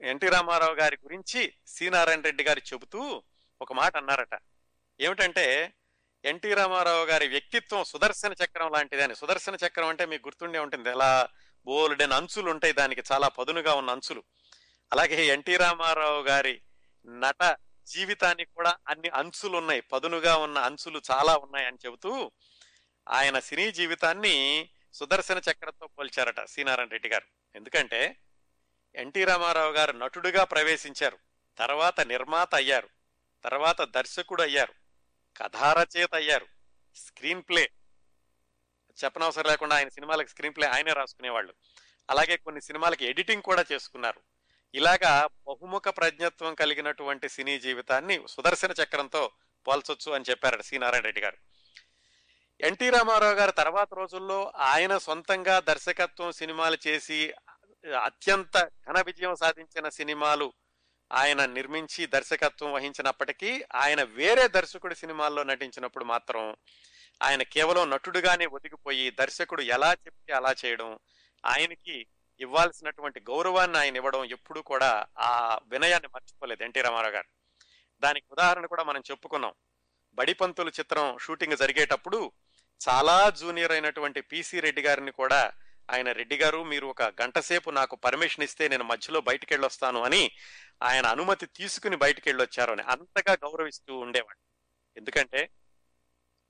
[0.01, 3.23] ఎన్టీ రామారావు గారి గురించి సి నారాయణ రెడ్డి గారు చెబుతూ
[3.61, 4.39] ఒక మాట అన్నారట.
[4.99, 5.73] ఏమిటంటే
[6.25, 9.15] ఎన్టీ రామారావు గారి వ్యక్తిత్వం సుదర్శన చక్రం లాంటిది అని.
[9.15, 10.89] సుదర్శన చక్రం అంటే మీకు గుర్తుండే ఉంటుంది.
[10.89, 11.29] ఎలా
[11.65, 13.03] బోల్డెన్ అంచులు ఉంటాయి దానికి.
[13.11, 14.23] చాలా పదునుగా ఉన్న అంచులు.
[14.91, 16.61] అలాగే ఎన్టీ రామారావు గారి
[17.05, 17.55] నట
[17.87, 19.81] జీవితానికి కూడా అన్ని అంచులు ఉన్నాయి.
[19.81, 22.31] పదునుగా ఉన్న అంచులు చాలా ఉన్నాయి అని చెబుతూ
[23.09, 27.57] ఆయన సినీ జీవితాన్ని సుదర్శన చక్రంతో పోల్చారట సీనారాయణ రెడ్డి గారు.
[27.57, 28.17] ఎందుకంటే
[28.95, 31.17] ఎన్టీ రామారావు గారు నటుడుగా ప్రవేశించారు.
[31.57, 32.89] తర్వాత నిర్మాత అయ్యారు.
[33.43, 34.82] తర్వాత దర్శకుడు అయ్యారు.
[35.37, 36.47] కథారచయిత అయ్యారు
[36.95, 37.69] స్క్రీన్ ప్లే.
[39.03, 41.53] చెప్పనవసరం లేకుండా ఆయన సినిమాలకు స్క్రీన్ ప్లే ఆయనే రాసుకునేవాళ్ళు.
[42.09, 44.21] అలాగే కొన్ని సినిమాలకి ఎడిటింగ్ కూడా చేసుకున్నారు.
[44.75, 49.31] ఇలాగా బహుముఖ ప్రజ్ఞత్వం కలిగినటువంటి సినీ జీవితాన్ని సుదర్శన చక్రంతో
[49.67, 50.77] పోల్చొచ్చు అని చెప్పారట సి.
[50.77, 51.37] నారాయణ రెడ్డి గారు.
[52.61, 57.33] ఎన్టీ రామారావు గారు తర్వాత రోజుల్లో ఆయన సొంతంగా దర్శకత్వం సినిమాలు చేసి
[58.03, 60.53] అత్యంత ఘన విజయం సాధించిన సినిమాలు
[61.13, 66.55] ఆయన నిర్మించి దర్శకత్వం వహించినప్పటికీ ఆయన వేరే దర్శకుడి సినిమాల్లో నటించినప్పుడు మాత్రం
[67.23, 70.99] ఆయన కేవలం నటుడుగానే ఒదిగిపోయి దర్శకుడు ఎలా చెప్తే అలా చేయడం
[71.45, 72.07] ఆయనకి
[72.39, 77.27] ఇవ్వాల్సినటువంటి గౌరవాన్ని ఆయన ఇవ్వడం ఎప్పుడూ కూడా ఆ వినయాన్ని మర్చిపోలేదు ఎన్టీ రామారావు గారు.
[77.99, 79.53] దానికి ఉదాహరణ కూడా మనం చెప్పుకున్నాం.
[80.13, 82.31] బడిపంతులు చిత్రం షూటింగ్ జరిగేటప్పుడు
[82.89, 85.51] చాలా జూనియర్ అయినటువంటి పిసి రెడ్డి గారిని కూడా
[85.89, 90.31] ఆయన రెడ్డి గారు మీరు ఒక గంట సేపు నాకు పర్మిషన్ ఇస్తే నేను మధ్యలో బయటికి వెళ్ళొస్తాను అని
[90.83, 94.37] ఆయన అనుమతి తీసుకుని బయటికి వెళ్ళొచ్చారు అని అంతగా గౌరవిస్తూ ఉండేవాడు.
[94.97, 95.49] ఎందుకంటే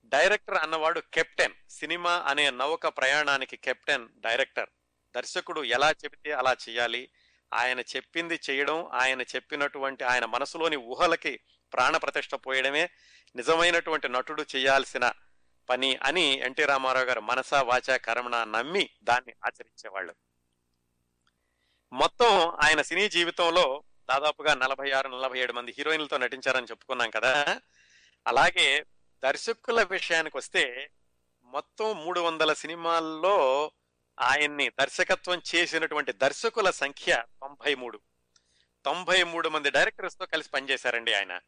[0.04, 4.70] డైరెక్టర్ అన్నవాడు కెప్టెన్ సినిమా అనే నౌక ప్రయాణానికి కెప్టెన్ డైరెక్టర్.
[5.16, 7.10] దర్శకుడు ఎలా చెబితే అలా చేయాలి
[7.54, 11.40] ఆయన చెప్పింది చేయడం ఆయన చెప్పినటువంటి ఆయన మనసులోని ఊహలకి
[11.74, 12.90] ప్రాణ ప్రతిష్ట పోయడమే
[13.36, 15.12] నిజమైనటువంటి నటుడు చేయాల్సిన
[15.70, 20.16] పని అని ఎన్టీ రామారావు గారు మనసా వాచా కర్మణ నమ్మి దాన్ని ఆచరించేవాళ్ళు.
[21.94, 27.62] మొత్తం ఆయన సినీ జీవితంలో దాదాపుగా నలభై ఆరు నలభై ఏడు మంది హీరోయిన్లతో నటించారని చెప్పుకున్నాం కదా.
[28.28, 28.86] అలాగే
[29.24, 30.90] దర్శకుల విషయానికి వస్తే
[31.44, 33.72] మొత్తం మూడు వందల సినిమాల్లో
[34.20, 38.00] ఆయన్ని దర్శకత్వం చేసినటువంటి దర్శకుల సంఖ్య తొంభై మూడు.
[38.86, 41.40] తొంభై మూడు మంది డైరెక్టర్స్తో కలిసి పనిచేశారండి ఆయన.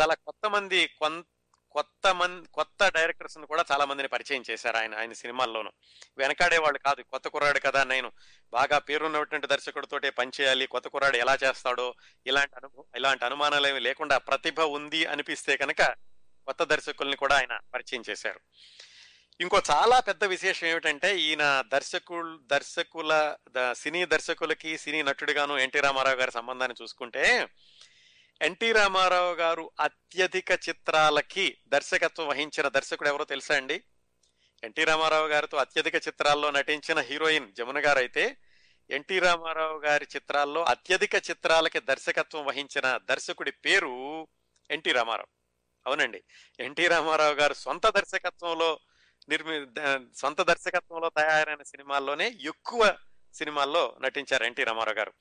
[0.00, 1.24] చాలా కొత్త మంది కొంత
[1.70, 5.72] కొత్త మంది కొత్త డైరెక్టర్స్ కూడా చాలా మందిని పరిచయం చేశారు ఆయన ఆయన సినిమాల్లోనూ.
[6.18, 8.12] వెనకాడే వాళ్ళు కాదు కొత్త కుర్రాడు కదా నేను.
[8.52, 11.94] బాగా పేరున్నటువంటి దర్శకుడితోటే పనిచేయాలి కొత్త కుర్రాడు ఎలా చేస్తాడో
[12.26, 15.82] ఇలాంటి అనుభవం ఇలాంటి అనుమానాలు ఏమి లేకుండా ప్రతిభ ఉంది అనిపిస్తే కనుక
[16.46, 18.40] కొత్త దర్శకుల్ని కూడా ఆయన పరిచయం చేశారు.
[19.40, 26.16] ఇంకో చాలా పెద్ద విశేషం ఏమిటంటే ఈయన దర్శకులు దర్శకుల ద- సినీ దర్శకులకి సినీ నటుడిగాను ఎన్టీ రామారావు
[26.16, 27.48] గారి సంబంధాన్ని చూసుకుంటే
[28.42, 33.82] ఎన్టీ రామారావు గారు అత్యధిక చిత్రాలకి దర్శకత్వం వహించిన దర్శకుడు ఎవరో తెలుసా అండి?
[34.64, 38.36] ఎన్టీ రామారావు గారితో అత్యధిక చిత్రాల్లో నటించిన హీరోయిన్ జమున గారు అయితే
[38.90, 44.28] ఎన్టీ రామారావు గారి చిత్రాల్లో అత్యధిక చిత్రాలకి దర్శకత్వం వహించిన దర్శకుడి పేరు
[44.70, 45.26] ఎన్టీ రామారావు.
[45.86, 46.22] అవునండి.
[46.60, 48.80] ఎన్టీ రామారావు గారు సొంత దర్శకత్వంలో
[49.28, 49.66] నిర్మి
[50.16, 52.96] సొంత దర్శకత్వంలో తయారైన సినిమాల్లోనే ఎక్కువ
[53.34, 55.12] సినిమాల్లో నటించారు ఎన్టీ రామారావు గారు.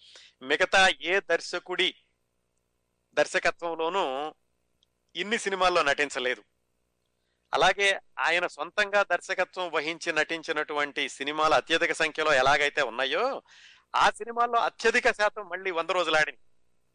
[0.41, 1.95] మిగతా ఏ దర్శకుడి
[3.17, 4.33] దర్శకత్వంలోనూ
[5.15, 6.43] ఇన్ని సినిమాల్లో నటించలేదు.
[7.53, 13.41] అలాగే ఆయన సొంతంగా దర్శకత్వం వహించి నటించినటువంటి సినిమాలు అత్యధిక సంఖ్యలో ఎలాగైతే ఉన్నాయో
[13.95, 16.37] ఆ సినిమాల్లో అత్యధిక శాతం మళ్ళీ వంద రోజులు ఆడినాయి.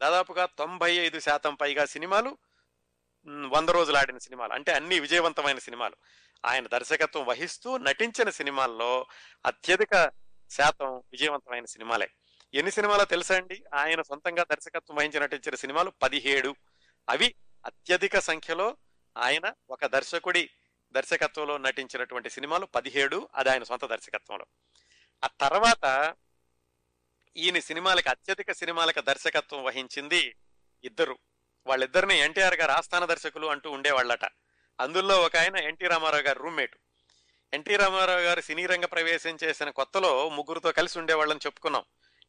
[0.02, 2.38] దాదాపుగా తొంభై ఐదు శాతం పైగా సినిమాలు
[3.48, 4.52] వంద రోజులు ఆడిన సినిమాలు.
[4.52, 5.96] అంటే అన్ని విజయవంతమైన సినిమాలు.
[6.44, 9.06] ఆయన దర్శకత్వం వహిస్తూ నటించిన సినిమాల్లో
[9.46, 10.10] అత్యధిక
[10.50, 12.10] శాతం విజయవంతమైన సినిమాలే.
[12.54, 13.64] ఎన్ని సినిమాలో తెలుసా అండి?
[13.74, 16.56] ఆయన సొంతంగా దర్శకత్వం వహించి నటించిన సినిమాలు పదిహేడు.
[17.08, 17.34] అవి
[17.66, 18.76] అత్యధిక సంఖ్యలో
[19.18, 20.50] ఆయన ఒక దర్శకుడి
[20.92, 23.28] దర్శకత్వంలో నటించినటువంటి సినిమాలు పదిహేడు.
[23.34, 24.46] అది ఆయన సొంత దర్శకత్వంలో.
[25.24, 26.14] ఆ తర్వాత
[27.36, 30.36] ఈయన సినిమాలకి అత్యధిక సినిమాలకు దర్శకత్వం వహించింది
[30.84, 31.18] ఇద్దరు.
[31.66, 34.24] వాళ్ళిద్దరిని ఎన్టీఆర్ గారు ఆస్థాన దర్శకులు అంటూ ఉండేవాళ్ళట.
[34.80, 36.76] అందులో ఒక ఆయన ఎన్టీ రామారావు గారు రూమ్మేట్.
[37.54, 41.84] ఎన్టీ రామారావు గారు సినీ రంగ ప్రవేశం చేసిన కొత్తలో ముగ్గురుతో కలిసి ఉండేవాళ్ళని చెప్పుకున్నాం.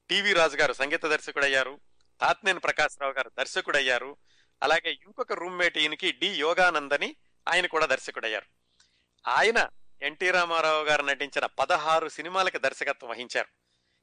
[0.10, 1.80] టీవీ రాజు గారు సంగీత దర్శకుడు అయ్యారు
[2.22, 4.18] తాత్నేని ప్రకాశ్రావు గారు దర్శకుడు అయ్యారు
[4.64, 7.16] అలాగే ఇంకొక రూమ్మేట్ ఈయనకి డి యోగానందని
[7.48, 8.46] ఆయన కూడా దర్శకుడయ్యారు.
[9.28, 9.70] ఆయన
[10.02, 13.48] ఎన్టీ రామారావు గారు నటించిన పదహారు సినిమాలకి దర్శకత్వం వహించారు.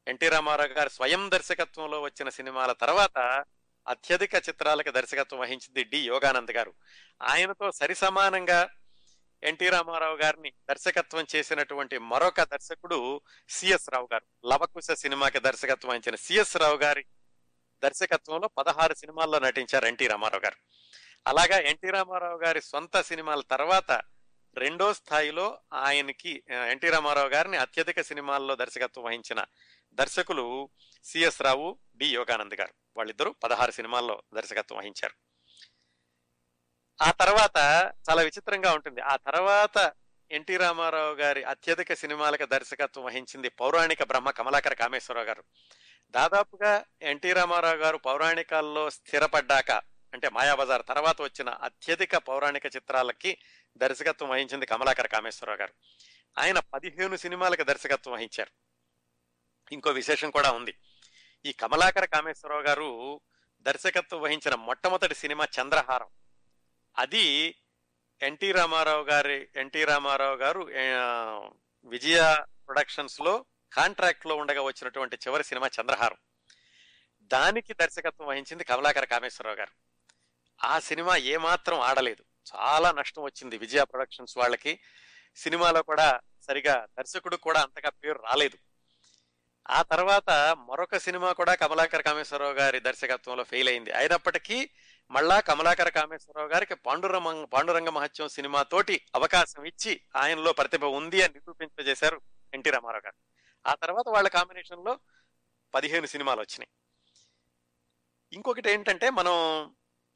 [0.09, 3.45] ఎన్టీ రామారావు గారు స్వయం దర్శకత్వంలో వచ్చిన సినిమాల తర్వాత
[3.89, 6.75] అత్యధిక చిత్రాలకు దర్శకత్వం వహించింది డి యోగానంద్ గారు.
[7.23, 8.69] ఆయనతో సరిసమానంగా
[9.43, 14.49] ఎన్టీ రామారావు గారిని దర్శకత్వం చేసినటువంటి మరొక దర్శకుడు సిఎస్ రావు గారు.
[14.49, 17.05] లవకుశ సినిమాకి దర్శకత్వం వహించిన సిఎస్ రావు గారి
[17.83, 20.57] దర్శకత్వంలో పదహారు సినిమాల్లో నటించారు ఎన్టీ రామారావు గారు.
[21.27, 24.03] అలాగా ఎన్టీ రామారావు గారి సొంత సినిమాల తర్వాత
[24.57, 29.45] రెండో స్థాయిలో ఆయనకి ఎన్టీ రామారావు గారిని అత్యధిక సినిమాల్లో దర్శకత్వం వహించిన
[29.93, 30.69] దర్శకులు
[31.05, 32.75] సిఎస్ రావు డి యోగానంద్ గారు.
[32.97, 35.30] వాళ్ళిద్దరూ పదహారు సినిమాల్లో దర్శకత్వం వహించారు.
[37.03, 37.57] ఆ తర్వాత
[38.11, 39.01] చాలా విచిత్రంగా ఉంటుంది.
[39.01, 39.93] ఆ తర్వాత
[40.31, 45.45] ఎన్టీ రామారావు గారి అత్యధిక సినిమాలకు దర్శకత్వం వహించింది పౌరాణిక బ్రహ్మ కమలాకర కామేశ్వరరావు గారు.
[46.11, 49.71] దాదాపుగా ఎన్టీ రామారావు గారు పౌరాణికాల్లో స్థిరపడ్డాక
[50.15, 53.39] అంటే మాయాబజార్ తర్వాత వచ్చిన అత్యధిక పౌరాణిక చిత్రాలకి
[53.77, 55.73] దర్శకత్వం వహించింది కమలాకర కామేశ్వరరావు గారు.
[56.39, 58.51] ఆయన పదిహేను సినిమాలకు దర్శకత్వం వహించారు.
[59.73, 60.75] ఇంకో విశేషం కూడా ఉంది.
[61.47, 63.21] ఈ కమలాకర కామేశ్వరరావు గారు
[63.63, 66.07] దర్శకత్వం వహించిన మొట్టమొదటి సినిమా చంద్రహారం.
[66.99, 67.57] అది
[68.23, 70.71] ఎన్టీ రామారావు గారి ఎన్టీ రామారావు గారు
[71.85, 72.37] విజయ
[72.67, 76.17] ప్రొడక్షన్స్లో కాంట్రాక్ట్లో ఉండగా వచ్చినటువంటి చివరి సినిమా చంద్రహారం.
[77.23, 79.71] దానికి దర్శకత్వం వహించింది కమలాకర కామేశ్వరరావు గారు.
[80.65, 82.25] ఆ సినిమా ఏమాత్రం ఆడలేదు.
[82.57, 84.81] చాలా నష్టం వచ్చింది విజయ ప్రొడక్షన్స్ వాళ్ళకి.
[85.37, 88.59] సినిమాలో కూడా సరిగా దర్శకుడు కూడా అంతగా పేరు రాలేదు.
[89.71, 93.93] ఆ తర్వాత మరొక సినిమా కూడా కమలాకర కామేశ్వరరావు గారి దర్శకత్వంలో ఫెయిల్ అయింది.
[93.93, 94.71] అయినప్పటికీ
[95.11, 101.35] మళ్ళా కమలాకర కామేశ్వరరావు గారికి పాండురంగ పాండురంగ మహత్యం సినిమా తోటి అవకాశం ఇచ్చి ఆయనలో ప్రతిభ ఉంది అని
[101.35, 102.21] నిరూపింపజేశారు
[102.55, 103.15] ఎన్టీ రామారావు గారు.
[103.67, 104.99] ఆ తర్వాత వాళ్ళ కాంబినేషన్లో
[105.75, 106.69] పదిహేను సినిమాలు వచ్చినాయి.
[108.33, 109.35] ఇంకొకటి ఏంటంటే మనం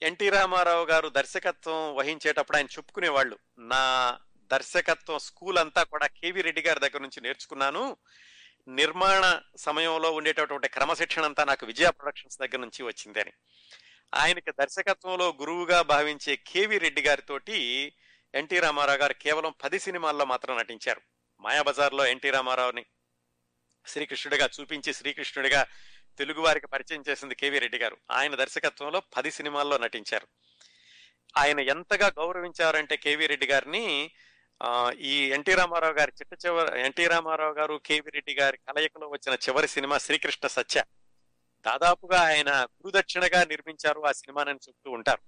[0.03, 6.81] ఎన్టీ రామారావు గారు దర్శకత్వం వహించేటప్పుడు ఆయన చెప్పుకునేవాళ్ళు నా దర్శకత్వం స్కూల్ అంతా కూడా కేవి రెడ్డి గారి
[6.81, 7.97] దగ్గర నుంచి నేర్చుకున్నాను.
[8.69, 13.33] నిర్మాణ సమయంలో ఉండేటటువంటి క్రమశిక్షణ అంతా నాకు విజయ ప్రొడక్షన్స్ దగ్గర నుంచి వచ్చింది అని.
[14.13, 17.93] ఆయనకి దర్శకత్వంలో గురువుగా భావించే కేవి రెడ్డి గారితోటి
[18.35, 21.01] ఎన్టీ రామారావు గారు కేవలం పది సినిమాల్లో మాత్రం నటించారు.
[21.41, 22.85] మాయాబజార్లో ఎన్టీ రామారావుని
[23.87, 25.67] శ్రీకృష్ణుడిగా చూపించి శ్రీకృష్ణుడిగా
[26.19, 27.97] తెలుగు వారికి పరిచయం చేసింది కేవీ రెడ్డి గారు.
[28.11, 30.27] ఆయన దర్శకత్వంలో పది సినిమాల్లో నటించారు.
[31.39, 34.11] ఆయన ఎంతగా గౌరవించారంటే కేవీ రెడ్డి గారిని
[34.99, 39.69] ఈ ఎన్టీ రామారావు గారి చిట్ట చివరి ఎన్టీ రామారావు గారు కేవీ రెడ్డి గారి కలయికలో వచ్చిన చివరి
[39.69, 40.83] సినిమా శ్రీకృష్ణ సత్య.
[41.67, 45.23] దాదాపుగా ఆయన గురుదక్షిణగా నిర్మించారు ఆ సినిమానని చెప్తూ ఉంటారు.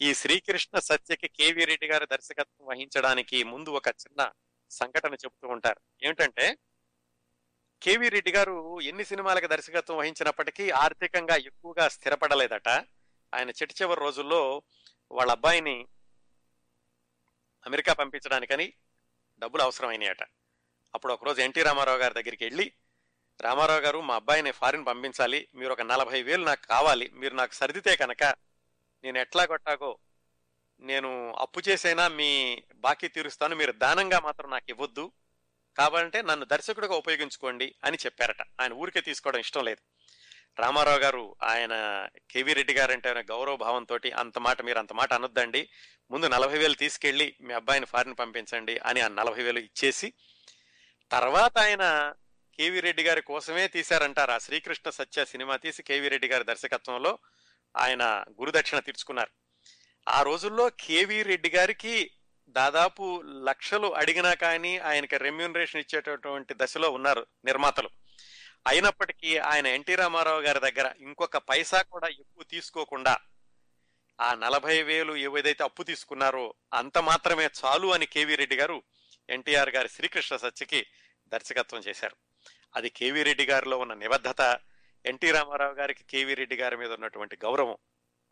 [0.00, 4.32] ఈ శ్రీకృష్ణ సత్యకి కేవీ రెడ్డి గారి దర్శకత్వం వహించడానికి ముందు ఒక చిన్న
[4.70, 5.80] సంఘటన చెబుతూ ఉంటారు.
[6.02, 6.58] ఏమిటంటే
[7.82, 12.68] కేవీ రెడ్డి గారు ఎన్ని సినిమాలకు దర్శకత్వం వహించినప్పటికీ ఆర్థికంగా ఎక్కువగా స్థిరపడలేదట.
[13.34, 14.62] ఆయన చిటి చివరి రోజుల్లో
[15.12, 15.86] వాళ్ళ అబ్బాయిని
[17.66, 18.72] అమెరికా పంపించడానికని
[19.38, 20.22] డబ్బులు అవసరమైనాయట.
[20.94, 22.72] అప్పుడు ఒకరోజు ఎన్టీ రామారావు గారి దగ్గరికి వెళ్ళి
[23.40, 25.48] రామారావు గారు మా అబ్బాయిని ఫారిన్ పంపించాలి.
[25.54, 27.10] మీరు ఒక నలభై వేలు నాకు కావాలి.
[27.14, 28.24] మీరు నాకు సర్దితే కనుక
[29.04, 29.98] నేను ఎట్లా కొట్టాగో
[30.80, 33.56] నేను అప్పు చేసైనా మీ బాకీ తీరుస్తాను.
[33.56, 35.12] మీరు దానంగా మాత్రం నాకు ఇవ్వద్దు.
[35.78, 38.42] కావాలంటే నన్ను దర్శకుడిగా ఉపయోగించుకోండి అని చెప్పారట.
[38.60, 39.80] ఆయన ఊరికే తీసుకోవడం ఇష్టం లేదు.
[40.60, 45.12] రామారావు గారు ఆయన కేవీ రెడ్డి గారు అంటే ఆయన గౌరవ భావంతో అంత మాట మీరు అంత మాట
[45.12, 45.68] అనొద్దండి.
[46.10, 50.12] ముందు నలభై వేలు తీసుకెళ్ళి మీ అబ్బాయిని ఫారిన్ పంపించండి అని ఆ నలభై వేలు ఇచ్చేసి
[51.10, 52.14] తర్వాత ఆయన
[52.58, 54.30] కేవీ రెడ్డి గారి కోసమే తీశారంటారు.
[54.30, 57.18] ఆ శ్రీకృష్ణ సత్య సినిమా తీసి కేవీ రెడ్డి గారి దర్శకత్వంలో
[57.76, 59.30] ఆయన గురుదక్షిణ తీర్చుకున్నారు.
[60.08, 62.10] ఆ రోజుల్లో కేవీ రెడ్డి గారికి
[62.48, 67.90] దాదాపు లక్షలు అడిగినా కానీ ఆయనకి రెమ్యూనరేషన్ ఇచ్చేటటువంటి దశలో ఉన్నారు నిర్మాతలు.
[68.66, 73.18] అయినప్పటికీ ఆయన ఎన్టీ రామారావు గారి దగ్గర ఇంకొక పైసా కూడా ఎక్కువ తీసుకోకుండా
[74.20, 78.82] ఆ నలభై వేలు ఏదైతే అప్పు తీసుకున్నారో అంత మాత్రమే చాలు అని కేవీ రెడ్డి గారు
[79.28, 80.86] ఎన్టీఆర్ గారి శ్రీకృష్ణ సత్యకి
[81.32, 82.16] దర్శకత్వం చేశారు.
[82.76, 84.60] అది కేవీ రెడ్డి గారిలో ఉన్న నిబద్ధత
[85.06, 87.76] ఎన్టీ రామారావు గారికి కేవీ రెడ్డి గారి మీద ఉన్నటువంటి గౌరవం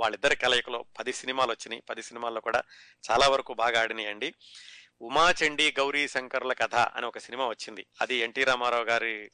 [0.01, 1.83] వాళ్ళిద్దరి కలయికలో పది సినిమాలు వచ్చినాయి.
[1.91, 2.63] పది సినిమాల్లో కూడా
[3.11, 4.35] చాలా వరకు బాగా ఆడినాయండి.
[5.01, 7.87] ఉమాచండి గౌరీ శంకర్ల కథ అని ఒక సినిమా వచ్చింది.
[8.01, 9.31] అది ఎన్టీ రామారావు గారి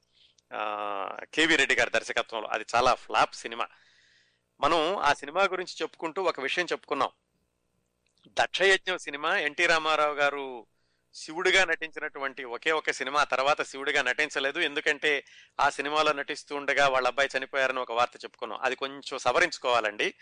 [1.35, 2.49] కేవీ రెడ్డి గారి దర్శకత్వంలో.
[2.49, 3.69] అది చాలా ఫ్లాప్ సినిమా.
[4.61, 7.11] మనం ఆ సినిమా గురించి చెప్పుకుంటూ ఒక విషయం చెప్పుకున్నాం.
[8.29, 10.67] దక్షయజ్ఞం సినిమా ఎన్టీ రామారావు గారు
[11.19, 14.59] శివుడిగా నటించినటువంటి ఒకే ఒక సినిమా తర్వాత శివుడిగా నటించలేదు.
[14.61, 15.25] ఎందుకంటే
[15.61, 18.61] ఆ సినిమాలో నటిస్తూ ఉండగా వాళ్ళ అబ్బాయి చనిపోయారని ఒక వార్త చెప్పుకున్నాం.
[18.63, 20.15] అది కొంచెం సవరించుకోవాలండి.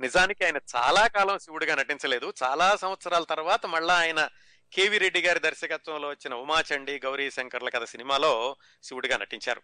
[0.00, 2.34] నిజానికి ఆయన చాలా కాలం శివుడిగా నటించలేదు.
[2.42, 4.28] చాలా సంవత్సరాల తర్వాత మళ్ళా ఆయన
[4.72, 9.62] కేవీ రెడ్డి గారి దర్శకత్వంలో వచ్చిన ఉమాచండి గౌరీ శంకర్ల కథ సినిమాలో శివుడిగా నటించారు.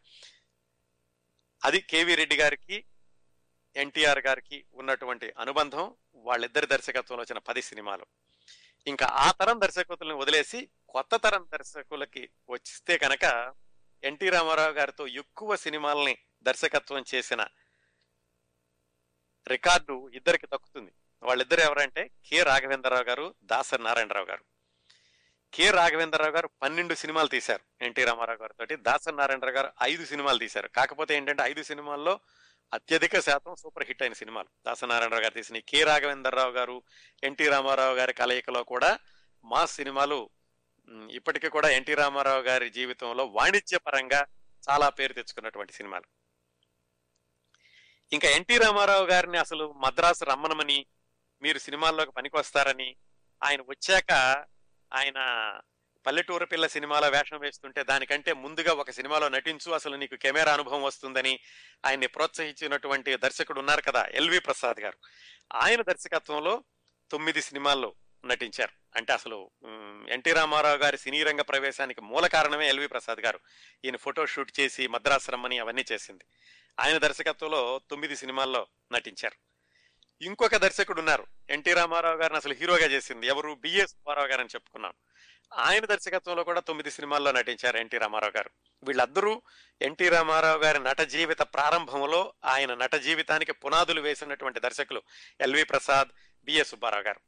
[1.65, 2.85] అది కేవీ రెడ్డి గారికి
[3.77, 5.95] ఎన్టీఆర్ గారికి ఉన్నటువంటి అనుబంధం.
[6.15, 8.07] వాళ్ళిద్దరి దర్శకత్వంలో వచ్చిన పది సినిమాలు.
[8.87, 13.55] ఇంకా ఆ తరం దర్శకులను వదిలేసి కొత్త తరం దర్శకులకి వచ్చిస్తే కనుక
[14.05, 17.47] ఎన్టీ రామారావు గారితో ఎక్కువ సినిమాల్ని దర్శకత్వం చేసిన
[19.49, 20.93] రికార్డు ఇద్దరికి దక్కుతుంది.
[21.23, 24.45] వాళ్ళిద్దరు ఎవరంటే కె రాఘవేంద్రరావు గారు దాసరి నారాయణరావు గారు.
[25.55, 30.69] కె రాఘవేంద్రరావు గారు పన్నెండు సినిమాలు తీశారు ఎన్టీ రామారావు గారితో దాసరి నారాయణరావు గారు ఐదు సినిమాలు తీశారు.
[30.69, 32.21] కాకపోతే ఏంటంటే ఐదు సినిమాల్లో
[32.73, 34.49] అత్యధిక శాతం సూపర్ హిట్ అయిన సినిమాలు.
[34.67, 36.83] దాసనారాయణరావు గారు తీసిన కె రాఘవేంద్రరావు గారు
[37.25, 38.99] ఎన్టీ రామారావు గారి కలయికలో కూడా
[39.45, 40.31] మా సినిమాలు
[41.11, 44.27] ఇప్పటికీ కూడా ఎన్టీ రామారావు గారి జీవితంలో వాణిజ్య పరంగా
[44.71, 46.09] చాలా పేరు తెచ్చుకున్నటువంటి సినిమాలు.
[48.13, 50.87] ఇంకా ఎన్టీ రామారావు గారిని అసలు మద్రాసు రమ్మనమని
[51.43, 52.97] మీరు సినిమాల్లోకి పనికి వస్తారని
[53.43, 54.13] ఆయన వచ్చాక
[54.93, 55.19] ఆయన
[56.07, 61.41] పల్లెటూరు పిల్ల సినిమాలో వేషం వేస్తుంటే దానికంటే ముందుగా ఒక సినిమాలో నటించు అసలు నీకు కెమెరా అనుభవం వస్తుందని
[61.87, 64.99] ఆయన్ని ప్రోత్సహించినటువంటి దర్శకుడు ఉన్నారు కదా ఎల్వి ప్రసాద్ గారు.
[65.55, 66.65] ఆయన దర్శకత్వంలో
[67.11, 67.95] తొమ్మిది సినిమాల్లో
[68.27, 68.73] నటించారు.
[68.97, 69.51] అంటే అసలు
[70.09, 73.41] ఎన్టీ రామారావు గారి సినీ రంగ ప్రవేశానికి మూల కారణమే ఎల్వి ప్రసాద్ గారు.
[73.85, 76.25] ఈయన ఫోటో షూట్ చేసి మద్రాసు రమ్మని అవన్నీ చేసింది.
[76.81, 79.53] ఆయన దర్శకత్వంలో తొమ్మిది సినిమాల్లో నటించారు.
[80.25, 81.27] ఇంకొక దర్శకుడు ఉన్నారు.
[81.51, 83.55] ఎన్టీ రామారావు గారిని అసలు హీరోగా చేసింది ఎవరు?
[83.55, 84.95] బిఎస్ సుబ్బారావు గారు అని చెప్పుకున్నాను.
[85.53, 88.51] ఆయన దర్శకత్వంలో కూడా తొమ్మిది సినిమాల్లో నటించారు ఎన్టీ రామారావు గారు.
[88.83, 89.43] వీళ్ళందరూ
[89.81, 95.03] ఎన్టీ రామారావు గారి నట జీవిత ప్రారంభంలో ఆయన నట జీవితానికి పునాదులు వేసినటువంటి దర్శకులు
[95.41, 96.11] ఎల్వి ప్రసాద్
[96.49, 97.21] బిఎస్ సుబ్బారావు గారు.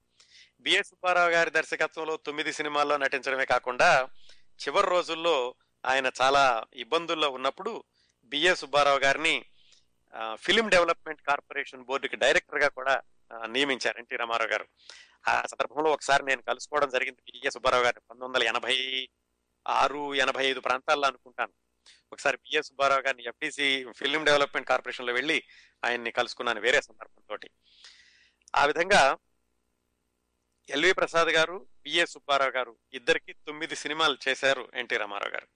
[0.61, 4.09] బిఎస్ సుబ్బారావు గారి దర్శకత్వంలో తొమ్మిది సినిమాల్లో నటించడమే కాకుండా
[4.61, 5.37] చివరి రోజుల్లో
[5.85, 7.85] ఆయన చాలా ఇబ్బందుల్లో ఉన్నప్పుడు
[8.33, 9.45] బిఎస్ సుబ్బారావు గారిని
[10.37, 13.03] ఫిలిం డెవలప్మెంట్ కార్పొరేషన్ బోర్డుకి డైరెక్టర్గా కూడా
[13.33, 14.68] నియమించారు ఎన్టీ రామారావు గారు.
[15.29, 18.01] ఆ సందర్భంలో ఒకసారి నేను కలుసుకోవడం జరిగింది పిఏ సుబ్బారావు గారిని.
[18.11, 19.09] పంతొమ్మిది వందల ఎనభై
[19.68, 21.53] ఆరు ఎనభై ఐదు ప్రాంతాల్లో అనుకుంటాను.
[22.12, 25.43] ఒకసారి పిఏ సుబ్బారావు గారిని ఎఫ్డిసి ఫిలిం డెవలప్మెంట్ కార్పొరేషన్లో వెళ్ళి
[25.85, 27.49] ఆయన్ని కలుసుకున్నాను వేరే సందర్భంతో
[28.57, 29.18] ఆ విధంగా
[30.70, 35.49] ఎల్వి ప్రసాద్ గారు బిఎస్ సుబ్బారావు గారు ఇద్దరికి తొమ్మిది సినిమాలు చేశారు ఎన్టీ రామారావు గారు.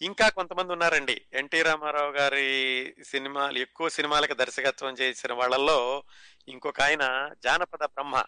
[0.00, 6.04] ఇంకా కొంతమంది ఉన్నారండి ఎన్టీ రామారావు గారి సినిమాలు ఎక్కువ సినిమాలకు దర్శకత్వం చేసిన వాళ్ళల్లో
[6.48, 8.24] ఇంకొక ఆయన జానపద బ్రహ్మ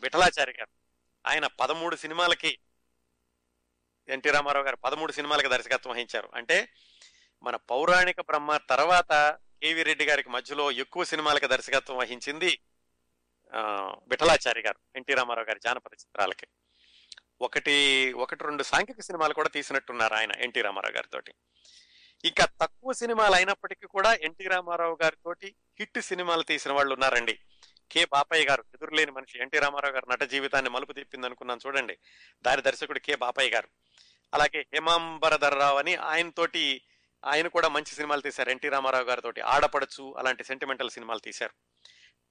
[0.00, 0.68] విఠలాచారి గారు.
[1.26, 2.58] ఆయన పదమూడు సినిమాలకి
[4.08, 6.28] ఎన్టీ రామారావు గారు పదమూడు సినిమాలకి దర్శకత్వం వహించారు.
[6.34, 6.68] అంటే
[7.42, 12.60] మన పౌరాణిక బ్రహ్మ తర్వాత కేవీ రెడ్డి గారికి మధ్యలో ఎక్కువ సినిమాలకు దర్శకత్వం వహించింది
[14.08, 16.46] విఠలాచారి గారు ఎన్టీ రామారావు గారి జానపద చిత్రాలకి.
[17.40, 21.20] ఒకటి ఒకటి రెండు సాంఘిక సినిమాలు కూడా తీసినట్టున్నారు ఆయన ఎన్టీ రామారావు గారితో
[22.24, 25.34] ఇంకా తక్కువ సినిమాలు అయినప్పటికీ కూడా ఎన్టీ రామారావు గారితో
[25.78, 27.38] హిట్ సినిమాలు తీసిన వాళ్ళు ఉన్నారండి.
[27.92, 29.38] కె బాపయ్య గారు ఎదురులేని మనిషి.
[29.38, 31.98] ఎన్టీ రామారావు గారు నట జీవితాన్ని మలుపు తిప్పింది అనుకున్నాను చూడండి.
[32.42, 33.68] దాని దర్శకుడు కె బాపయ్య గారు.
[34.34, 36.82] అలాగే హేమాంబరధర్రావు అని ఆయనతోటి
[37.24, 38.50] ఆయన కూడా మంచి సినిమాలు తీశారు.
[38.50, 41.54] ఎన్టీ రామారావు గారితో ఆడపడచ్చు అలాంటి సెంటిమెంటల్ సినిమాలు తీశారు.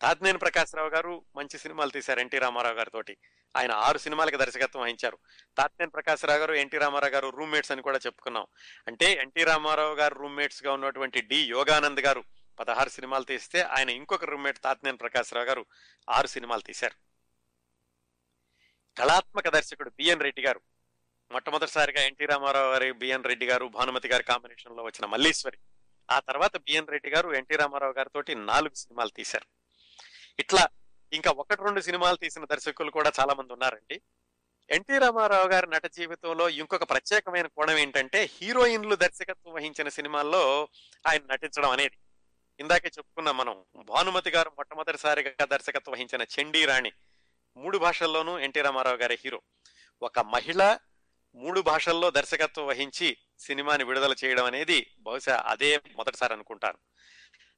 [0.02, 3.16] తాజ్నేని ప్రకాశ్రావు గారు మంచి సినిమాలు తీశారు ఎన్టీ రామారావు గారితో
[3.56, 5.18] ఆయన ఆరు సినిమాలకు దర్శకత్వం వహించారు.
[5.58, 8.48] తాత్నేని ప్రకాశ్రావు గారు ఎన్టీ రామారావు గారు రూమ్మేట్స్ అని కూడా చెప్పుకున్నాం.
[8.88, 12.24] అంటే ఎన్టీ రామారావు గారు రూమ్మేట్స్గా ఉన్నటువంటి డి యోగానంద్ గారు
[12.60, 15.66] పదహారు సినిమాలు తీస్తే ఆయన ఇంకొక రూమ్మేట్ తాత్నేని ప్రకాశ్రావు గారు
[16.10, 16.96] ఆరు సినిమాలు తీశారు.
[18.98, 20.62] కళాత్మక దర్శకుడు బిఎన్ రెడ్డి గారు.
[21.32, 25.58] మొట్టమొదటిసారిగా ఎన్టీ రామారావు గారి బిఎన్ రెడ్డి గారు భానుమతి గారి కాంబినేషన్లో వచ్చిన మల్లీశ్వరి.
[26.12, 29.65] ఆ తర్వాత బిఎన్ రెడ్డి గారు ఎన్టీ రామారావు గారితో నాలుగు సినిమాలు తీశారు.
[30.40, 30.68] ఇట్లా
[31.14, 34.02] ఇంకా ఒకటి రెండు సినిమాలు తీసిన దర్శకులు కూడా చాలా మంది ఉన్నారండి.
[34.70, 40.68] ఎన్టీ రామారావు గారి నట జీవితంలో ఇంకొక ప్రత్యేకమైన కోణం ఏంటంటే హీరోయిన్లు దర్శకత్వం వహించిన సినిమాల్లో
[41.08, 41.98] ఆయన నటించడం అనేది.
[42.60, 46.92] ఇందాకే చెప్పుకున్నాం మనం భానుమతి గారు మొట్టమొదటిసారిగా దర్శకత్వం వహించిన చండీ రాణి
[47.58, 49.42] మూడు భాషల్లోనూ ఎన్టీ రామారావు గారి హీరో.
[50.02, 50.78] ఒక మహిళ
[51.36, 56.78] మూడు భాషల్లో దర్శకత్వం వహించి సినిమాని విడుదల చేయడం అనేది బహుశా అదే మొదటిసారి అనుకుంటాను.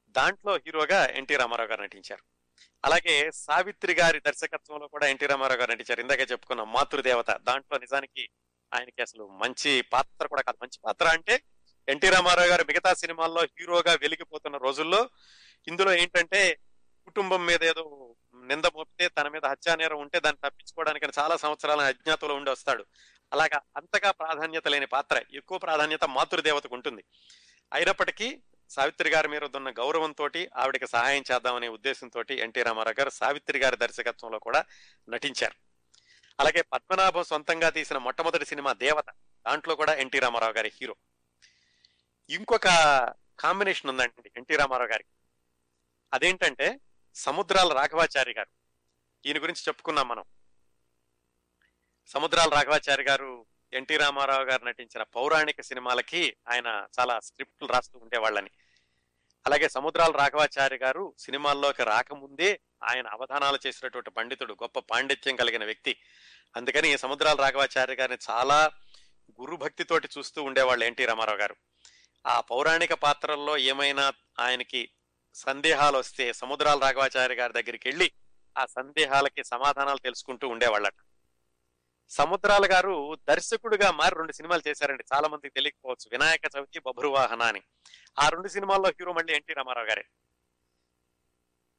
[0.08, 2.37] దాంట్లో హీరోగా ఎన్టీ రామారావు గారు నటించారు.
[2.84, 6.00] అలాగే సావిత్రి గారి దర్శకత్వంలో కూడా ఎన్టీ రామారావు గారు నటించారు.
[6.00, 7.30] ఇందాక చెప్పుకున్న మాతృదేవత.
[7.30, 8.28] దాంట్లో నిజానికి
[8.74, 10.58] ఆయనకి అసలు మంచి పాత్ర కూడా కాదు.
[10.62, 11.42] మంచి పాత్ర అంటే
[11.88, 15.08] ఎన్టీ రామారావు గారు మిగతా సినిమాల్లో హీరోగా వెలిగిపోతున్న రోజుల్లో
[15.68, 16.58] ఇందులో ఏంటంటే
[17.04, 22.50] కుటుంబం మీద ఏదో నింద మోపితే తన మీద హత్యానేరం ఉంటే దాన్ని తప్పించుకోవడానికి చాలా సంవత్సరాల అజ్ఞాతంలో ఉండి
[22.50, 22.84] వస్తాడు.
[23.32, 27.04] అలాగా అంతగా ప్రాధాన్యత లేని పాత్ర ఎక్కువ ప్రాధాన్యత మాతృదేవతకు ఉంటుంది.
[27.72, 33.76] అయినప్పటికీ సావిత్రి గారి మీద ఉన్న గౌరవంతో ఆవిడకి సహాయం చేద్దామనే ఉద్దేశంతో ఎన్టీ రామారావు గారు సావిత్రి గారి
[33.76, 34.64] దర్శకత్వంలో కూడా
[35.08, 35.54] నటించారు.
[36.40, 39.04] అలాగే పద్మనాభం సొంతంగా తీసిన మొట్టమొదటి సినిమా దేవత
[39.46, 40.96] దాంట్లో కూడా ఎన్టీ రామారావు గారి హీరో.
[42.30, 42.66] ఇంకొక
[43.40, 45.08] కాంబినేషన్ ఉందండి ఎన్టీ రామారావు గారికి.
[46.14, 46.80] అదేంటంటే
[47.14, 48.48] సముద్రాల రాఘవాచారి గారు
[49.26, 50.24] ఈయన గురించి చెప్పుకున్నాం మనం.
[52.06, 58.50] సముద్రాల రాఘవాచారి గారు ఎన్టీ రామారావు గారు నటించిన పౌరాణిక సినిమాలకి ఆయన చాలా స్క్రిప్ట్లు రాస్తూ ఉండేవాళ్ళని.
[59.46, 65.96] అలాగే సముద్రాల రాఘవాచార్య గారు సినిమాల్లోకి రాకముందే ఆయన అవధానాలు చేసినటువంటి పండితుడు గొప్ప పాండిత్యం కలిగిన వ్యక్తి.
[66.56, 68.70] అందుకని సముద్రాల రాఘవాచార్య గారిని చాలా
[69.40, 71.56] గురుభక్తితోటి చూస్తూ ఉండేవాళ్ళు ఎన్టీ రామారావు గారు.
[72.26, 74.90] ఆ పౌరాణిక పాత్రల్లో ఏమైనా ఆయనకి
[75.34, 78.12] సందేహాలు వస్తే సముద్రాల రాఘవాచార్య గారి దగ్గరికి వెళ్ళి
[78.58, 80.94] ఆ సందేహాలకి సమాధానాలు తెలుసుకుంటూ ఉండేవాళ్ళట.
[82.10, 85.04] సముద్రాల గారు దర్శకుడిగా మారి రెండు సినిమాలు చేశారండి.
[85.14, 86.10] చాలా మందికి తెలియకపోవచ్చు.
[86.12, 87.62] వినాయక చవితి బభ్రువాహన అని.
[88.18, 90.04] ఆ రెండు సినిమాల్లో హీరో మళ్ళీ ఎన్టీ రామారావు గారే.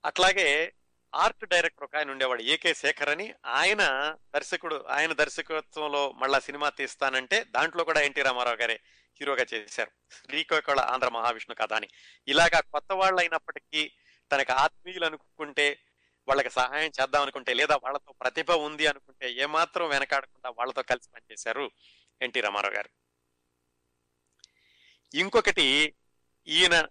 [0.05, 0.73] అట్లాగే
[1.15, 3.33] ఆర్ట్ డైరెక్టర్ ఒక ఆయన ఉండేవాడు ఏకే శేఖర్ అని.
[3.45, 8.79] ఆయన దర్శకుడు ఆయన దర్శకత్వంలో మళ్ళా సినిమా తీస్తానంటే దాంట్లో కూడా ఎన్టీ రామారావు గారే
[9.19, 9.91] హీరోగా చేశారు.
[10.11, 11.87] శ్రీకాకుళ ఆంధ్ర మహావిష్ణు కథ అని.
[12.27, 13.91] ఇలాగా కొత్త వాళ్ళు అయినప్పటికీ
[14.31, 15.79] తనకు ఆత్మీయులు అనుకుంటే
[16.29, 21.71] వాళ్ళకి సహాయం చేద్దాం అనుకుంటే లేదా వాళ్ళతో ప్రతిభ ఉంది అనుకుంటే ఏమాత్రం వెనకాడకుండా వాళ్ళతో కలిసి పనిచేశారు
[22.21, 22.89] ఎన్టీ రామారావు గారు.
[25.13, 25.95] ఇంకొకటి
[26.47, 26.87] ఈయన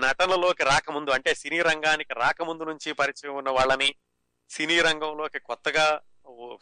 [0.00, 3.94] నటనలోకి రాకముందు అంటే సినీ రంగానికి రాకముందు నుంచి పరిచయం ఉన్న వాళ్ళని
[4.50, 6.00] సినీ రంగంలోకి కొత్తగా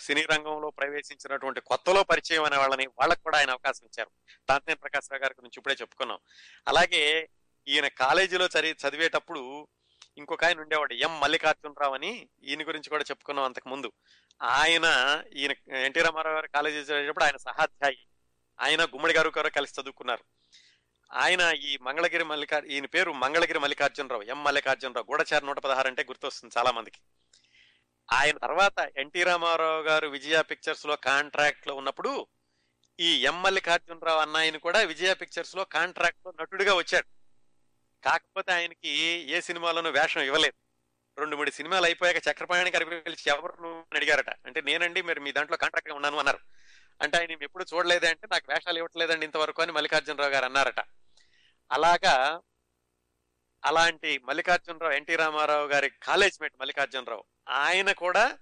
[0.00, 4.10] సినీ రంగంలో ప్రవేశించినటువంటి కొత్తలో పరిచయం అనే వాళ్ళని వాళ్ళకు కూడా ఆయన అవకాశం ఇచ్చారు.
[4.48, 6.18] తాంతేన్ ప్రకాశ్ రావు గారి గురించి ఇప్పుడే చెప్పుకున్నాం.
[6.68, 7.28] అలాగే
[7.68, 9.68] ఈయన కాలేజీలో చదివి చదివేటప్పుడు
[10.18, 13.92] ఇంకొక ఆయన ఉండేవాడు ఎం మల్లికార్జునరావు అని ఈయన గురించి కూడా చెప్పుకున్నాం అంతకు ముందు
[14.42, 14.86] ఆయన
[15.36, 17.98] ఈయన ఎన్టీ రామారావు గారు కాలేజీ చదివేటప్పుడు ఆయన సహాధ్యాయి.
[18.60, 20.24] ఆయన గుమ్మడి గారు గారు కలిసి చదువుకున్నారు.
[21.12, 25.12] ఆయన ఈ మంగళగిరి మల్లికార్ ఈయన పేరు మంగళగిరి మల్లికార్జునరావు ఎం మల్లికార్జునరావు.
[25.12, 27.00] గూఢచారి నూట పదహారు అంటే గుర్తొస్తుంది చాలా మందికి.
[28.12, 32.26] ఆయన తర్వాత ఎన్టీ రామారావు గారు విజయ పిక్చర్స్లో కాంట్రాక్ట్లో ఉన్నప్పుడు
[33.00, 37.21] ఈ ఎం మల్లికార్జునరావు అన్నాయని కూడా విజయ పిక్చర్స్లో కాంట్రాక్ట్లో నటుడిగా వచ్చాడు.
[38.04, 38.88] కాకపోతే ఆయనకి
[39.30, 40.54] ఏ సినిమాలోనూ వేషం ఇవ్వలేదు.
[41.20, 44.30] రెండు మూడు సినిమాలు అయిపోయాక చక్రపాణి గారి పిలిచి ఎవరు అడిగారట?
[44.30, 46.38] అంటే నేనండి మరి మీ దాంట్లో కాంట్రాక్ట్గా ఉన్నాను అన్నారు.
[47.02, 50.80] అంటే ఆయన ఎప్పుడు చూడలేదే అంటే నాకు వేషాలు ఇవ్వట్లేదండి ఇంతవరకు అని మల్లికార్జునరావు గారు అన్నారట.
[51.72, 52.40] అలాగా
[53.64, 58.38] అలాంటి మల్లికార్జునరావు ఎన్టీ రామారావు గారి కాలేజ్ మేట్ మల్లికార్జునరావు ఆయన కూడా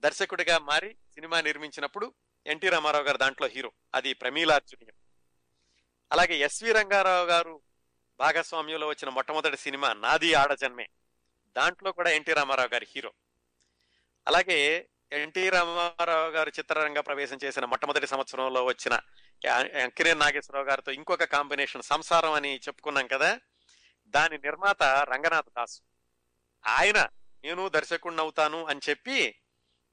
[0.00, 2.14] దర్శకుడిగా మారి సినిమా నిర్మించినప్పుడు
[2.46, 3.72] ఎన్టీ రామారావు గారు దాంట్లో హీరో.
[3.94, 4.94] అది ప్రమీలార్జునీయం.
[6.12, 7.60] అలాగే ఎస్వి రంగారావు గారు
[8.20, 10.88] భాగస్వామ్యంలో వచ్చిన మొట్టమొదటి సినిమా నాది ఆడజన్మే
[11.56, 13.12] దాంట్లో కూడా ఎన్టీ రామారావు గారి హీరో.
[14.28, 19.00] అలాగే ఎన్టీ రామారావు గారు చిత్రరంగ ప్రవేశం చేసిన మొట్టమొదటి సంవత్సరంలో వచ్చిన
[19.96, 23.40] కిరణ్ నాగేశ్వరరావు గారితో ఇంకొక కాంబినేషన్ సంసారం అని చెప్పుకున్నాం కదా
[24.06, 25.82] దాని నిర్మాత రంగనాథ్ దాస్.
[26.66, 27.08] ఆయన
[27.44, 29.40] నేను దర్శకుడిని అవుతాను అని చెప్పి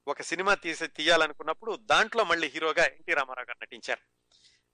[0.07, 4.01] ఒక సినిమా తీసి తీయాలనుకున్నప్పుడు దాంట్లో మళ్ళీ హీరోగా ఎన్టీ రామారావు గారు నటించారు.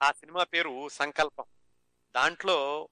[0.04, 1.46] ఆ సినిమా పేరు సంకల్పం.
[2.16, 2.90] దాంట్లో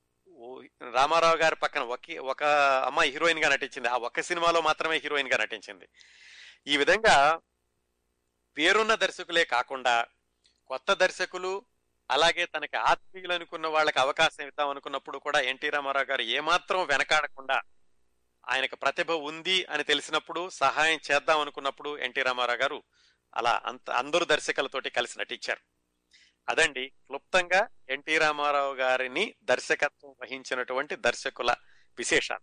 [0.91, 2.43] రామారావు గారి పక్కన ఒకే ఒక
[2.85, 3.87] అమ్మాయి హీరోయిన్గా నటించింది.
[3.87, 5.87] ఆ ఒక్క సినిమాలో మాత్రమే హీరోయిన్గా నటించింది.
[6.67, 7.39] ఈ విధంగా
[8.57, 10.05] పేరున్న దర్శకులే కాకుండా
[10.67, 11.65] కొత్త దర్శకులు
[12.11, 17.61] అలాగే తనకి ఆత్మీయులు అనుకున్న వాళ్ళకి అవకాశం ఇద్దాం అనుకున్నప్పుడు కూడా ఎన్టీ రామారావు గారు ఏమాత్రం వెనకాడకుండా
[18.49, 22.83] ఆయనకు ప్రతిభ ఉంది అని తెలిసినప్పుడు సహాయం చేద్దాం అనుకున్నప్పుడు ఎన్టీ రామారావు గారు
[23.35, 25.70] అలా అంత అందరు దర్శకులతోటి కలిసి నటించారు.
[26.51, 26.89] అదండి.
[26.89, 31.55] క్లుప్తంగా ఎన్టీ రామారావు గారిని దర్శకత్వం వహించినటువంటి దర్శకుల
[31.97, 32.41] విశేషాలు.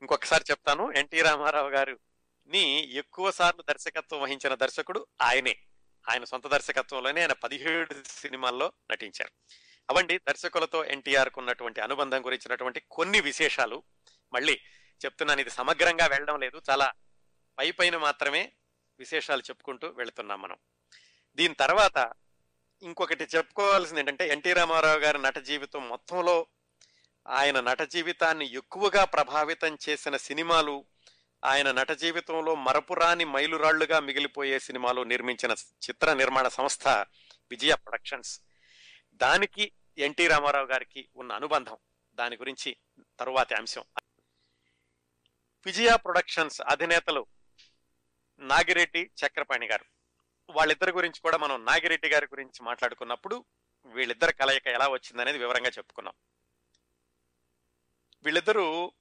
[0.00, 0.92] ఇంకొకసారి చెప్తాను.
[0.92, 5.56] ఎన్టీ రామారావు గారిని ఎక్కువ సార్లు దర్శకత్వం వహించిన దర్శకుడు ఆయనే.
[6.10, 9.30] ఆయన సొంత దర్శకత్వంలోనే ఆయన పదిహేడు సినిమాల్లో నటించారు.
[9.90, 13.82] అవండి దర్శకులతో ఎన్టీఆర్కు ఉన్నటువంటి అనుబంధం గురించినటువంటి కొన్ని విశేషాలు.
[14.32, 14.60] మళ్ళీ
[15.04, 16.62] చెప్తున్నాను ఇది సమగ్రంగా వెళ్ళడం లేదు.
[16.70, 16.92] చాలా
[17.58, 18.52] పై పైన మాత్రమే
[18.98, 20.56] విశేషాలు చెప్పుకుంటూ వెళుతున్నాం మనం.
[21.34, 22.12] దీని తర్వాత
[22.84, 26.46] ఇంకొకటి చెప్పుకోవాల్సింది ఏంటంటే ఎన్టీ రామారావు గారి నట జీవితం మొత్తంలో
[27.28, 30.84] ఆయన నట జీవితాన్ని ఎక్కువగా ప్రభావితం చేసిన సినిమాలు
[31.44, 36.88] ఆయన నట జీవితంలో మరపురాని మైలురాళ్ళుగా మిగిలిపోయే సినిమాలు నిర్మించిన చిత్ర నిర్మాణ సంస్థ
[37.50, 38.40] విజయ ప్రొడక్షన్స్.
[39.14, 41.76] దానికి ఎన్టీ రామారావు గారికి ఉన్న అనుబంధం.
[42.14, 42.76] దాని గురించి
[43.20, 43.84] తరువాతి అంశం.
[45.66, 47.26] విజయ ప్రొడక్షన్స్ అధినేతలు
[48.38, 49.93] నాగిరెడ్డి చక్రపాణి గారు.
[50.50, 53.44] వాళ్ళిద్దరి గురించి కూడా మనం నాగిరెడ్డి గారి గురించి మాట్లాడుకున్నప్పుడు
[53.86, 56.14] వీళ్ళిద్దరి కలయిక ఎలా వచ్చిందనేది వివరంగా చెప్పుకున్నాం.
[58.22, 58.92] వీళ్ళిద్దరూ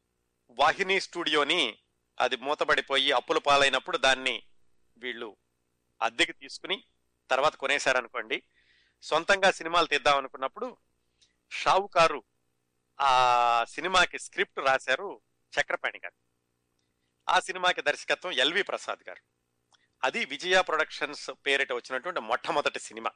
[0.50, 1.80] వాహిని స్టూడియోని
[2.20, 4.44] అది మూతబడిపోయి అప్పుల పాలైనప్పుడు దాన్ని
[4.98, 5.38] వీళ్ళు
[6.02, 6.84] అద్దెకి తీసుకుని
[7.30, 8.44] తర్వాత కొనేశారనుకోండి.
[9.02, 10.78] సొంతంగా సినిమాలు తీద్దాం అనుకున్నప్పుడు
[11.52, 12.24] షావుకారు
[13.02, 15.22] ఆ సినిమాకి స్క్రిప్ట్ రాశారు
[15.62, 16.16] చక్రపాణి గారు.
[17.30, 19.33] ఆ సినిమాకి దర్శకత్వం ఎల్వి ప్రసాద్ గారు.
[20.04, 23.12] అది విజయ ప్రొడక్షన్స్ పేరిట వచ్చినటువంటి మొట్టమొదటి సినిమా.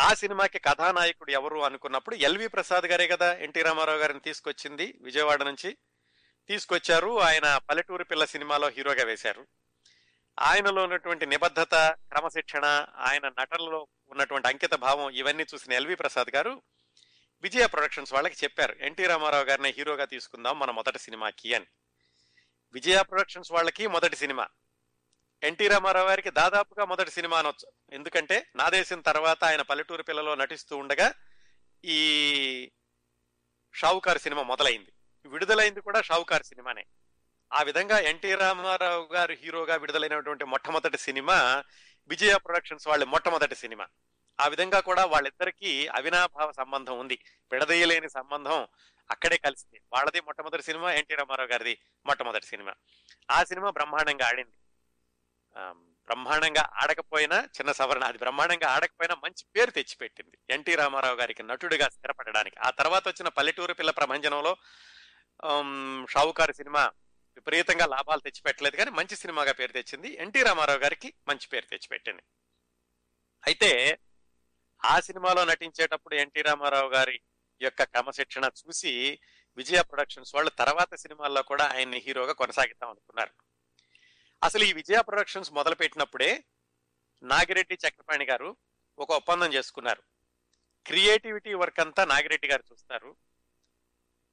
[0.00, 5.76] ఆ సినిమాకి కథానాయకుడు ఎవరు అనుకున్నప్పుడు ఎల్వి ప్రసాద్ గారే కదా ఎన్టీ రామారావు గారిని తీసుకొచ్చింది విజయవాడ నుంచి.
[6.48, 9.46] తీసుకొచ్చారు ఆయన పల్లెటూరు పిల్ల సినిమాలో హీరోగా వేశారు.
[10.40, 16.62] ఆయనలో ఉన్నటువంటి నిబద్ధత క్రమశిక్షణ ఆయన నటనలో ఉన్నటువంటి అంకిత భావం ఇవన్నీ చూసిన ఎల్వి ప్రసాద్ గారు
[17.42, 21.66] విజయ ప్రొడక్షన్స్ వాళ్ళకి చెప్పారు ఎన్టీ రామారావు గారిని హీరోగా తీసుకుందాం మన మొదటి సినిమాకి అని.
[22.72, 24.48] విజయ ప్రొడక్షన్స్ వాళ్ళకి మొదటి సినిమా.
[25.46, 27.72] ఎన్టీ రామారావు గారికి దాదాపుగా మొదటి సినిమా అనొచ్చు.
[27.92, 31.14] ఎందుకంటే నా దేశం తర్వాత ఆయన పల్లెటూరు పిల్లలో నటిస్తూ ఉండగా
[31.84, 32.70] ఈ
[33.74, 34.92] షావుకారు సినిమా మొదలైంది.
[35.26, 36.86] విడుదలైంది కూడా షావుకారు సినిమానే.
[37.52, 41.64] ఆ విధంగా ఎన్టీ రామారావు గారు హీరోగా విడుదలైనటువంటి మొట్టమొదటి సినిమా
[42.08, 43.86] విజయ ప్రొడక్షన్స్ వాళ్ళ మొట్టమొదటి సినిమా.
[44.40, 47.18] ఆ విధంగా కూడా వాళ్ళిద్దరికీ అవినాభావ సంబంధం ఉంది.
[47.52, 48.66] విడదీయలేని సంబంధం
[49.10, 49.80] అక్కడే కలిసింది.
[49.92, 52.72] వాళ్ళది మొట్టమొదటి సినిమా ఎన్టీ రామారావు గారిది మొట్టమొదటి సినిమా.
[53.30, 54.56] ఆ సినిమా బ్రహ్మాండంగా ఆడింది.
[56.08, 60.38] బ్రహ్మాండంగా ఆడకపోయినా చిన్న సవరణ అది బ్రహ్మాండంగా ఆడకపోయినా మంచి పేరు తెచ్చిపెట్టింది.
[60.50, 62.56] ఎన్టీ రామారావు గారికి నటుడిగా స్థిరపడడానికి.
[62.58, 64.56] ఆ తర్వాత వచ్చిన పల్లెటూరు పిల్ల ప్రభంజనంలో
[66.10, 66.90] షావుకారు సినిమా
[67.36, 70.14] విపరీతంగా లాభాలు తెచ్చిపెట్టలేదు కానీ మంచి సినిమాగా పేరు తెచ్చింది.
[70.14, 72.22] ఎన్టీ రామారావు గారికి మంచి పేరు తెచ్చిపెట్టింది.
[73.46, 73.98] అయితే
[74.84, 77.20] ఆ సినిమాలో నటించేటప్పుడు ఎన్టీ రామారావు గారి
[77.60, 79.20] యొక్క క్రమశిక్షణ చూసి
[79.56, 83.34] విజయ ప్రొడక్షన్స్ వాళ్ళు తర్వాత సినిమాల్లో కూడా ఆయన్ని హీరోగా కొనసాగిద్దాం అనుకున్నారు.
[84.42, 86.44] అసలు ఈ విజయ ప్రొడక్షన్స్ మొదలు పెట్టినప్పుడే
[87.22, 88.56] నాగిరెడ్డి చక్రపాణి గారు
[88.98, 90.02] ఒక ఒప్పందం చేసుకున్నారు.
[90.86, 93.16] క్రియేటివిటీ వర్క్ అంతా నాగిరెడ్డి గారు చూస్తారు.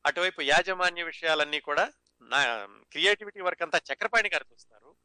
[0.06, 4.95] అటువైపు యాజమాన్య విషయాలన్నీ కూడా నా క్రియేటివిటీ వర్క్ అంతా చక్రపాణి గారు చూస్తారు.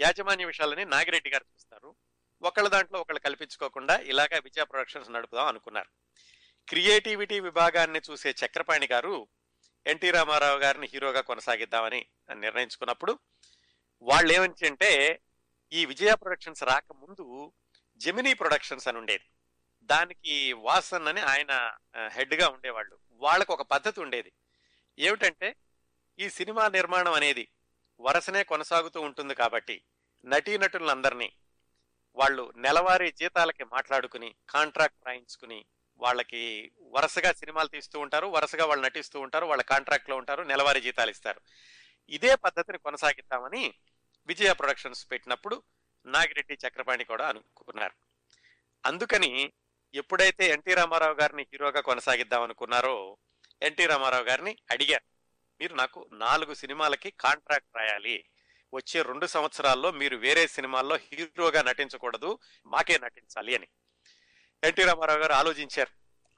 [0.00, 1.96] యాజమాన్య విషయాలని నాగిరెడ్డి గారు చూస్తారు.
[2.42, 5.88] ఒకళ్ళ దాంట్లో ఒకళ్ళు కల్పించుకోకుండా ఇలాగ విజయ ప్రొడక్షన్స్ నడుపుదాం అనుకున్నారు.
[6.68, 9.28] క్రియేటివిటీ విభాగాన్ని చూసే చక్రపాణి గారు
[9.86, 13.18] ఎన్టీ రామారావు గారిని హీరోగా కొనసాగిద్దామని నిర్ణయించుకున్నప్పుడు
[14.02, 15.20] వాళ్ళు ఏమని అంటే
[15.72, 17.52] ఈ విజయ ప్రొడక్షన్స్ రాకముందు
[18.00, 19.24] జెమినీ ప్రొడక్షన్స్ అని ఉండేది.
[19.82, 21.52] దానికి వాసన్ అని ఆయన
[22.08, 22.98] హెడ్గా ఉండేవాళ్ళు.
[23.12, 24.32] వాళ్ళకు ఒక పద్ధతి ఉండేది.
[24.98, 25.56] ఏమిటంటే
[26.18, 27.48] ఈ సినిమా నిర్మాణం అనేది
[28.00, 29.82] వరుసనే కొనసాగుతూ ఉంటుంది కాబట్టి
[30.24, 31.32] నటీనటులందరినీ
[32.14, 35.66] వాళ్ళు నెలవారీ జీతాలకి మాట్లాడుకుని కాంట్రాక్ట్ రాయించుకుని
[35.98, 41.40] వాళ్ళకి వరుసగా సినిమాలు తీస్తూ ఉంటారు వరుసగా వాళ్ళు నటిస్తూ ఉంటారు వాళ్ళ కాంట్రాక్ట్లో ఉంటారు నెలవారీ జీతాలు ఇస్తారు
[42.08, 43.74] ఇదే పద్ధతిని కొనసాగిద్దామని
[44.26, 45.62] విజయ ప్రొడక్షన్స్ పెట్టినప్పుడు
[46.06, 47.92] నాగిరెడ్డి చక్రపాణి కూడా అనుకున్నారు.
[48.86, 49.52] అందుకని
[49.94, 53.16] ఎప్పుడైతే ఎన్టీ రామారావు గారిని హీరోగా కొనసాగిద్దాం అనుకున్నారో
[53.62, 55.02] ఎన్టీ రామారావు గారిని అడిగారు.
[55.60, 58.24] మీరు నాకు నాలుగు సినిమాలకి కాంట్రాక్ట్ రాయాలి.
[58.74, 63.66] వచ్చే రెండు సంవత్సరాల్లో మీరు వేరే సినిమాల్లో హీరోగా నటించకూడదు మాకే నటించాలి అని.
[64.64, 65.90] ఎన్టీ రామారావు గారు ఆలోచించారు.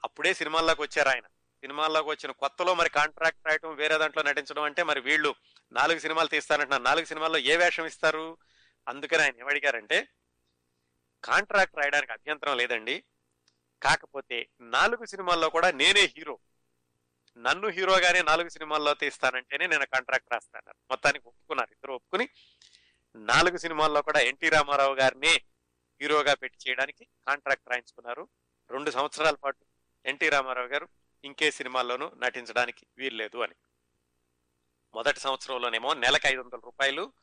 [0.03, 1.23] అప్పుడే సినిమాల్లోకి వచ్చారు ఆయన.
[1.59, 5.35] సినిమాల్లోకి వచ్చిన కొత్తలో మరి కాంట్రాక్ట్ రాయటం వేరే దాంట్లో నటించడం అంటే మరి వీళ్ళు
[5.71, 6.83] నాలుగు సినిమాలు తీస్తానంటున్నారు.
[6.83, 8.37] నాలుగు సినిమాల్లో ఏ వేషం ఇస్తారు?
[8.87, 10.07] అందుకని ఆయన ఏమడిగారంటే
[11.23, 13.03] కాంట్రాక్ట్ రాయడానికి అభ్యంతరం లేదండి.
[13.83, 16.39] కాకపోతే నాలుగు సినిమాల్లో కూడా నేనే హీరో.
[17.37, 21.71] నన్ను హీరోగానే నాలుగు సినిమాల్లో తీస్తానంటేనే నేను కాంట్రాక్ట్ రాస్తాను మొత్తానికి ఒప్పుకున్నారు.
[21.71, 22.29] ఇద్దరు ఒప్పుకుని
[23.15, 25.41] నాలుగు సినిమాల్లో కూడా ఎన్టీ రామారావు గారిని
[26.01, 28.27] హీరోగా పెట్టి చేయడానికి కాంట్రాక్ట్ రాయించుకున్నారు.
[28.69, 29.65] రెండు సంవత్సరాల పాటు
[30.05, 30.87] ఎన్టీ రామారావు గారు
[31.23, 33.55] ఇంకే సినిమాల్లోనూ నటించడానికి వీల్లేదు అని.
[34.93, 37.13] మొదటి సంవత్సరంలోనేమో నెలకు ఐదు వందల రూపాయలు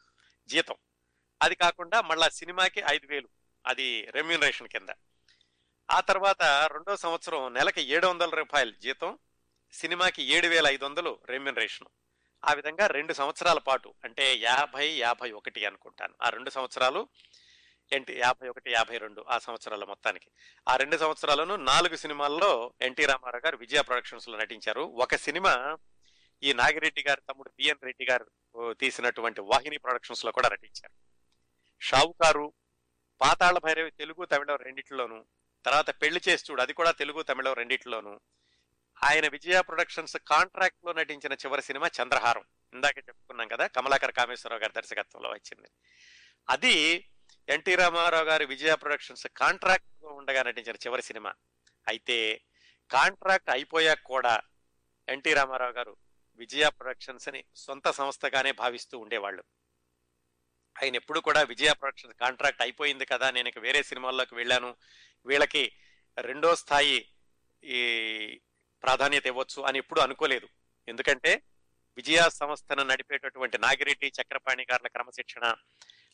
[0.49, 0.75] జీతం.
[1.43, 3.29] అది కాకుండా మళ్ళా సినిమాకి ఐదు వేలు
[3.67, 4.89] అది రెమ్యూనరేషన్ కింద.
[5.91, 9.19] ఆ తర్వాత రెండో సంవత్సరం నెలకి ఏడు వందల రూపాయలు జీతం
[9.73, 11.87] సినిమాకి ఏడు వేల ఐదు వందలు రెమ్యూనరేషన్.
[12.45, 16.15] ఆ విధంగా రెండు సంవత్సరాల పాటు అంటే యాభై యాభై ఒకటి అనుకుంటాను.
[16.23, 17.09] ఆ రెండు సంవత్సరాలు
[17.93, 20.31] ఎన్టీ యాభై ఒకటి యాభై రెండు ఆ సంవత్సరాల మొత్తానికి.
[20.69, 24.81] ఆ రెండు సంవత్సరాలను నాలుగు సినిమాల్లో ఎన్టీ రామారావు గారు విజయ ప్రొడక్షన్స్లో నటించారు.
[24.81, 25.79] ఒక సినిమా
[26.43, 28.27] ఈ నాగిరెడ్డి గారి తమ్ముడు బిఎన్ రెడ్డి గారు
[28.73, 30.95] తీసినటువంటి వాహిని ప్రొడక్షన్స్లో కూడా నటించారు.
[31.81, 32.53] షావుకారు
[33.21, 35.25] పాతాళ భైరవి తెలుగు తమిళం రెండిట్లోనూ
[35.65, 38.21] తర్వాత పెళ్ళి చేసి చూడు అది కూడా తెలుగు తమిళం రెండిట్లోనూ
[39.05, 42.45] ఆయన విజయ ప్రొడక్షన్స్ కాంట్రాక్ట్లో నటించిన చివరి సినిమా చంద్రహారం.
[42.75, 45.69] ఇందాక చెప్పుకున్నాం కదా కమలాకర్ కామేశ్వరరావు గారి దర్శకత్వంలో వచ్చింది.
[46.49, 47.07] అది
[47.49, 51.35] ఎన్టీ రామారావు గారి విజయ ప్రొడక్షన్స్ కాంట్రాక్ట్లో ఉండగా నటించిన చివరి సినిమా.
[51.89, 52.41] అయితే
[52.91, 54.41] కాంట్రాక్ట్ అయిపోయాక కూడా
[55.09, 55.97] ఎన్టీ రామారావు గారు
[56.39, 59.43] విజయ ప్రొడక్షన్స్ అని సొంత సంస్థగానే భావిస్తూ ఉండేవాళ్ళు.
[60.77, 64.71] ఆయన ఎప్పుడు కూడా విజయ ప్రొడక్షన్స్ కాంట్రాక్ట్ అయిపోయింది కదా నేను ఇక వేరే సినిమాల్లోకి వెళ్ళాను
[65.27, 65.73] వీళ్ళకి
[66.19, 66.99] రెండో స్థాయి
[67.63, 67.81] ఈ
[68.85, 70.49] ప్రాధాన్యత ఇవ్వచ్చు అని ఎప్పుడు అనుకోలేదు.
[70.89, 71.43] ఎందుకంటే
[71.97, 75.45] విజయ సంస్థను నడిపేటటువంటి నాగిరెడ్డి చక్రపాణి గారుల క్రమశిక్షణ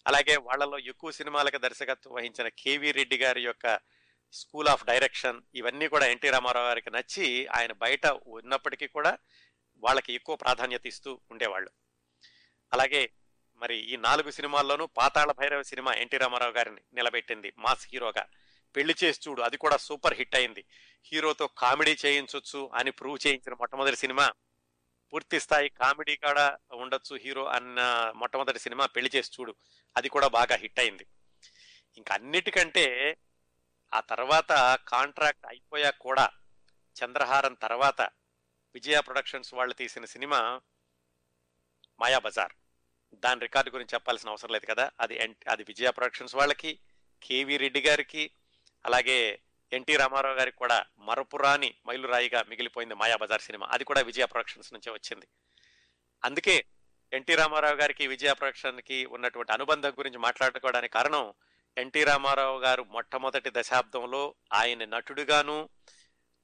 [0.07, 3.67] అలాగే వాళ్ళలో ఎక్కువ సినిమాలకు దర్శకత్వం వహించిన కేవీ రెడ్డి గారి యొక్క
[4.33, 9.13] స్కూల్ ఆఫ్ డైరెక్షన్ ఇవన్నీ కూడా ఎన్టీ రామారావు గారికి నచ్చి ఆయన బయట ఉన్నప్పటికీ కూడా
[9.83, 11.71] వాళ్ళకి ఎక్కువ ప్రాధాన్యత ఇస్తూ ఉండేవాళ్ళు.
[12.73, 13.13] అలాగే
[13.57, 18.27] మరి ఈ నాలుగు సినిమాల్లోనూ Pathala Bhairava cinema N T Rama Rao గారిని నిలబెట్టింది మాస్ హీరోగా.
[18.77, 20.65] పెళ్ళి చేసి చూడు అది కూడా సూపర్ హిట్ అయింది.
[21.05, 24.33] హీరోతో కామెడీ చేయించవచ్చు అని ప్రూవ్ చేయించిన మొట్టమొదటి సినిమా.
[25.13, 29.55] పూర్తి స్థాయి కామెడీ కూడా ఉండొచ్చు హీరో అన్న మొట్టమొదటి సినిమా పెళ్ళి చేసి చూడు
[29.97, 31.07] అది కూడా బాగా హిట్ అయింది.
[31.97, 33.17] ఇంకా అన్నిటికంటే
[33.95, 36.29] ఆ తర్వాత కాంట్రాక్ట్ అయిపోయాక కూడా
[37.05, 38.09] చంద్రహారం తర్వాత
[38.75, 40.61] విజయ ప్రొడక్షన్స్ వాళ్ళు తీసిన సినిమా
[42.01, 42.53] మాయా బజార్.
[43.15, 44.91] దాని రికార్డు గురించి చెప్పాల్సిన అవసరం లేదు కదా.
[45.01, 46.79] అది ఎన్- అది విజయ ప్రొడక్షన్స్ వాళ్ళకి
[47.23, 48.31] కేవీ రెడ్డి గారికి
[48.87, 49.43] అలాగే
[49.73, 53.69] ఎన్టీ రామారావు గారికి కూడా మరపురాని మైలురాయిగా మిగిలిపోయింది మాయా బజార్ సినిమా.
[53.71, 55.27] అది కూడా విజయ ప్రొడక్షన్స్ నుంచే వచ్చింది.
[56.25, 56.65] అందుకే
[57.13, 61.33] ఎన్టీ రామారావు గారికి విజయ ప్రొడక్షన్కి ఉన్నటువంటి అనుబంధం గురించి మాట్లాడుకోవడానికి కారణం
[61.79, 65.69] ఎన్టీ రామారావు గారు మొట్టమొదటి దశాబ్దంలో ఆయన నటుడుగాను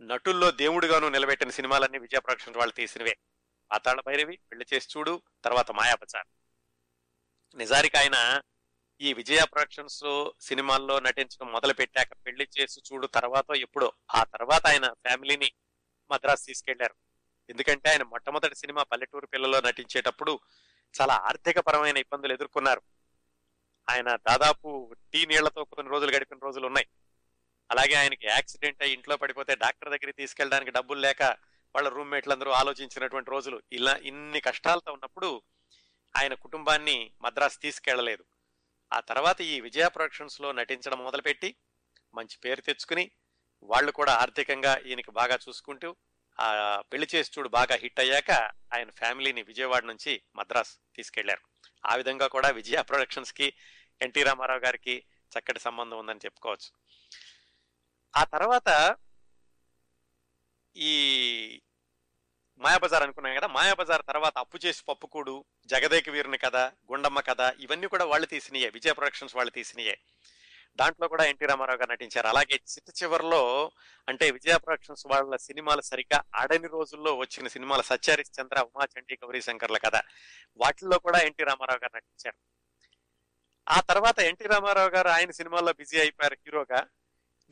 [0.01, 3.17] నటుల్లో దేవుడుగాను నిలబెట్టిన సినిమాలన్నీ విజయ ప్రొడక్షన్ వాళ్ళు తీసినవే.
[3.71, 6.27] పాతాళ భైరవి పెళ్ళి చేసి చూడు తర్వాత మాయాపచార్
[7.57, 8.43] నిజానికి ఆయన
[9.01, 14.87] ఈ విజయ ప్రొడక్షన్స్ సినిమాల్లో నటించడం మొదలు పెట్టాక పెళ్ళి చేసి చూడు తర్వాత ఎప్పుడో ఆ తర్వాత ఆయన
[14.87, 15.53] ఫ్యామిలీని
[16.11, 16.95] మద్రాసు తీసుకెళ్ళారు.
[17.51, 20.41] ఎందుకంటే ఆయన మొట్టమొదటి సినిమా పల్లెటూరు పిల్లలో నటించేటప్పుడు
[21.01, 22.83] చాలా ఆర్థిక పరమైన ఇబ్బందులు ఎదుర్కొన్నారు.
[23.91, 26.87] ఆయన దాదాపు టీ నీళ్ళతో కొన్ని రోజులు గడిపిన రోజులు ఉన్నాయి.
[27.71, 31.23] అలాగే ఆయనకి యాక్సిడెంట్ అయ్యి ఇంట్లో పడిపోతే డాక్టర్ దగ్గరికి తీసుకెళ్ళడానికి డబ్బులు లేక
[31.75, 35.43] వాళ్ళ రూమ్మేట్లందరూ ఆలోచించినటువంటి రోజులు ఇలా ఇన్ని కష్టాలతో ఉన్నప్పుడు
[36.17, 38.25] ఆయన కుటుంబాన్ని మద్రాసు తీసుకెళ్ళలేదు
[38.93, 41.57] ఆ తర్వాత ఈ విజయ ప్రొడక్షన్స్లో నటించడం మొదలుపెట్టి
[42.15, 43.11] మంచి పేరు తెచ్చుకుని
[43.63, 45.97] వాళ్ళు కూడా ఆర్థికంగా ఈయనకి బాగా చూసుకుంటూ
[46.41, 48.31] ఆ పెళ్ళి చేసి చూడు బాగా హిట్ అయ్యాక
[48.75, 51.43] ఆయన ఫ్యామిలీని విజయవాడ నుంచి మద్రాస్ తీసుకెళ్ళారు.
[51.87, 53.53] ఆ విధంగా కూడా విజయ ప్రొడక్షన్స్కి
[54.03, 56.71] ఎన్టీ రామారావు గారికి చక్కటి సంబంధం ఉందని చెప్పుకోవచ్చు.
[58.17, 58.97] ఆ తర్వాత
[60.77, 61.63] ఈ
[62.59, 68.05] మాయాబజార్ అనుకున్నాం కదా మాయాబజార్ తర్వాత అప్పు చేసి పప్పుకూడు జగదేక వీరుని కథ గుండమ్మ కథ ఇవన్నీ కూడా
[68.05, 69.99] వాళ్ళు తీసినయే విజయ ప్రొడక్షన్స్ వాళ్ళు తీసినయే.
[70.77, 72.27] దాంట్లో కూడా ఎన్టీ రామారావు గారు నటించారు.
[72.27, 73.73] అలాగే చిట్ట చివరిలో
[74.09, 79.79] అంటే విజయ ప్రొడక్షన్స్ వాళ్ళ సినిమాలు సరిగ్గా ఆడని రోజుల్లో వచ్చిన సినిమాలు సత్యారిస్ చంద్ర ఉమాచండి గౌరీ శంకర్ల
[79.79, 79.97] కథ
[80.57, 82.37] వాటిల్లో కూడా ఎన్టీ రామారావు గారు నటించారు.
[83.69, 86.87] ఆ తర్వాత ఎన్టీ రామారావు గారు ఆయన సినిమాల్లో బిజీ అయిపోయారు హీరోగా.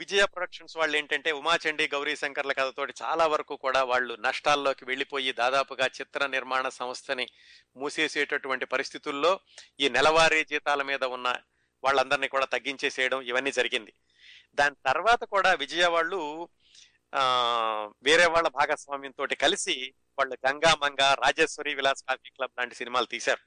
[0.01, 5.86] విజయ ప్రొడక్షన్స్ వాళ్ళు ఏంటంటే ఉమాచండి గౌరీ శంకర్ల కథతోటి చాలా వరకు కూడా వాళ్ళు నష్టాల్లోకి వెళ్ళిపోయి దాదాపుగా
[5.99, 7.26] చిత్ర నిర్మాణ సంస్థని
[7.76, 9.32] మూసేసేటటువంటి పరిస్థితుల్లో
[9.80, 11.28] ఈ నెలవారీ జీతాల మీద ఉన్న
[11.84, 13.92] వాళ్ళందరినీ కూడా తగ్గించేసేయడం ఇవన్నీ జరిగింది.
[14.59, 16.20] దాని తర్వాత కూడా విజయ వాళ్ళు
[18.07, 19.74] వేరే వాళ్ళ భాగస్వామ్యంతో కలిసి
[20.18, 23.42] వాళ్ళు గంగా మంగ రాజేశ్వరి విలాస్ కాఫీ క్లబ్ లాంటి సినిమాలు తీశారు.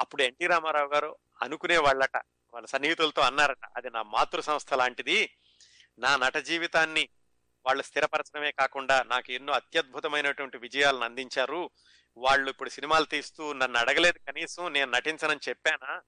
[0.00, 1.10] అప్పుడు ఎన్టీ రామారావు గారు
[1.42, 2.16] అనుకునే వాళ్ళట
[2.54, 5.18] వాళ్ళ సన్నిహితులతో అన్నారట అది నా మాతృ సంస్థ లాంటిది
[5.98, 7.08] నా నట జీవితాన్ని
[7.66, 11.70] వాళ్ళు స్థిరపరచడమే కాకుండా నాకు ఎన్నో అత్యద్భుతమైనటువంటి విజయాలను అందించారు.
[12.16, 16.02] వాళ్ళు ఇప్పుడు సినిమాలు తీస్తూ నన్ను అడగలేదు కనీసం నేను నటించనని చెప్పానా?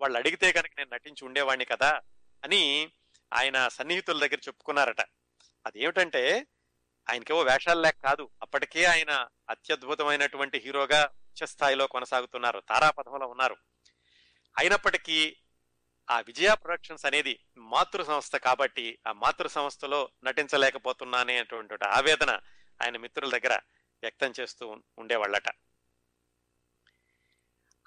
[0.00, 2.00] వాళ్ళు అడిగితే కనుక నేను నటించి ఉండేవాడిని కదా
[2.44, 2.92] అని
[3.34, 5.00] ఆయన సన్నిహితుల దగ్గర చెప్పుకున్నారట.
[5.66, 6.46] అదేమిటంటే
[7.10, 13.56] ఆయనకేవో వేషాలు లేక కాదు అప్పటికే ఆయన అత్యద్భుతమైనటువంటి హీరోగా ఉచ్చ స్థాయిలో కొనసాగుతున్నారు తారాపథంలో ఉన్నారు.
[14.58, 15.36] అయినప్పటికీ
[16.10, 22.30] ఆ విజయ ప్రొడక్షన్స్ అనేది మాతృ సంస్థ కాబట్టి ఆ మాతృ సంస్థలో నటించలేకపోతున్నానే అటువంటి ఆవేదన
[22.82, 23.54] ఆయన మిత్రుల దగ్గర
[24.02, 25.48] వ్యక్తం చేస్తూ ఉండేవాళ్ళట.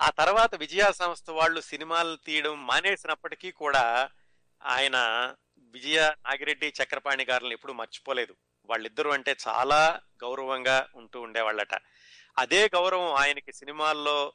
[0.01, 4.09] ఆ తర్వాత విజయ సంస్థ వాళ్ళు సినిమాలు తీయడం మానేసినప్పటికీ కూడా
[4.63, 4.97] ఆయన
[5.59, 8.35] విజయ నాగిరెడ్డి చక్రపాణి గారిని ఎప్పుడూ మర్చిపోలేదు.
[8.65, 11.73] వాళ్ళిద్దరూ అంటే చాలా గౌరవంగా ఉంటూ ఉండేవాళ్ళట.
[12.37, 14.33] అదే గౌరవం ఆయనకి సినిమాల్లో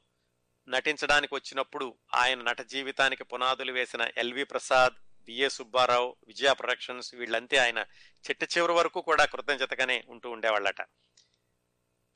[0.68, 4.94] నటించడానికి వచ్చినప్పుడు ఆయన నట జీవితానికి పునాదులు వేసిన LV Prasad
[5.24, 7.78] BA Subba Rao Vijaya productions వీళ్ళంతే ఆయన
[8.24, 10.80] చిట్ట చివరి వరకు కూడా కృతజ్ఞతగానే ఉంటూ ఉండేవాళ్ళట.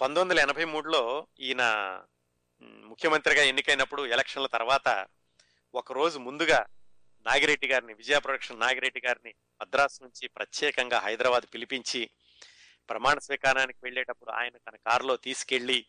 [0.01, 1.63] పంతొమ్మిది వందల ఎనభై మూడులో ఈయన
[2.63, 5.07] ముఖ్యమంత్రిగా ఎన్నికైనప్పుడు ఎలక్షన్ల తర్వాత
[5.75, 6.67] ఒక రోజు ముందుగా
[7.27, 12.11] నాగిరెడ్డి గారిని విజయ ప్రొడక్షన్ నాగిరెడ్డి గారిని మద్రాసు నుంచి ప్రత్యేకంగా హైదరాబాద్ పిలిపించి
[12.89, 15.87] ప్రమాణ స్వీకారానికి వెళ్ళేటప్పుడు ఆయన తన కారులో తీసుకెళ్ళి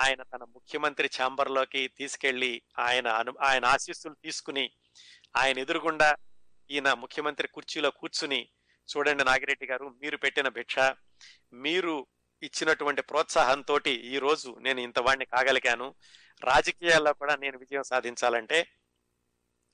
[0.00, 4.64] ఆయన తన ముఖ్యమంత్రి ఛాంబర్లోకి తీసుకెళ్ళి ఆయన అను ఆయన ఆశీస్సులు తీసుకుని
[5.36, 6.16] ఆయన ఎదురుగుండా
[6.70, 8.40] ఈయన ముఖ్యమంత్రి కుర్చీలో కూర్చుని
[8.88, 10.78] చూడండి నాగిరెడ్డి గారు మీరు పెట్టిన భిక్ష
[11.52, 12.06] మీరు
[12.42, 15.94] ఇచ్చినటువంటి ప్రోత్సాహంతో ఈ రోజు నేను ఇంత వాడిని కాగలిగాను.
[16.44, 18.58] రాజకీయాల్లో కూడా నేను విజయం సాధించాలంటే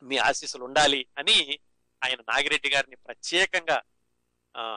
[0.02, 1.60] మీ ఆశీస్సులు ఉండాలి అని
[2.02, 3.82] ఆయన నాగిరెడ్డి గారిని ప్రత్యేకంగా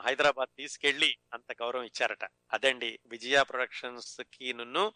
[0.06, 2.24] హైదరాబాద్ తీసుకెళ్ళి అంత గౌరవం ఇచ్చారట.
[2.52, 4.92] అదండి విజయ ప్రొడక్షన్స్కి నున్ను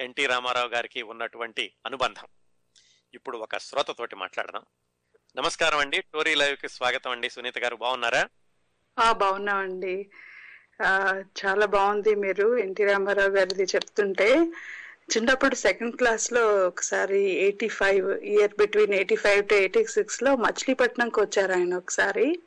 [0.00, 2.26] ఎన్టీ రామారావు గారికి ఉన్నటువంటి అనుబంధం.
[3.14, 4.62] ఇప్పుడు ఒక శ్రోతతోటి మాట్లాడదాం.
[5.36, 6.00] నమస్కారం అండి.
[6.00, 7.30] టోరీ లైవ్కి స్వాగతం అండి.
[7.30, 8.28] సునీత గారు బాగున్నారా?
[9.12, 10.10] బాగున్నామండి.
[11.20, 14.52] చాలా బాగుంది మీరు ఎన్టీ రామారావు గారిది చెప్తుంటే.
[15.16, 21.52] చిన్నప్పుడు సెకండ్ క్లాస్లో ఒకసారి eighty five year between eighty five to eighty సిక్స్లో మచిలీపట్నంకి వచ్చారు
[21.52, 22.38] ఆయన ఒకసారి.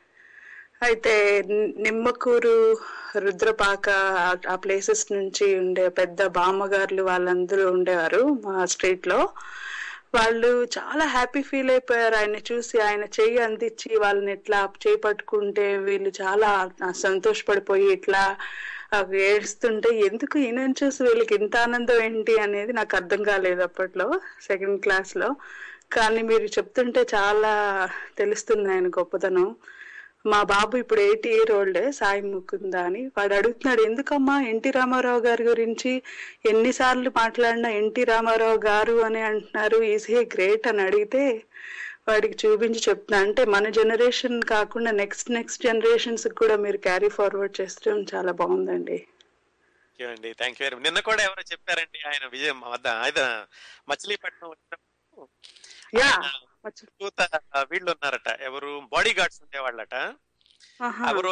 [0.84, 1.44] అయితే
[1.78, 2.78] నిమ్మకూరు
[3.18, 3.90] రుద్రపాక
[4.50, 9.30] ఆ- ప్లేసెస్ నుంచి ఉండే పెద్ద బామ్మగారులు వాళ్ళందరూ ఉండేవారు మా స్ట్రీట్లో.
[10.16, 12.16] వాళ్ళు చాలా హ్యాపీ ఫీల్ అయిపోయారు.
[12.16, 18.38] ఆయన చూసి ఆయన చెయ్యి అందించి వాళ్ళని ఇట్లా చేయి పట్టుకుంటే వీళ్ళు చాలా సంతోషపడిపోయి ఇట్లా
[19.14, 24.12] ఏడుస్తుంటే ఎందుకు ఈయనని చూసి వీళ్ళకి ఇంత ఆనందం ఏంటి అనేది నాకు అర్థం కాలేదు అప్పట్లో
[24.42, 25.36] సెకండ్ క్లాస్లో.
[25.92, 29.56] కానీ మీరు చెప్తుంటే చాలా తెలుస్తుంది ఆయన గొప్పతనం.
[30.26, 33.02] మా బాబు ఇప్పుడు eighty year old Sai Mukunda అని.
[33.18, 35.92] వాడు అడుగుతున్నాడు ఎందుకమ్మా ఎన్టీ రామారావు గారి గురించి
[36.52, 41.22] ఎన్నిసార్లు మాట్లాడినా ఎన్టీ రామారావు గారు అని అంటున్నారు ఈజ్ హే గ్రేట్ అని అడిగితే
[42.10, 43.18] వాడికి చూపించి చెప్తున్నా.
[43.26, 49.00] అంటే మన జనరేషన్ కాకుండా నెక్స్ట్ నెక్స్ట్ జనరేషన్స్ కూడా మీరు క్యారీ ఫార్వర్డ్ చేస్తడం చాలా బాగుందండి.
[50.00, 53.22] థ్యాంక్ యూ అండి థ్యాంక్ యూ వెరీ నిన్న కూడా ఎవరో చెప్పారండి ఆయన విజయం వద్ద ఆయన
[53.92, 54.52] మచిలీపట్నం
[56.02, 56.12] యా
[56.68, 57.22] చూత
[57.72, 59.96] వీళ్ళు ఉన్నారట ఎవరు బాడీ గార్డ్స్ ఉండేవాళ్ళట
[61.12, 61.32] ఎవరో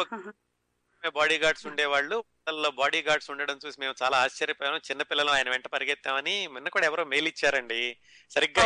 [1.16, 2.16] బాడీ గార్డ్స్ ఉండేవాళ్ళు.
[2.46, 4.78] వాళ్ళలో బాడీ గార్డ్స్ ఉండడం చూసి మేము చాలా ఆశ్చర్యపోయాము.
[4.88, 7.82] చిన్నపిల్లలు ఆయన వెంట పరిగెత్తామని నిన్న కూడా ఎవరో మెయిల్ ఇచ్చారండి.
[8.34, 8.62] సరిగ్గా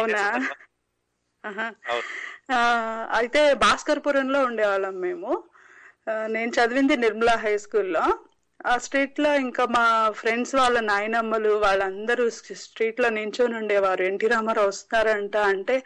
[3.19, 5.31] అయితే భాస్కర్పురంలో ఉండేవాళ్ళం మేము.
[6.37, 8.05] నేను చదివింది నిర్మలా హై స్కూల్లో.
[8.67, 9.85] ఆ స్ట్రీట్లో ఇంకా మా
[10.21, 12.25] ఫ్రెండ్స్ వాళ్ళ నాయనమ్మలు వాళ్ళందరూ
[12.65, 14.03] స్ట్రీట్లో నించొని ఉండేవారు.
[14.11, 15.77] ఎన్టీ రామారావు వస్తున్నారంట అంటే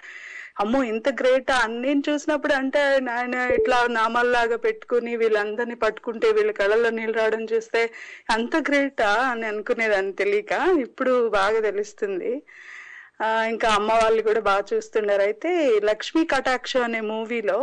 [0.60, 2.80] అమ్మో ఇంత గ్రేట్ నేను చూసినప్పుడు అంటే
[3.10, 7.82] ఆయన ఇట్లా నామాల్లాగా పెట్టుకుని వీళ్ళందరినీ పట్టుకుంటే వీళ్ళ కళ్ళల్లో నీళ్ళు రావడం చూస్తే
[8.30, 12.32] అంత గ్రేటా అని అనుకునేదాన్ని తెలియక ఇప్పుడు బాగా తెలుస్తుంది.
[13.22, 15.22] ఆ, ఇంకా అమ్మ వాళ్ళు కూడా బాగా చూస్తున్నారు.
[15.22, 15.50] అయితే
[15.84, 17.58] లక్ష్మీ కటాక్షం అనే మూవీలో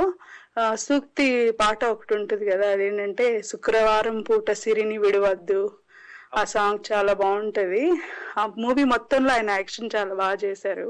[0.75, 5.61] సూక్తి పాట ఒకటి ఉంటుంది కదా అదేంటంటే శుక్రవారం పూట సిరిని విడవద్దు.
[6.33, 7.83] ఆ సాంగ్ చాలా బాగుంటది.
[8.37, 10.89] ఆ మూవీ మొత్తంలో ఆయన యాక్షన్ చాలా బాగా చేశారు.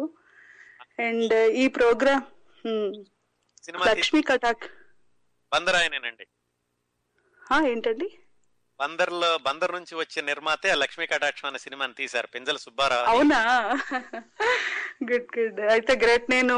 [1.00, 2.26] అండ్ ఈ ప్రోగ్రామ్
[3.66, 4.66] సినిమా లక్ష్మీ కటాక్.
[5.54, 6.26] బందర్ ఆయనేనండి
[7.72, 8.08] ఏంటండి?
[8.80, 13.06] బందర్లో బందర్ నుంచి వచ్చే నిర్మాతే లక్ష్మీ కటాక్షం అనే సినిమాని తీశారు పెంజల సుబ్బారావు.
[13.12, 13.40] అవునా?
[15.12, 15.60] Good good.
[15.74, 16.26] అయితే గ్రేట్.
[16.36, 16.56] నేను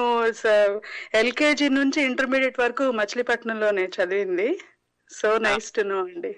[1.21, 4.49] ఎల్కేజీ నుంచి ఇంటర్మీడియట్ వరకు మచిలీపట్నంలోనే చదివింది.
[5.09, 6.33] సో నైస్ టు నో అండి.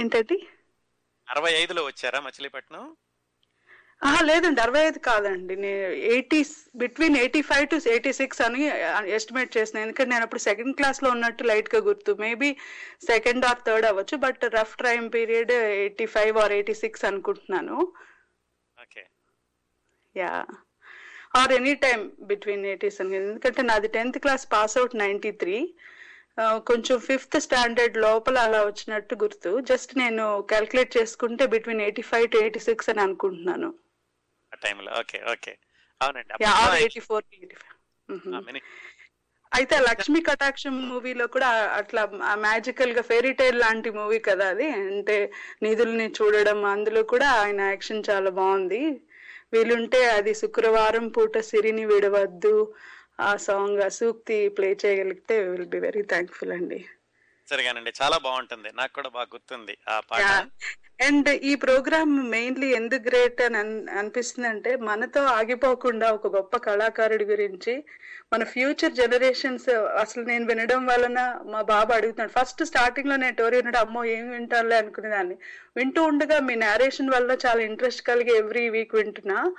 [0.00, 0.38] ఏంటండి?
[1.28, 2.84] అరవై ఐదులో వచ్చారా మచిలీపట్నం?
[4.22, 5.56] లేదండి అరవై ఐదు కాదండి.
[5.56, 6.44] నేను eighty
[6.76, 8.62] between eighty five to eighty six అని
[9.10, 9.78] ఎస్టిమేట్ చేసిన.
[9.78, 12.12] ఎందుకంటే నేను అప్పుడు సెకండ్ క్లాస్లో ఉన్నట్టు లైట్గా గుర్తు.
[12.20, 12.56] మేబీ
[13.06, 17.92] సెకండ్ ఆర్ థర్డ్ అవ్వచ్చు but rough time period eighty five or eighty six అనుకుంటున్నాను.
[18.82, 19.06] Okay.
[20.16, 20.44] Yeah.
[21.36, 23.16] Or any time between eighties అని.
[23.16, 25.74] ఎందుకంటే నాది tenth class pass out ninety three.
[26.40, 29.60] కొంచెం ఫిఫ్త్ స్టాండర్డ్ లోపల అలా వచ్చినట్టు గుర్తు.
[29.60, 33.74] జస్ట్ నేను క్యాల్కులేట్ చేసుకుంటే between eighty five to eighty six అని అనుకుంటున్నాను.
[34.62, 35.52] టైంలో ఓకే ఓకే
[36.02, 37.00] అవునండి.
[37.00, 37.24] ఫోర్
[38.46, 38.62] మిని-
[39.52, 44.70] అయితే లక్ష్మీ కటాక్షం మూవీలో కూడా అట్లా మ్యాజికల్గా ఫెయిరీ టైల్ లాంటి మూవీ కదా అది.
[44.70, 45.32] అంటే
[45.62, 49.00] నిధుల్ని చూడడం అందులో కూడా ఆయన యాక్షన్ చాలా బాగుంది.
[49.52, 52.74] వీలుంటే అది శుక్రవారం పూట సిరిని విడవద్దు.
[53.20, 56.84] ఆ సాంగ్ ఆ సూక్తి ప్లే చేయగలిగితే విల్ బి వెరీ థ్యాంక్ఫుల్ అండి.
[57.50, 57.92] సరిగానండి.
[58.02, 58.68] చాలా బాగుంటుంది.
[58.74, 60.20] నాకు కూడా బాగా గుర్తుంది ఆ పాట.
[61.04, 67.24] అండ్ ఈ ప్రోగ్రామ్ మెయిన్లీ ఎందుకు గ్రేట్ అని అన్- అనిపిస్తుంది అంటే మనతో ఆగిపోకుండా ఒక గొప్ప కళాకారుడి
[67.24, 67.84] గురించి
[68.32, 72.30] మన ఫ్యూచర్ జనరేషన్స్ అసలు నేను వినడం వలన మా బాబు అడుగుతున్నాడు.
[72.30, 75.36] ఫస్ట్ స్టార్టింగ్లో నేను టోరీ వినడం అమ్మో ఏం వింటారులే అనుకునేదాన్ని.
[75.76, 79.54] వింటూ ఉండగా మీ నేరేషన్ వల్ల చాలా ఇంట్రెస్ట్ కలిగి ఎవ్రీ వీక్ వింటున్నా.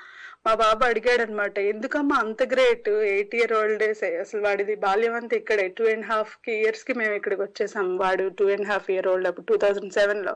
[0.46, 2.90] మా బాబు అడిగాడు అనమాట ఎందుకమ్మా అంత గ్రేట్?
[3.12, 3.84] ఎయిట్ ఇయర్ ఓల్డ్
[4.24, 7.88] అసలు వాడిది బాల్యం అంతా ఇక్కడే టూ అండ్ హాఫ్కి ఇయర్స్కి మేము ఇక్కడికి వచ్చేసాం.
[8.02, 10.34] వాడు two and half year old అప్పుడు టూ థౌజండ్ సెవెన్లో.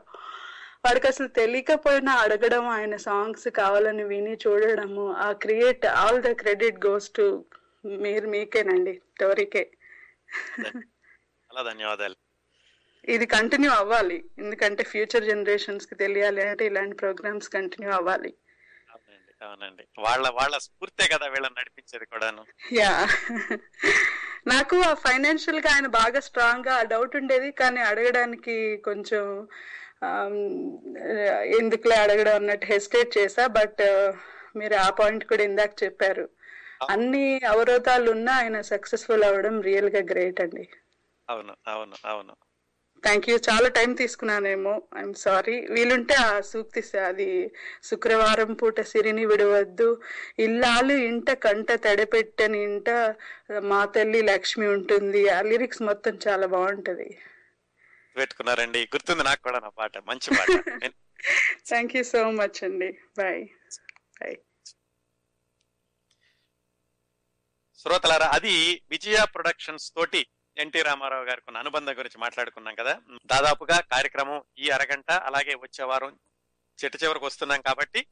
[0.86, 7.10] వాడికి అసలు తెలియకపోయినా అడగడం ఆయన సాంగ్స్ కావాలని విని చూడడము ఆ create all the credit goes
[7.18, 7.26] to
[8.04, 9.64] మీరు మీకేనండి టోరీకే
[11.50, 12.16] చాలా ధన్యవాదాలు.
[13.14, 14.18] ఇది కంటిన్యూ అవ్వాలి.
[14.42, 18.32] ఎందుకంటే ఫ్యూచర్ జనరేషన్స్కి తెలియాలి అంటే ఇలాంటి ప్రోగ్రామ్స్ కంటిన్యూ అవ్వాలి.
[19.40, 19.84] అవునండి.
[19.98, 22.42] వాళ్ళ వాళ్ళ స్ఫూర్తే కదా వీళ్ళని నడిపించేది కూడాను.
[22.72, 22.92] యా.
[24.46, 29.24] నాకు ఆ ఫైనాన్షియల్గా ఆయన బాగా స్ట్రాంగ్గా డౌట్ ఉండేది కానీ అడగడానికి కొంచెం
[31.58, 33.82] ఎందుకులే అడగడం అన్నట్టు హెసిటేట్ చేసా బట్
[34.56, 36.26] మీరు ఆ పాయింట్ కూడా ఇందాక చెప్పారు.
[36.90, 40.64] అన్ని అవరోధాలు ఉన్నా ఆయన సక్సెస్ఫుల్ అవ్వడం రియల్గా గ్రేట్ అండి.
[41.28, 42.34] అవును అవును అవును.
[43.04, 44.72] థ్యాంక్ యూ చాలా టైం తీసుకున్నానేమో.
[44.98, 47.28] ఐఎమ్ సారీ వీలుంటే ఆ సూక్తి అది
[47.82, 49.88] శుక్రవారం పూట సిరిని విడవద్దు.
[50.38, 52.90] ఇల్లాలు ఇంట కంట తడపెట్టని ఇంట
[53.70, 55.28] మా తల్లి లక్ష్మి ఉంటుంది.
[55.28, 57.08] ఆ లిరిక్స్ మొత్తం చాలా బాగుంటది.
[58.16, 58.82] పెట్టుకున్నారండి.
[58.84, 59.98] గుర్తుంది నాకు కూడా నా పాట.
[59.98, 60.56] మంచి పాట.
[61.68, 62.90] థ్యాంక్ యూ సో మచ్ అండి.
[63.18, 63.42] బాయ్
[64.20, 64.36] బాయ్
[67.78, 68.54] శ్రోతలారా అది
[68.90, 70.22] విజయ ప్రొడక్షన్స్ తోటి
[70.58, 73.00] ఎన్టీ రామారావు గారికి ఉన్న అనుబంధం గురించి మాట్లాడుకున్నాం కదా.
[73.26, 76.18] దాదాపుగా కార్యక్రమం ఈ అరగంట అలాగే వచ్చే వారం
[76.84, 78.06] చిట్ట చివరికి వస్తున్నాం కాబట్టి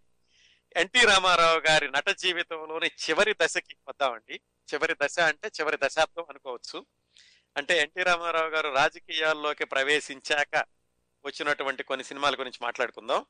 [0.76, 4.34] ఎన్టీ రామారావు గారి నట జీవితంలోని చివరి దశకి వద్దామండి.
[4.74, 6.86] చివరి దశ అంటే చివరి దశాబ్దం అనుకోవచ్చు.
[7.56, 10.64] అంటే ఎన్టీ రామారావు గారు రాజకీయాల్లోకి ప్రవేశించాక
[11.24, 13.26] వచ్చినటువంటి కొన్ని సినిమాల గురించి మాట్లాడుకుందాం.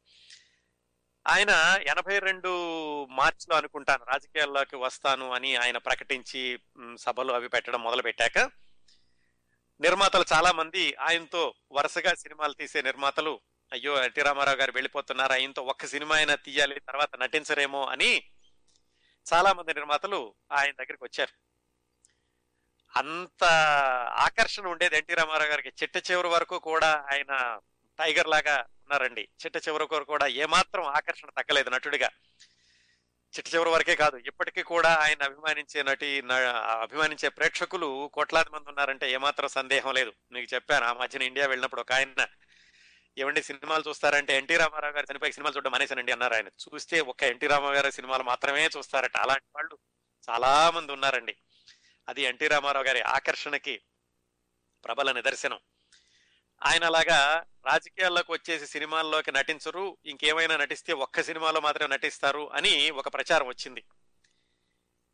[1.27, 1.51] ఆయన
[1.89, 2.49] ఎనభై రెండు
[3.05, 6.59] మార్చిలో అనుకుంటాను రాజకీయాల్లోకి వస్తాను అని ఆయన ప్రకటించి
[6.97, 8.51] సభలు అవి పెట్టడం మొదలు పెట్టాక
[9.81, 13.41] నిర్మాతలు చాలా మంది ఆయనతో వరుసగా సినిమాలు తీసే నిర్మాతలు.
[13.73, 18.23] అయ్యో ఎన్టీ రామారావు గారు వెళ్ళిపోతున్నారు ఆయనతో ఒక్క సినిమా అయినా తీయాలి తర్వాత నటించరేమో అని
[19.35, 21.47] చాలా మంది నిర్మాతలు ఆయన దగ్గరికి వచ్చారు.
[22.99, 23.45] అంత
[24.15, 25.69] ఆకర్షణ ఉండేది ఎన్టీ రామారావు గారికి.
[25.69, 27.61] చిట్ట చివరి వరకు కూడా ఆయన
[27.99, 29.29] టైగర్ లాగా ఉన్నారండి.
[29.47, 32.11] చిట్ట చివరి వరకు కూడా ఏమాత్రం ఆకర్షణ తగ్గలేదు నటుడిగా.
[33.39, 34.17] చిట్ట చివరి వరకే కాదు.
[34.17, 36.23] ఇప్పటికీ కూడా ఆయన అభిమానించే నటి
[36.83, 40.13] అభిమానించే ప్రేక్షకులు కోట్లాది మంది ఉన్నారంటే ఏమాత్రం సందేహం లేదు.
[40.33, 42.27] మీకు చెప్పాను ఆ మధ్యన ఇండియా వెళ్ళినప్పుడు ఒక ఆయన
[43.19, 46.49] ఏమండి సినిమాలు చూస్తారంటే ఎన్టీ రామారావు గారి చనిపోయి సినిమాలు చూడడం మానేశానండి అన్నారు ఆయన.
[46.49, 49.17] చూస్తే ఒక్క ఎన్టీ రామారావు గారి సినిమాలు మాత్రమే చూస్తారట.
[49.17, 49.79] అలాంటి వాళ్ళు
[50.31, 51.37] చాలా మంది ఉన్నారండి.
[52.09, 53.81] అది ఎన్టీ రామారావు గారి ఆకర్షణకి
[54.85, 55.61] ప్రబల నిదర్శనం.
[56.63, 63.47] ఆయన అలాగా రాజకీయాల్లోకి వచ్చేసి సినిమాల్లోకి నటించరు ఇంకేమైనా నటిస్తే ఒక్క సినిమాలో మాత్రమే నటిస్తారు అని ఒక ప్రచారం
[63.47, 63.85] వచ్చింది.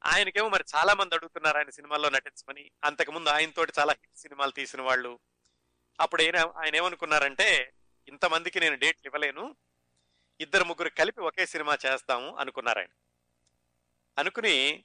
[0.05, 2.71] ఆయనకేమో మరి చాలా మంది అడుగుతున్నారు ఆయన సినిమాల్లో నటించమని.
[2.85, 5.19] అంతకుముందు ఆయనతోటి చాలా హిట్ సినిమాలు తీసిన వాళ్ళు.
[6.01, 7.75] అప్పుడు ఆయన ఆయన ఏమనుకున్నారంటే
[8.09, 9.57] ఇంతమందికి నేను డేట్లు ఇవ్వలేను
[10.41, 12.89] ఇద్దరు ముగ్గురు కలిపి ఒకే సినిమా చేస్తాము అనుకున్నారు ఆయన.
[14.19, 14.85] అనుకుని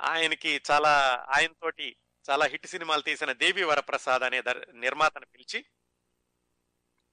[0.00, 1.96] ఆయనకి చాలా ఆయనతోటి
[2.30, 5.64] చాలా హిట్ సినిమాలు తీసిన దేవి వరప్రసాద్ అనే దర్- నిర్మాతను పిలిచి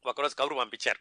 [0.08, 0.99] ఒకరోజు కబురు పంపించారు.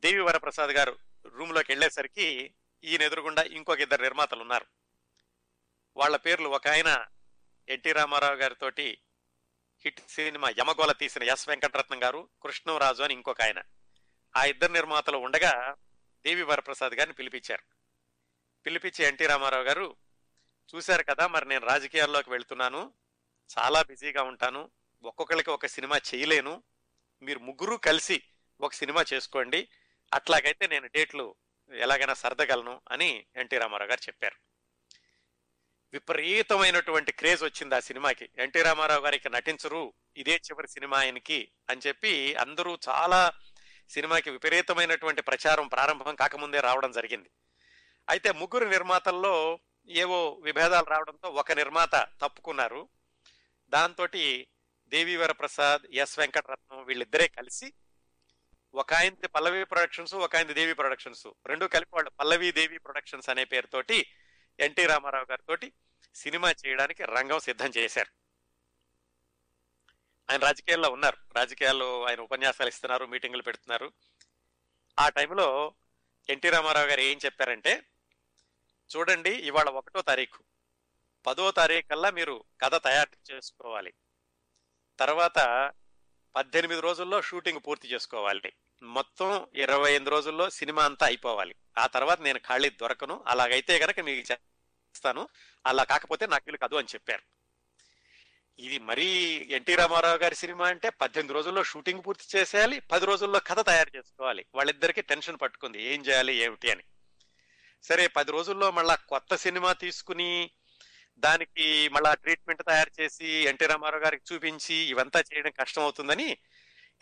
[0.00, 4.66] దేవి వరప్రసాద్ గారు రూమ్లోకి వెళ్ళేసరికి ఈయన ఎదురుగుండా ఇంకొక ఇద్దరు నిర్మాతలు ఉన్నారు.
[5.96, 7.06] వాళ్ళ పేర్లు ఒక ఆయన
[7.68, 8.98] ఎన్టీ రామారావు గారితోటి
[9.84, 13.62] హిట్ సినిమా యమగోళ తీసిన ఎస్ వెంకటరత్నం గారు కృష్ణరాజు అని ఇంకొక ఆయన.
[14.36, 15.76] ఆ ఇద్దరు నిర్మాతలు ఉండగా
[16.26, 17.62] దేవి వరప్రసాద్ గారిని పిలిపించారు.
[18.66, 19.96] పిలిపించి ఎన్టీ రామారావు గారు
[20.74, 22.92] చూశారు కదా మరి నేను రాజకీయాల్లోకి వెళ్తున్నాను.
[23.58, 24.70] చాలా బిజీగా ఉంటాను.
[25.02, 26.62] ఒక్కొక్కరికి ఒక సినిమా చేయలేను.
[27.22, 28.22] మీరు ముగ్గురు కలిసి
[28.60, 29.68] ఒక సినిమా చేసుకోండి.
[30.14, 31.34] అట్లాగైతే నేను డేట్లు
[31.72, 34.36] ఎలాగైనా సర్దగలను అని ఎన్టీ రామారావు గారు చెప్పారు.
[35.92, 38.30] విపరీతమైనటువంటి క్రేజ్ వచ్చింది ఆ సినిమాకి.
[38.38, 43.32] ఎన్టీ రామారావు గారికి నటించరు ఇదే చివరి సినిమా ఆయనకి అని చెప్పి అందరూ చాలా
[43.88, 47.30] సినిమాకి విపరీతమైనటువంటి ప్రచారం ప్రారంభం కాకముందే రావడం జరిగింది.
[48.08, 49.58] అయితే ముగ్గురు నిర్మాతల్లో
[49.88, 52.88] ఏవో విభేదాలు రావడంతో ఒక నిర్మాత తప్పుకున్నారు.
[53.68, 54.06] దాంతో
[54.92, 57.72] దేవి ప్రసాద్ ఎస్ వెంకటరత్నం వీళ్ళిద్దరే కలిసి
[58.74, 61.26] ఒక ఆయనది పల్లవి ప్రొడక్షన్స్ ఒక ఆయనది దేవి ప్రొడక్షన్స్.
[61.46, 64.06] రెండు కలిపి వాళ్ళు పల్లవి దేవి ప్రొడక్షన్స్ అనే పేరుతోటి
[64.60, 65.68] ఎన్టీ రామారావు గారితో
[66.14, 68.12] సినిమా చేయడానికి రంగం సిద్ధం చేశారు.
[70.30, 71.16] ఆయన రాజకీయాల్లో ఉన్నారు.
[71.36, 73.92] రాజకీయాల్లో ఆయన ఉపన్యాసాలు ఇస్తున్నారు మీటింగులు పెడుతున్నారు.
[74.98, 75.74] ఆ టైంలో
[76.28, 77.86] ఎన్టీ రామారావు గారు ఏం చెప్పారంటే
[78.96, 80.42] చూడండి ఇవాళ ఒకటో తారీఖు.
[81.26, 83.92] పదో తారీఖు కల్లా మీరు కథ తయారు చేసుకోవాలి.
[85.00, 85.70] తర్వాత
[86.36, 88.52] పద్దెనిమిది రోజుల్లో షూటింగ్ పూర్తి చేసుకోవాలి.
[88.82, 91.54] మొత్తం ఇరవై ఎనిమిది రోజుల్లో సినిమా అంతా అయిపోవాలి.
[91.78, 93.24] ఆ తర్వాత నేను ఖాళీ దొరకను.
[93.26, 95.28] అలాగైతే గనక మీకు చేస్తాను.
[95.66, 97.22] అలా కాకపోతే నాకు వీలు కదు అని చెప్పారు.
[98.58, 99.06] ఇది మరీ
[99.50, 104.44] ఎన్టీ రామారావు గారి సినిమా అంటే పద్దెనిమిది రోజుల్లో షూటింగ్ పూర్తి చేసేయాలి పది రోజుల్లో కథ తయారు చేసుకోవాలి.
[104.54, 105.82] వాళ్ళిద్దరికి టెన్షన్ పట్టుకుంది.
[105.82, 106.82] ఏం చేయాలి ఏమిటి అని.
[107.82, 110.50] సరే పది రోజుల్లో మళ్ళా కొత్త సినిమా తీసుకుని
[111.18, 116.38] దానికి మళ్ళా ట్రీట్మెంట్ తయారు చేసి ఎన్టీ రామారావు గారికి చూపించి ఇవంతా చేయడం కష్టం అవుతుందని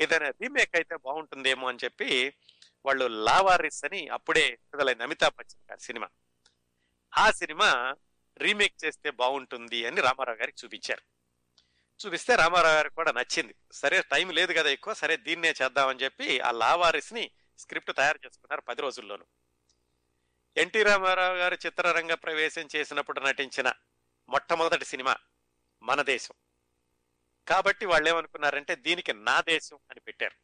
[0.01, 2.35] ఏదైనా రీమేక్ అయితే బాగుంటుందేమో అని చెప్పి
[2.87, 6.09] వాళ్ళు లావారిస్ అని అప్పుడే విడుదలైంది అమితాబ్ బచ్చన్ గారి సినిమా.
[7.19, 7.95] ఆ సినిమా
[8.39, 11.03] రీమేక్ చేస్తే బాగుంటుంది అని రామారావు గారికి చూపించారు.
[12.07, 13.55] చూపిస్తే రామారావు గారికి కూడా నచ్చింది.
[13.73, 18.83] సరే టైం లేదు కదా ఎక్కువ సరే దీన్నే చేద్దామని చెప్పి ఆ లావారిస్ని స్క్రిప్ట్ తయారు చేసుకున్నారు పది
[18.83, 19.25] రోజుల్లోనూ.
[20.57, 23.73] ఎన్టీ రామారావు గారు చిత్రరంగ ప్రవేశం చేసినప్పుడు నటించిన
[24.31, 25.17] మొట్టమొదటి సినిమా
[25.83, 26.35] మన దేశం.
[27.49, 30.37] కాబట్టి వాళ్ళు ఏమనుకున్నారంటే దీనికి నా దేశం అని పెట్టారు.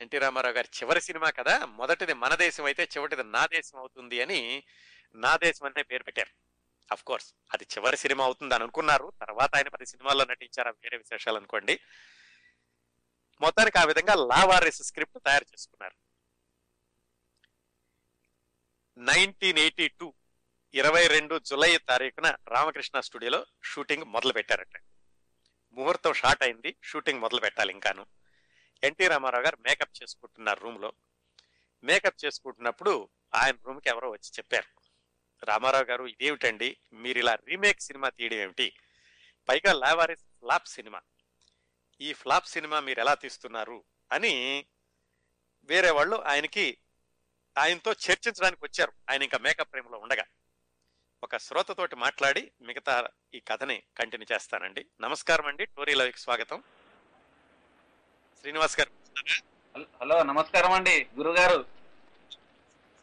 [0.00, 4.64] ఎన్టీ రామారావు గారి చివరి సినిమా కదా మొదటిది మన దేశం అయితే చివరిది నా దేశం అవుతుంది అని
[5.14, 6.46] నా దేశం అనే పేరు పెట్టారు.
[6.92, 9.12] అఫ్ కోర్స్ అది చివరి సినిమా అవుతుంది అని అనుకున్నారు.
[9.20, 11.80] తర్వాత ఆయన పది సినిమాల్లో నటించారు వేరే విశేషాలు అనుకోండి.
[13.40, 15.96] మొత్తానికి ఆ విధంగా లావారిస్ స్క్రిప్ట్ తయారు చేసుకున్నారు.
[18.98, 20.14] నైన్టీన్ ఎయిటీ టూ
[20.76, 24.82] ఇరవై రెండు జులై తారీఖున రామకృష్ణ స్టూడియోలో షూటింగ్ మొదలు పెట్టారట
[25.72, 28.06] ముహూర్తం షార్ట్ అయింది షూటింగ్ మొదలు పెట్టాలి ఇంకాను.
[28.84, 30.92] ఎన్టీ రామారావు గారు మేకప్ చేసుకుంటున్నారు రూమ్లో.
[31.84, 34.80] మేకప్ చేసుకుంటున్నప్పుడు ఆయన రూమ్కి ఎవరో వచ్చి చెప్పారు.
[35.44, 36.76] రామారావు గారు ఇదేమిటండి?
[36.92, 38.72] మీరు ఇలా రీమేక్ సినిమా తీయడం ఏమిటి?
[39.48, 41.00] పైగా లావారిస్ ఫ్లాప్ సినిమా.
[42.00, 43.84] ఈ ఫ్లాప్ సినిమా మీరు ఎలా తీస్తున్నారు?
[44.12, 44.66] అని
[45.64, 46.78] వేరే వాళ్ళు ఆయనకి
[47.58, 48.92] ఆయనతో చర్చించడానికి వచ్చారు.
[49.10, 50.24] ఆయన ఇంకా మేకప్ ప్రేమలో ఉండగా.
[51.22, 54.86] ఒక శ్రోతతోటి మాట్లాడి మిగతా ఈ కథని కంటిన్యూ చేస్తానండి.
[55.00, 55.66] నమస్కారం అండి.
[55.66, 56.62] టోరీ లవ్కి స్వాగతం.
[58.40, 58.90] శ్రీనివాస్ గారు
[59.76, 61.06] హల్- నమస్కారం అండి.
[61.16, 61.64] గురుగారు.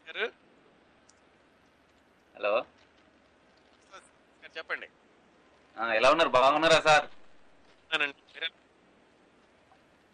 [0.08, 0.32] గారు
[2.36, 2.64] హలో.
[4.56, 4.88] చెప్పండి.
[5.96, 6.28] ఎలా ఉన్నారు?
[6.28, 7.06] బాగున్నారా సార్?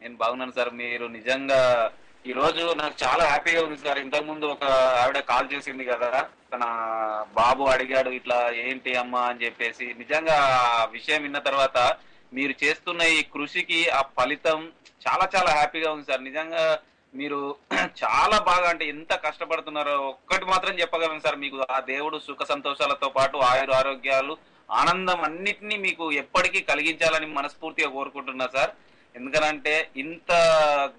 [0.00, 0.70] నేను బాగున్నాను సార్.
[0.70, 1.92] మీరు నిజంగా
[2.24, 3.98] ఈ రోజు నాకు చాలా హ్యాపీగా ఉంది సార్.
[3.98, 4.64] ఇంతకు ముందు ఒక
[5.00, 6.10] ఆవిడ కాల్ చేసింది కదా
[6.52, 6.64] తన
[7.38, 9.22] బాబు అడిగాడు ఇట్లా ఏంటి అమ్మా?
[9.30, 9.86] అని చెప్పేసి.
[10.00, 10.36] నిజంగా
[10.96, 11.78] విషయం విన్న తర్వాత
[12.32, 14.60] మీరు చేస్తున్న ఈ కృషికి ఆ ఫలితం
[15.02, 16.22] చాలా చాలా హ్యాపీగా ఉంది సార్.
[16.22, 16.64] నిజంగా
[17.14, 17.38] మీరు
[18.02, 21.38] చాలా బాగా అంటే ఎంత కష్టపడుతున్నారో ఒక్కటి మాత్రం చెప్పగలను సార్.
[21.44, 24.34] మీకు ఆ దేవుడు సుఖ సంతోషాలతో పాటు ఆయుర ఆరోగ్యాలు
[24.68, 28.72] ఆనందం అన్నిటినీ మీకు ఎప్పటికీ కలిగించాలని మనస్ఫూర్తిగా కోరుకుంటున్నా సార్.
[29.14, 30.32] ఎందుకనంటే ఇంత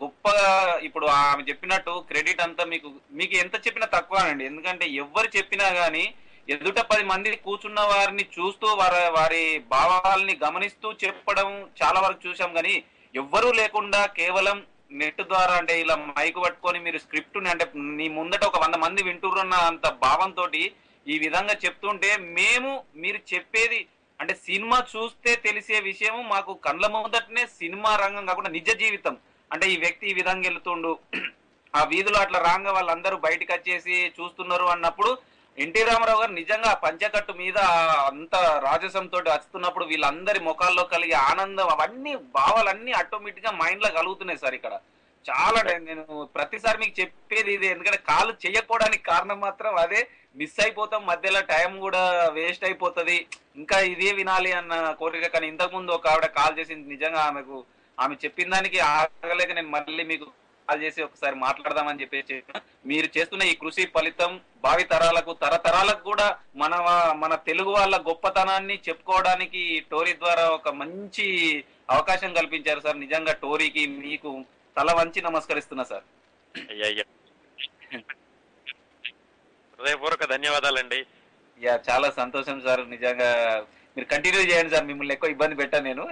[0.01, 4.43] గొప్పగా ఇప్పుడు ఆమె చెప్పినట్టు క్రెడిట్ అంతా మీకు మీకు ఎంత చెప్పినా తక్కువనండి.
[4.45, 6.03] ఎందుకంటే ఎవరు చెప్పినా గానీ
[6.49, 11.49] ఎదుట పది మంది కూర్చున్న వారిని చూస్తూ వారి వారి భావాల్ని గమనిస్తూ చెప్పడం
[11.81, 12.75] చాలా వరకు చూసాం కానీ
[13.15, 14.57] ఎవ్వరూ లేకుండా కేవలం
[14.91, 17.65] నెట్ ద్వారా అంటే ఇలా మైక్ పట్టుకొని మీరు స్క్రిప్ట్ అంటే
[17.99, 20.45] నీ ముందట ఒక వంద మంది వింటున్న అంత భావంతో
[21.07, 23.79] ఈ విధంగా చెప్తుంటే మేము మీరు చెప్పేది
[24.21, 29.15] అంటే సినిమా చూస్తే తెలిసే విషయం మాకు కండ్ల మొదటనే సినిమా రంగం కాకుండా నిజ జీవితం.
[29.51, 30.91] అంటే ఈ వ్యక్తి ఈ విధంగా వెళ్తుండు.
[31.73, 35.11] ఆ వీధిలో అట్లా రాంగ వాళ్ళందరూ బయటకు వచ్చేసి చూస్తున్నారు అన్నప్పుడు
[35.57, 37.57] ఎన్టీ రామారావు గారు నిజంగా పంచకట్టు మీద
[38.09, 38.35] అంత అంత
[38.65, 44.73] రాజసంతో వస్తున్నప్పుడు వీళ్ళందరి ముఖాల్లో కలిగే ఆనందం అవన్నీ భావాలన్నీ ఆటోమేటిక్గా మైండ్లో కలుగుతున్నాయి సార్ ఇక్కడ.
[45.25, 46.03] చాలా నేను
[46.35, 47.67] ప్రతిసారి మీకు చెప్పేది ఇది.
[47.67, 50.01] ఎందుకంటే కాలు చేయకపోవడానికి కారణం మాత్రం అదే.
[50.39, 51.01] మిస్ అయిపోతాం.
[51.05, 52.01] మధ్యలో టైం కూడా
[52.37, 53.17] వేస్ట్ అయిపోతుంది.
[53.61, 55.27] ఇంకా ఇదే వినాలి అన్న కోరిక.
[55.33, 56.85] కానీ ఇంతకు ముందు ఒక ఆవిడ కాల్ చేసింది.
[56.93, 57.57] నిజంగా ఆమెకు
[57.97, 60.27] ఆమె చెప్పిన దానికి ఆగలేక నేను మళ్ళీ మీకు
[60.67, 62.35] కాల్ చేసి ఒకసారి మాట్లాడదామని చెప్పేసి
[62.89, 64.31] మీరు చేస్తున్న ఈ కృషి ఫలితం
[64.63, 66.73] భావి తరాలకు తరతరాలకు కూడా మన
[67.23, 71.27] మన తెలుగు వాళ్ళ గొప్పతనాన్ని చెప్పుకోవడానికి ఈ టోరీ ద్వారా ఒక మంచి
[71.89, 72.97] అవకాశం కల్పించారు సార్.
[72.97, 74.31] నిజంగా టోరీకి మీకు
[74.77, 76.03] తల వంచి నమస్కరిస్తున్నా సార్.
[76.71, 77.03] అయ్యా.
[79.77, 81.05] హృదయపూర్వక ధన్యవాదాలండి.
[81.59, 82.89] యా చాలా సంతోషం సార్.
[82.89, 83.29] నిజంగా
[83.97, 86.05] మీరు కంటిన్యూ చేయండి సార్ మిమ్మల్ని ఎక్కువ ఇబ్బంది పెట్టాను నేను.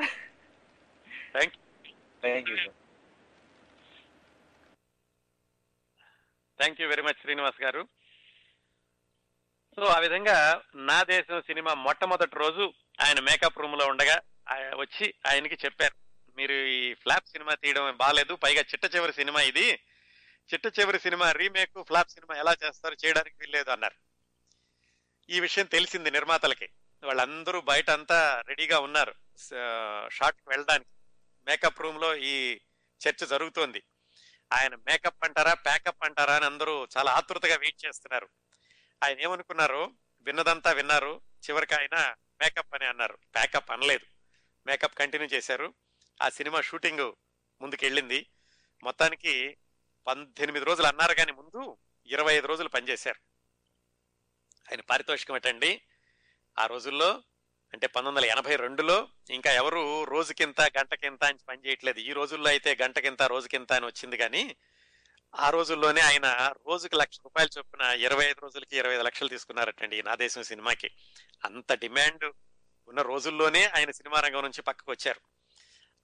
[1.34, 1.56] Thank
[2.22, 2.76] thank you sir
[6.60, 7.88] thank you very much Srinivas గారు.
[9.76, 14.22] సో ఆ విధంగా నా దేశం సినిమా మొట్టమొదటి రోజు ఆయన మేకప్ రూమ్లో ఉండగా
[14.76, 16.09] వచ్చి ఆయనకి చెప్పారు.
[16.40, 19.68] మీరు ఈ ఫ్లాప్ సినిమా తీయడం బాగాలేదు పైగా చిట్ట చివరి సినిమా ఇది.
[20.54, 23.96] చిట్ట చివరి సినిమా రీమేక్ ఫ్లాప్ సినిమా ఎలా చేస్తారు చేయడానికి వీల్లేదు అన్నారు.
[25.30, 26.70] ఈ విషయం తెలిసింది నిర్మాతలకి.
[27.04, 29.14] వాళ్ళందరూ బయట అంతా రెడీగా ఉన్నారు
[30.10, 30.90] షార్ట్ వెళ్ళడానికి.
[31.48, 32.60] మేకప్ రూమ్లో ఈ
[33.02, 33.84] చర్చ జరుగుతోంది.
[34.54, 38.30] ఆయన మేకప్ అంటారా ప్యాకప్ అంటారా అని అందరూ చాలా ఆతృతగా వెయిట్ చేస్తున్నారు.
[39.04, 39.92] ఆయన ఏమనుకున్నారు
[40.22, 41.22] విన్నదంతా విన్నారు.
[41.50, 43.18] చివరికి ఆయన మేకప్ అని అన్నారు.
[43.36, 44.06] ప్యాకప్ అనలేదు.
[44.68, 45.74] మేకప్ కంటిన్యూ చేశారు.
[46.22, 47.12] ఆ సినిమా షూటింగ్
[47.62, 48.26] ముందుకెళ్ళింది.
[48.84, 49.58] మొత్తానికి
[50.08, 53.20] పద్దెనిమిది రోజులు అన్నారు కానీ ముందు ఇరవై ఐదు రోజులు పనిచేశారు.
[54.72, 55.82] ఆయన పారితోషికం ఏంటండి?
[56.60, 57.24] ఆ రోజుల్లో
[57.74, 62.00] అంటే పంతొమ్మిది వందల ఎనభై రెండులో ఇంకా ఎవరు రోజుకింత గంటకింత అని పని చేయట్లేదు.
[62.00, 64.56] ఈ రోజుల్లో అయితే గంటకింత రోజుకింత అని వచ్చింది కానీ
[65.36, 70.02] ఆ రోజుల్లోనే ఆయన రోజుకి లక్ష రూపాయలు చొప్పున ఇరవై ఐదు రోజులకి ఇరవై ఐదు లక్షలు తీసుకున్నారటండి ఈ
[70.02, 70.92] నా దేశం సినిమాకి.
[71.46, 72.34] అంత డిమాండ్
[72.88, 75.39] ఉన్న రోజుల్లోనే ఆయన సినిమా రంగం నుంచి పక్కకు వచ్చారు.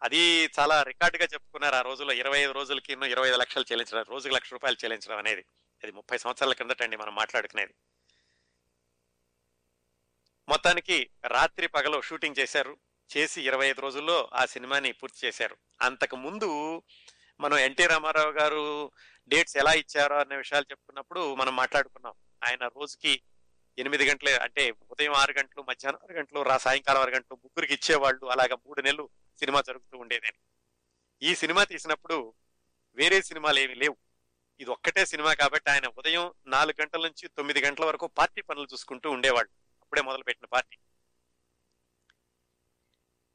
[0.06, 2.14] అది చాలా రికార్డుగా చెప్పుకున్నారు ఆ రోజుల్లో.
[2.14, 5.46] ఇరవై ఐదు రోజులకి ఇరవై ఐదు లక్షలు చెల్లించడం రోజుకి లక్ష రూపాయలు చెల్లించడం అనేది
[5.84, 7.74] అది ముప్పై సంవత్సరాల కిందటండి మనం మాట్లాడుకునేది.
[10.50, 12.78] మొత్తానికి రాత్రి పగలు షూటింగ్ చేశారు.
[13.18, 15.58] చేసి ఇరవై ఐదు రోజుల్లో ఆ సినిమాని పూర్తి చేశారు.
[15.82, 16.82] అంతకు ముందు
[17.40, 18.92] మనం ఎన్టీ రామారావు గారు
[19.28, 22.14] డేట్స్ ఎలా ఇచ్చారో అనే విషయాలు చెప్పుకున్నప్పుడు మనం మాట్లాడుకున్నాం.
[22.44, 23.22] ఆయన రోజుకి
[23.80, 28.26] ఎనిమిది గంటలే అంటే ఉదయం ఆరు గంటలు మధ్యాహ్నం ఆరు గంటలు రా సాయంకాలం ఆరు గంటలు ముగ్గురికి ఇచ్చేవాళ్ళు.
[28.26, 29.10] అలాగ మూడు నెలలు
[29.40, 30.40] సినిమా జరుగుతూ ఉండేదని.
[31.22, 32.34] ఈ సినిమా తీసినప్పుడు
[32.96, 33.98] వేరే సినిమాలు ఏమీ లేవు.
[34.60, 39.12] ఇది ఒక్కటే సినిమా కాబట్టి ఆయన ఉదయం నాలుగు గంటల నుంచి తొమ్మిది గంటల వరకు పార్టీ పనులు చూసుకుంటూ
[39.12, 39.52] ఉండేవాళ్ళు.
[39.82, 40.78] అప్పుడే మొదలుపెట్టిన పార్టీ.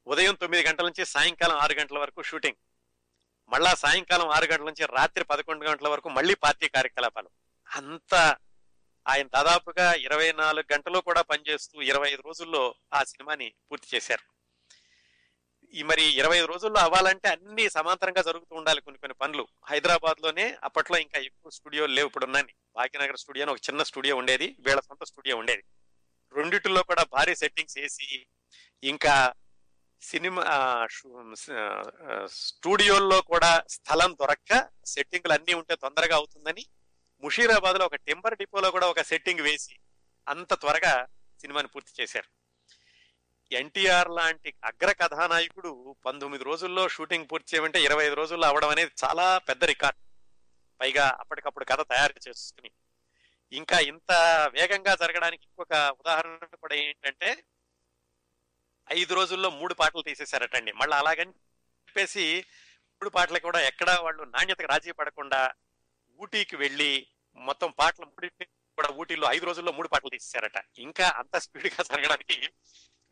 [0.06, 2.56] ఉదయం తొమ్మిది గంటల నుంచి సాయంకాలం ఆరు గంటల వరకు షూటింగ్.
[3.48, 7.30] మళ్ళా సాయంకాలం ఆరు గంటల నుంచి రాత్రి పదకొండు గంటల వరకు మళ్ళీ పార్టీ కార్యకలాపాలు.
[7.76, 8.14] అంత
[9.08, 14.39] ఆయన దాదాపుగా ఇరవై నాలుగు గంటలు కూడా పనిచేస్తూ ఇరవై ఐదు రోజుల్లో ఆ సినిమాని పూర్తి చేశారు.
[15.78, 19.44] ఈ మరి ఇరవై రోజుల్లో అవ్వాలంటే అన్ని సమాంతరంగా జరుగుతూ ఉండాలి కొన్ని కొన్ని పనులు.
[19.70, 22.46] హైదరాబాద్లోనే అప్పట్లో ఇంకా ఎక్కువ స్టూడియోలు లేవు ఇప్పుడు ఉన్నాయి
[22.78, 24.48] భాగ్యనగర్ స్టూడియో అని ఒక చిన్న స్టూడియో ఉండేది.
[24.64, 25.62] వీళ్ళ సొంత స్టూడియో ఉండేది.
[26.38, 28.08] రెండిటిలో కూడా భారీ సెట్టింగ్స్ వేసి
[28.82, 29.14] ఇంకా
[30.02, 30.42] సినిమా
[32.48, 34.52] స్టూడియోల్లో కూడా స్థలం దొరక్క
[34.94, 36.64] సెట్టింగ్లు అన్నీ ఉంటే తొందరగా అవుతుందని
[37.22, 39.74] ముషీరాబాద్లో ఒక టెంపర్ డిపోలో కూడా ఒక సెట్టింగ్ వేసి
[40.26, 40.94] అంత త్వరగా
[41.40, 42.28] సినిమాని పూర్తి చేశారు.
[43.52, 49.38] ఎన్టీఆర్ లాంటి అగ్ర కథానాయకుడు పంతొమ్మిది రోజుల్లో షూటింగ్ పూర్తి చేయమంటే ఇరవై ఐదు రోజుల్లో అవడం అనేది చాలా
[49.38, 49.98] పెద్ద రికార్డ్.
[50.80, 52.70] పైగా అప్పటికప్పుడు కథ తయారు చేసుకుని.
[53.52, 54.12] ఇంకా ఇంత
[54.52, 57.44] వేగంగా జరగడానికి ఇంకొక ఉదాహరణ కూడా ఏంటంటే
[58.92, 60.72] ఐదు రోజుల్లో మూడు పాటలు తీసేశారటండి.
[60.72, 62.44] మళ్ళీ అలాగని చెప్పేసి
[62.90, 65.52] మూడు పాటలు కూడా ఎక్కడా వాళ్ళు నాణ్యతకు రాజీ పడకుండా
[66.20, 67.06] ఊటీకి వెళ్ళి
[67.36, 70.64] మొత్తం పాటలు కూడా ఊటీలో ఐదు రోజుల్లో మూడు పాటలు తీసేశారట.
[70.78, 72.48] ఇంకా అంత స్పీడ్గా జరగడానికి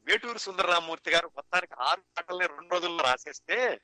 [0.09, 3.81] వేటూరు సుందరరామూర్తి గారు మొత్తానికి ఆరు పాటల్ని రెండు రోజుల్లో రాసేస్తే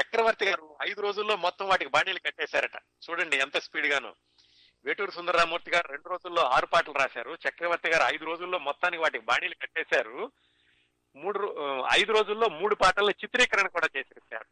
[0.00, 2.76] చక్రవర్తి గారు ఐదు రోజుల్లో మొత్తం వాటికి బాణీలు కట్టేశారట.
[2.76, 4.14] చూడండి ఎంత స్పీడ్ గాను
[4.84, 7.38] వేటూరు సుందరరామూర్తి గారు రెండు రోజుల్లో ఆరు పాటలు రాశారు.
[7.48, 10.32] చక్రవర్తి గారు ఐదు రోజుల్లో మొత్తానికి వాటికి బాణీలు కట్టేశారు.
[11.16, 11.56] మూడు
[11.92, 14.44] ఐదు రోజుల్లో మూడు పాటల్ని చిత్రీకరణ కూడా చేసేసారు.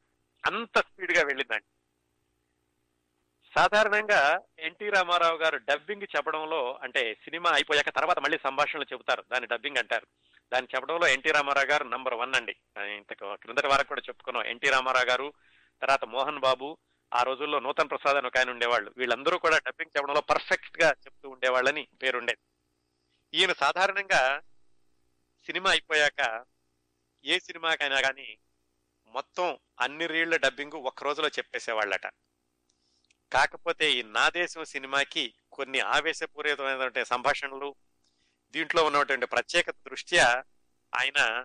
[0.46, 1.66] అంత స్పీడ్గా వెళ్ళిందండి.
[3.54, 9.24] సాధారణంగా ఎన్టీ రామారావు గారు డబ్బింగ్ చెప్పడంలో అంటే సినిమా అయిపోయాక తర్వాత మళ్ళీ సంభాషణలు చెబుతారు.
[9.32, 10.06] దాన్ని డబ్బింగ్ అంటారు.
[10.52, 12.56] దాన్ని చెప్పడంలో ఎన్టీ రామారావు గారు నంబర్ వన్ అండి.
[12.80, 14.44] ఇంతకు క్రిందటి వారకు కూడా చెప్పుకున్నాం.
[14.44, 15.32] ఎన్టీ రామారావు గారు
[15.82, 16.78] తర్వాత మోహన్ బాబు
[17.14, 18.94] ఆ రోజుల్లో నూతన్ ప్రసాద్ అని ఒక ఆయన ఉండేవాళ్ళు.
[18.96, 22.38] వీళ్ళందరూ కూడా డబ్బింగ్ చెప్పడంలో పర్ఫెక్ట్గా చెప్తూ ఉండేవాళ్ళని పేరుండేది.
[23.34, 24.40] ఈయన సాధారణంగా
[25.46, 26.44] సినిమా అయిపోయాక
[27.24, 28.38] ఏ సినిమాకైనా కానీ
[29.06, 32.06] మొత్తం అన్ని రీళ్ళ డబ్బింగ్ ఒక్క రోజులో చెప్పేసేవాళ్ళట.
[33.32, 37.74] కాకపోతే ఈ నా దేశం సినిమాకి కొన్ని ఆవేశపూరితమైనటువంటి సంభాషణలు
[38.52, 40.44] దీంట్లో ఉన్నటువంటి ప్రత్యేకత దృష్ట్యా
[40.94, 41.44] ఆయన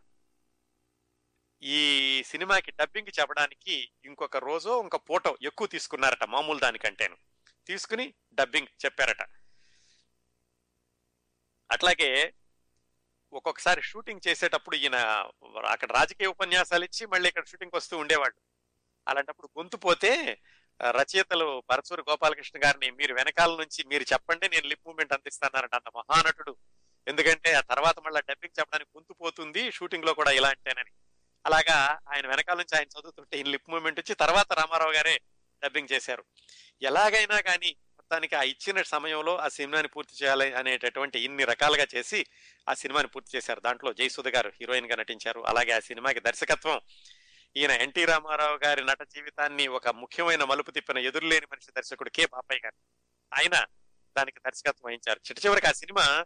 [1.64, 7.18] ఈ సినిమాకి డబ్బింగ్ చెప్పడానికి ఇంకొక రోజు ఇంకొక ఫోటో ఎక్కువ తీసుకున్నారట మామూలు దానికంటేను.
[7.68, 9.22] తీసుకుని డబ్బింగ్ చెప్పారట.
[11.72, 12.34] అట్లాగే
[13.34, 14.96] ఒక్కొక్కసారి షూటింగ్ చేసేటప్పుడు ఈయన
[15.70, 18.36] అక్కడ రాజకీయ ఉపన్యాసాలు ఇచ్చి మళ్ళీ ఇక్కడ షూటింగ్ వస్తూ ఉండేవాడు
[19.08, 20.42] అలాంటప్పుడు గొంతు పోతే
[20.92, 26.56] రచయితలు పరచూరు గోపాలకృష్ణ గారిని మీరు వెనకాల నుంచి మీరు చెప్పండి నేను లిప్ మూమెంట్ అందిస్తానంట అంత మహానటుడు.
[27.08, 30.92] ఎందుకంటే ఆ తర్వాత మళ్ళీ డబ్బింగ్ చెప్పడానికి గొంతు పోతుంది షూటింగ్లో కూడా ఇలాంటేనని.
[31.46, 35.22] అలాగా ఆయన వెనకాల నుంచి ఆయన చదువుతుంటే ఈయన లిప్ మూమెంట్ వచ్చి తర్వాత రామారావు గారే
[35.64, 36.24] డబ్బింగ్ చేశారు.
[36.82, 42.26] ఎలాగైనా కానీ మొత్తానికి ఆ ఇచ్చిన సమయంలో ఆ సినిమాని పూర్తి చేయాలి అనేటటువంటి ఇన్ని రకాలుగా చేసి
[42.70, 43.60] ఆ సినిమాని పూర్తి చేశారు.
[43.60, 45.42] దాంట్లో జయసుధ గారు హీరోయిన్గా నటించారు.
[45.48, 46.82] అలాగే ఆ సినిమాకి దర్శకత్వం
[47.58, 52.62] ఈయన ఎన్టీ రామారావు గారి నట జీవితాన్ని ఒక ముఖ్యమైన మలుపు తిప్పిన ఎదురులేని మనిషి దర్శకుడు కె బాపయ్య
[52.66, 52.76] గారు.
[53.34, 53.66] ఆయన
[54.18, 55.20] దానికి దర్శకత్వం వహించారు.
[55.30, 56.26] చిట్ట చివరికి ఆ సినిమా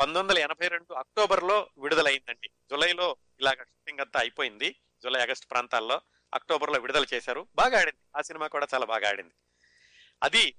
[0.00, 2.48] పంతొమ్మిది వందల ఎనభై రెండు అక్టోబర్లో విడుదలైందండి.
[2.70, 4.76] జూలైలో ఇలాగ షూటింగ్ అంతా అయిపోయింది.
[5.02, 6.00] జూలై ఆగస్టు ప్రాంతాల్లో
[6.34, 7.46] అక్టోబర్లో విడుదల చేశారు.
[7.54, 8.18] బాగా ఆడింది.
[8.18, 9.34] ఆ సినిమా కూడా చాలా బాగా ఆడింది.
[10.22, 10.54] అది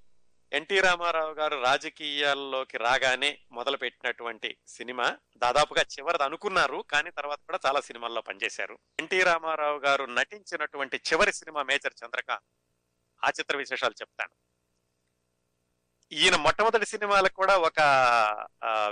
[0.52, 5.18] ఎన్టీ రామారావు గారు రాజకీయాల్లోకి రాగానే మొదలు పెట్టినటువంటి సినిమా.
[5.36, 8.78] దాదాపుగా చివరిది అనుకున్నారు కానీ తర్వాత కూడా చాలా సినిమాల్లో పనిచేశారు.
[9.00, 12.44] ఎన్టీ రామారావు గారు నటించినటువంటి చివరి సినిమా మేజర్ చంద్రకాంత్.
[13.24, 14.55] ఆ చిత్ర విశేషాలు చెప్తాను.
[16.12, 17.80] ఈయన మొట్టమొదటి సినిమాలకు కూడా ఒక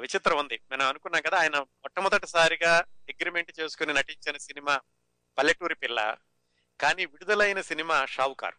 [0.01, 0.61] విచిత్రం ఉంది.
[0.73, 2.73] మనం అనుకున్నాం కదా ఆయన మొట్టమొదటిసారిగా
[3.09, 4.81] అగ్రిమెంట్ చేసుకుని నటించిన సినిమా
[5.39, 6.17] పల్లెటూరి పిల్ల
[6.81, 8.55] కానీ విడుదలైన సినిమా షావుకార్.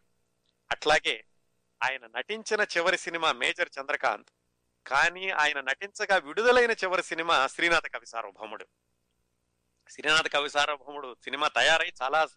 [0.72, 1.24] అట్లాగే
[1.84, 4.32] ఆయన నటించిన చివరి సినిమా మేజర్ చంద్రకాంత్
[4.88, 8.66] కానీ ఆయన నటించగా విడుదలైన చివరి సినిమా శ్రీనాథ కవి సార్వభౌముడు.
[9.90, 12.28] శ్రీనాథ కవి సార్వభౌముడు సినిమా తయారై చాలా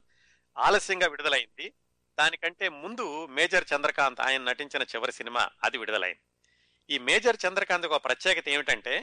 [0.58, 1.72] ఆలస్యంగా విడుదలైంది.
[2.18, 6.22] దానికంటే ముందు మేజర్ చంద్రకాంత్ ఆయన నటించిన చివరి సినిమా అది విడుదలైంది.
[6.90, 8.94] ఈ మేజర్ చంద్రకాంత్ ఒక ప్రత్యేకత ఏమిటంటే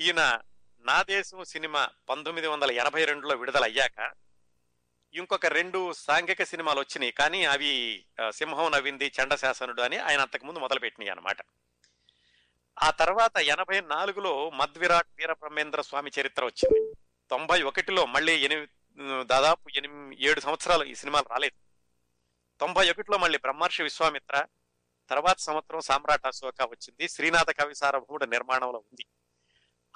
[0.00, 0.40] ఈయన
[0.84, 3.98] నా దేశం సినిమా పంతొమ్మిది వందల ఎనభై రెండులో విడుదలయ్యాక
[5.14, 7.12] ఇంకొక రెండు సాంఘిక సినిమాలు వచ్చినాయి.
[7.12, 7.72] కానీ అవి
[8.30, 11.36] సింహం నవ్వింది చండశాసనుడు అని ఆయన అంతకుముందు మొదలుపెట్టినాయి అనమాట
[12.76, 16.80] ఆ తర్వాత ఎనభై నాలుగులో మద్విరాట్ వీరబ్రహ్మేంద్ర స్వామి చరిత్ర వచ్చింది.
[17.30, 18.70] తొంభై ఒకటిలో మళ్ళీ ఎనిమిది
[19.24, 21.56] దాదాపు ఎనిమిది ఏడు సంవత్సరాలు ఈ సినిమాలు రాలేదు.
[22.62, 24.46] తొంభై ఒకటిలో మళ్ళీ బ్రహ్మర్షి విశ్వామిత్ర
[25.10, 27.08] తర్వాత సంవత్సరం సామ్రాట్ అశోక వచ్చింది.
[27.08, 29.06] శ్రీనాథ కవి సార్వభౌముడు నిర్మాణంలో ఉంది.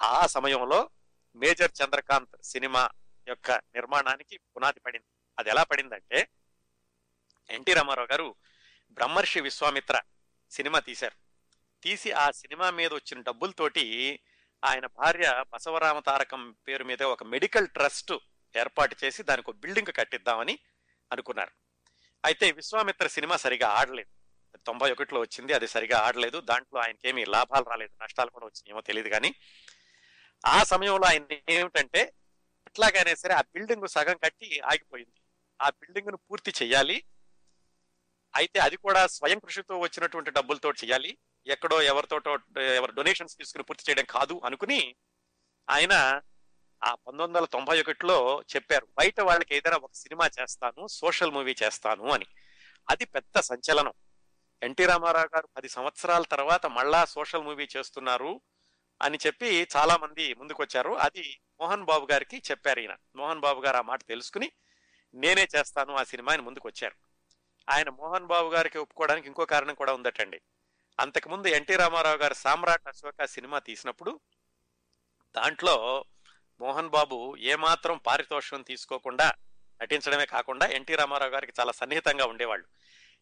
[0.01, 0.89] ఆ సమయంలో
[1.35, 2.89] మేజర్ చంద్రకాంత్ సినిమా
[3.27, 5.05] యొక్క నిర్మాణానికి పునాది పడింది.
[5.39, 6.27] అది ఎలా పడిందంటే
[7.49, 8.35] ఎన్టీ రామారావు గారు
[8.91, 10.01] బ్రహ్మర్షి విశ్వామిత్ర
[10.51, 11.15] సినిమా తీశారు.
[11.83, 14.19] తీసి ఆ సినిమా మీద వచ్చిన డబ్బులతోటి
[14.65, 18.13] ఆయన భార్య బసవరామ తారకం పేరు మీద ఒక మెడికల్ ట్రస్ట్
[18.55, 20.59] ఏర్పాటు చేసి దానికి ఒక బిల్డింగ్ కట్టిద్దామని
[21.11, 21.66] అనుకున్నారు.
[22.25, 24.11] అయితే విశ్వామిత్ర సినిమా సరిగా ఆడలేదు.
[24.65, 26.37] తొంభై ఒకటిలో వచ్చింది అది సరిగా ఆడలేదు.
[26.41, 29.35] దాంట్లో ఆయనకేమీ లాభాలు రాలేదు నష్టాలు కూడా వచ్చినాయేమో తెలియదు కానీ
[30.45, 32.01] ఆ సమయంలో ఆయన ఏమిటంటే
[32.67, 35.19] ఎట్లాగైనా సరే ఆ బిల్డింగ్ సగం కట్టి ఆగిపోయింది.
[35.61, 36.97] ఆ బిల్డింగ్ను పూర్తి చేయాలి
[38.35, 41.17] అయితే అది కూడా స్వయం కృషితో వచ్చినటువంటి డబ్బులతో చేయాలి
[41.47, 42.33] ఎక్కడో ఎవరితోటో
[42.75, 44.95] ఎవరు డొనేషన్స్ తీసుకుని పూర్తి చేయడం కాదు అనుకుని
[45.69, 46.21] ఆయన
[46.83, 52.11] ఆ పంతొమ్మిది వందల తొంభై ఒకటిలో చెప్పారు బయట వాళ్ళకి ఏదైనా ఒక సినిమా చేస్తాను సోషల్ మూవీ చేస్తాను
[52.11, 52.25] అని.
[52.89, 53.93] అది పెద్ద సంచలనం.
[54.63, 58.41] ఎన్టీ రామారావు గారు పది సంవత్సరాల తర్వాత మళ్ళా సోషల్ మూవీ చేస్తున్నారు
[59.01, 60.93] అని చెప్పి చాలా మంది ముందుకొచ్చారు.
[60.93, 62.95] అది మోహన్ బాబు గారికి చెప్పారు ఈయన.
[63.15, 64.51] మోహన్ బాబు గారు ఆ మాట తెలుసుకుని
[65.13, 66.95] నేనే చేస్తాను ఆ సినిమా అని ముందుకు వచ్చారు
[67.69, 70.41] ఆయన మోహన్ బాబు గారికి ఒప్పుకోవడానికి ఇంకో కారణం కూడా ఉందటండి.
[70.99, 74.19] అంతకుముందు ఎన్టీ రామారావు గారు సామ్రాట్ అశోక సినిమా తీసినప్పుడు
[75.35, 76.05] దాంట్లో
[76.59, 79.33] మోహన్ బాబు ఏమాత్రం పారితోషికం తీసుకోకుండా
[79.81, 82.67] నటించడమే కాకుండా ఎన్టీ రామారావు గారికి చాలా సన్నిహితంగా ఉండేవాళ్ళు.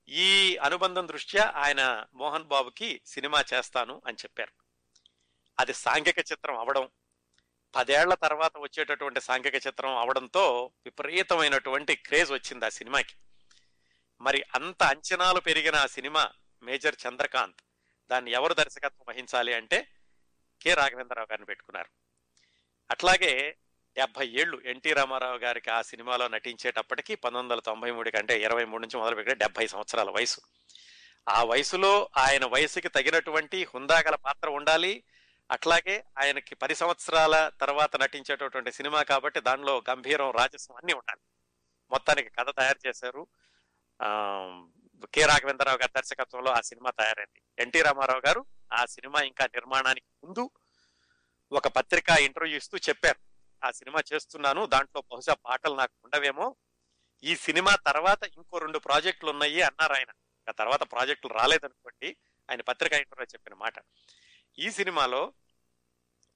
[0.10, 4.52] ఈ అనుబంధం దృష్ట్యా ఆయన మోహన్ బాబుకి సినిమా చేస్తాను అని చెప్పారు.
[5.60, 6.90] అది సాంఘిక చిత్రం అవడం
[7.76, 13.16] పదేళ్ళ తర్వాత వచ్చేటటువంటి సాంఘిక చిత్రం అవడంతో విపరీతమైనటువంటి క్రేజ్ వచ్చింది ఆ సినిమాకి.
[14.22, 16.32] మరి అంత అంచనాలు పెరిగిన ఆ సినిమా
[16.64, 17.62] మేజర్ చంద్రకాంత్
[18.12, 19.88] దాన్ని ఎవరు దర్శకత్వం వహించాలి అంటే
[20.62, 20.74] కె.
[20.74, 22.05] రాఘవేంద్రరావు గారిని పెట్టుకున్నారు.
[22.92, 23.58] అట్లాగే
[23.98, 28.82] డెబ్బై ఏళ్ళు ఎన్టీ రామారావు గారికి ఆ సినిమాలో నటించేటప్పటికి పంతొమ్మిది వందల తొంభై మూడు కంటే ఇరవై మూడు
[28.82, 30.42] నుంచి మొదలుపెట్టిన డెబ్బై సంవత్సరాల వయసు.
[31.30, 35.04] ఆ వయసులో ఆయన వయసుకి తగినటువంటి హుందాగల పాత్ర ఉండాలి.
[35.52, 41.22] అట్లాగే ఆయనకి పది సంవత్సరాల తర్వాత నటించేటటువంటి సినిమా కాబట్టి దానిలో గంభీరం రాజస్వం అన్ని ఉండాలి.
[41.92, 43.28] మొత్తానికి కథ తయారు చేశారు.
[45.14, 47.42] కె రాఘవేంద్రరావు గారి దర్శకత్వంలో ఆ సినిమా తయారైంది.
[47.60, 50.50] ఎన్టీ రామారావు గారు ఆ సినిమా ఇంకా నిర్మాణానికి ముందు
[51.52, 53.20] ఒక పత్రిక ఇంటర్వ్యూ ఇస్తూ చెప్పారు.
[53.66, 56.56] ఆ సినిమా చేస్తున్నాను దాంట్లో బహుశా పాటలు నాకు ఉండవేమో.
[57.24, 60.12] ఈ సినిమా తర్వాత ఇంకో రెండు ప్రాజెక్టులు ఉన్నాయి అన్నారు ఆయన.
[60.50, 62.18] ఆ తర్వాత ప్రాజెక్టులు రాలేదనుకోండి
[62.50, 63.74] ఆయన పత్రికా ఇంటర్వ్యూ చెప్పిన మాట.
[64.60, 65.34] ఈ సినిమాలో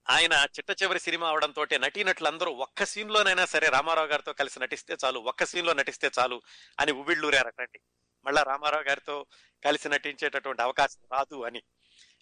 [0.09, 5.43] ఆయన చిట్ట చివరి సినిమా అవడంతో నటీనటులందరూ ఒక్క సీన్లోనైనా సరే రామారావు గారితో కలిసి నటిస్తే చాలు ఒక్క
[5.43, 6.41] సీన్లో నటిస్తే చాలు
[6.79, 7.79] అని ఉవ్విళ్ళూరారటండి.
[8.25, 9.25] మళ్ళా రామారావు గారితో
[9.65, 11.63] కలిసి నటించేటటువంటి అవకాశం రాదు అని.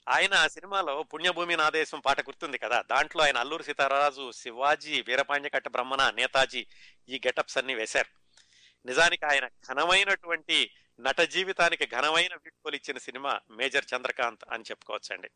[0.07, 2.81] ఆయన ఆ సినిమాలో పుణ్యభూమి నాదేశం పాట గుర్తుంది కదా?
[2.81, 6.67] దాంట్లో ఆయన అల్లూరు సీతారాజు శివాజీ వీరపాండ్యకట్ట బ్రహ్మణ నేతాజీ
[7.09, 8.07] ఈ గెటప్స్ అన్ని వేశారు.
[8.85, 15.29] నిజానికి ఆయన ఘనమైనటువంటి నట జీవితానికి ఘనమైన వీడ్కోలు ఇచ్చిన సినిమా మేజర్ చంద్రకాంత్ అని చెప్పుకోవచ్చండి.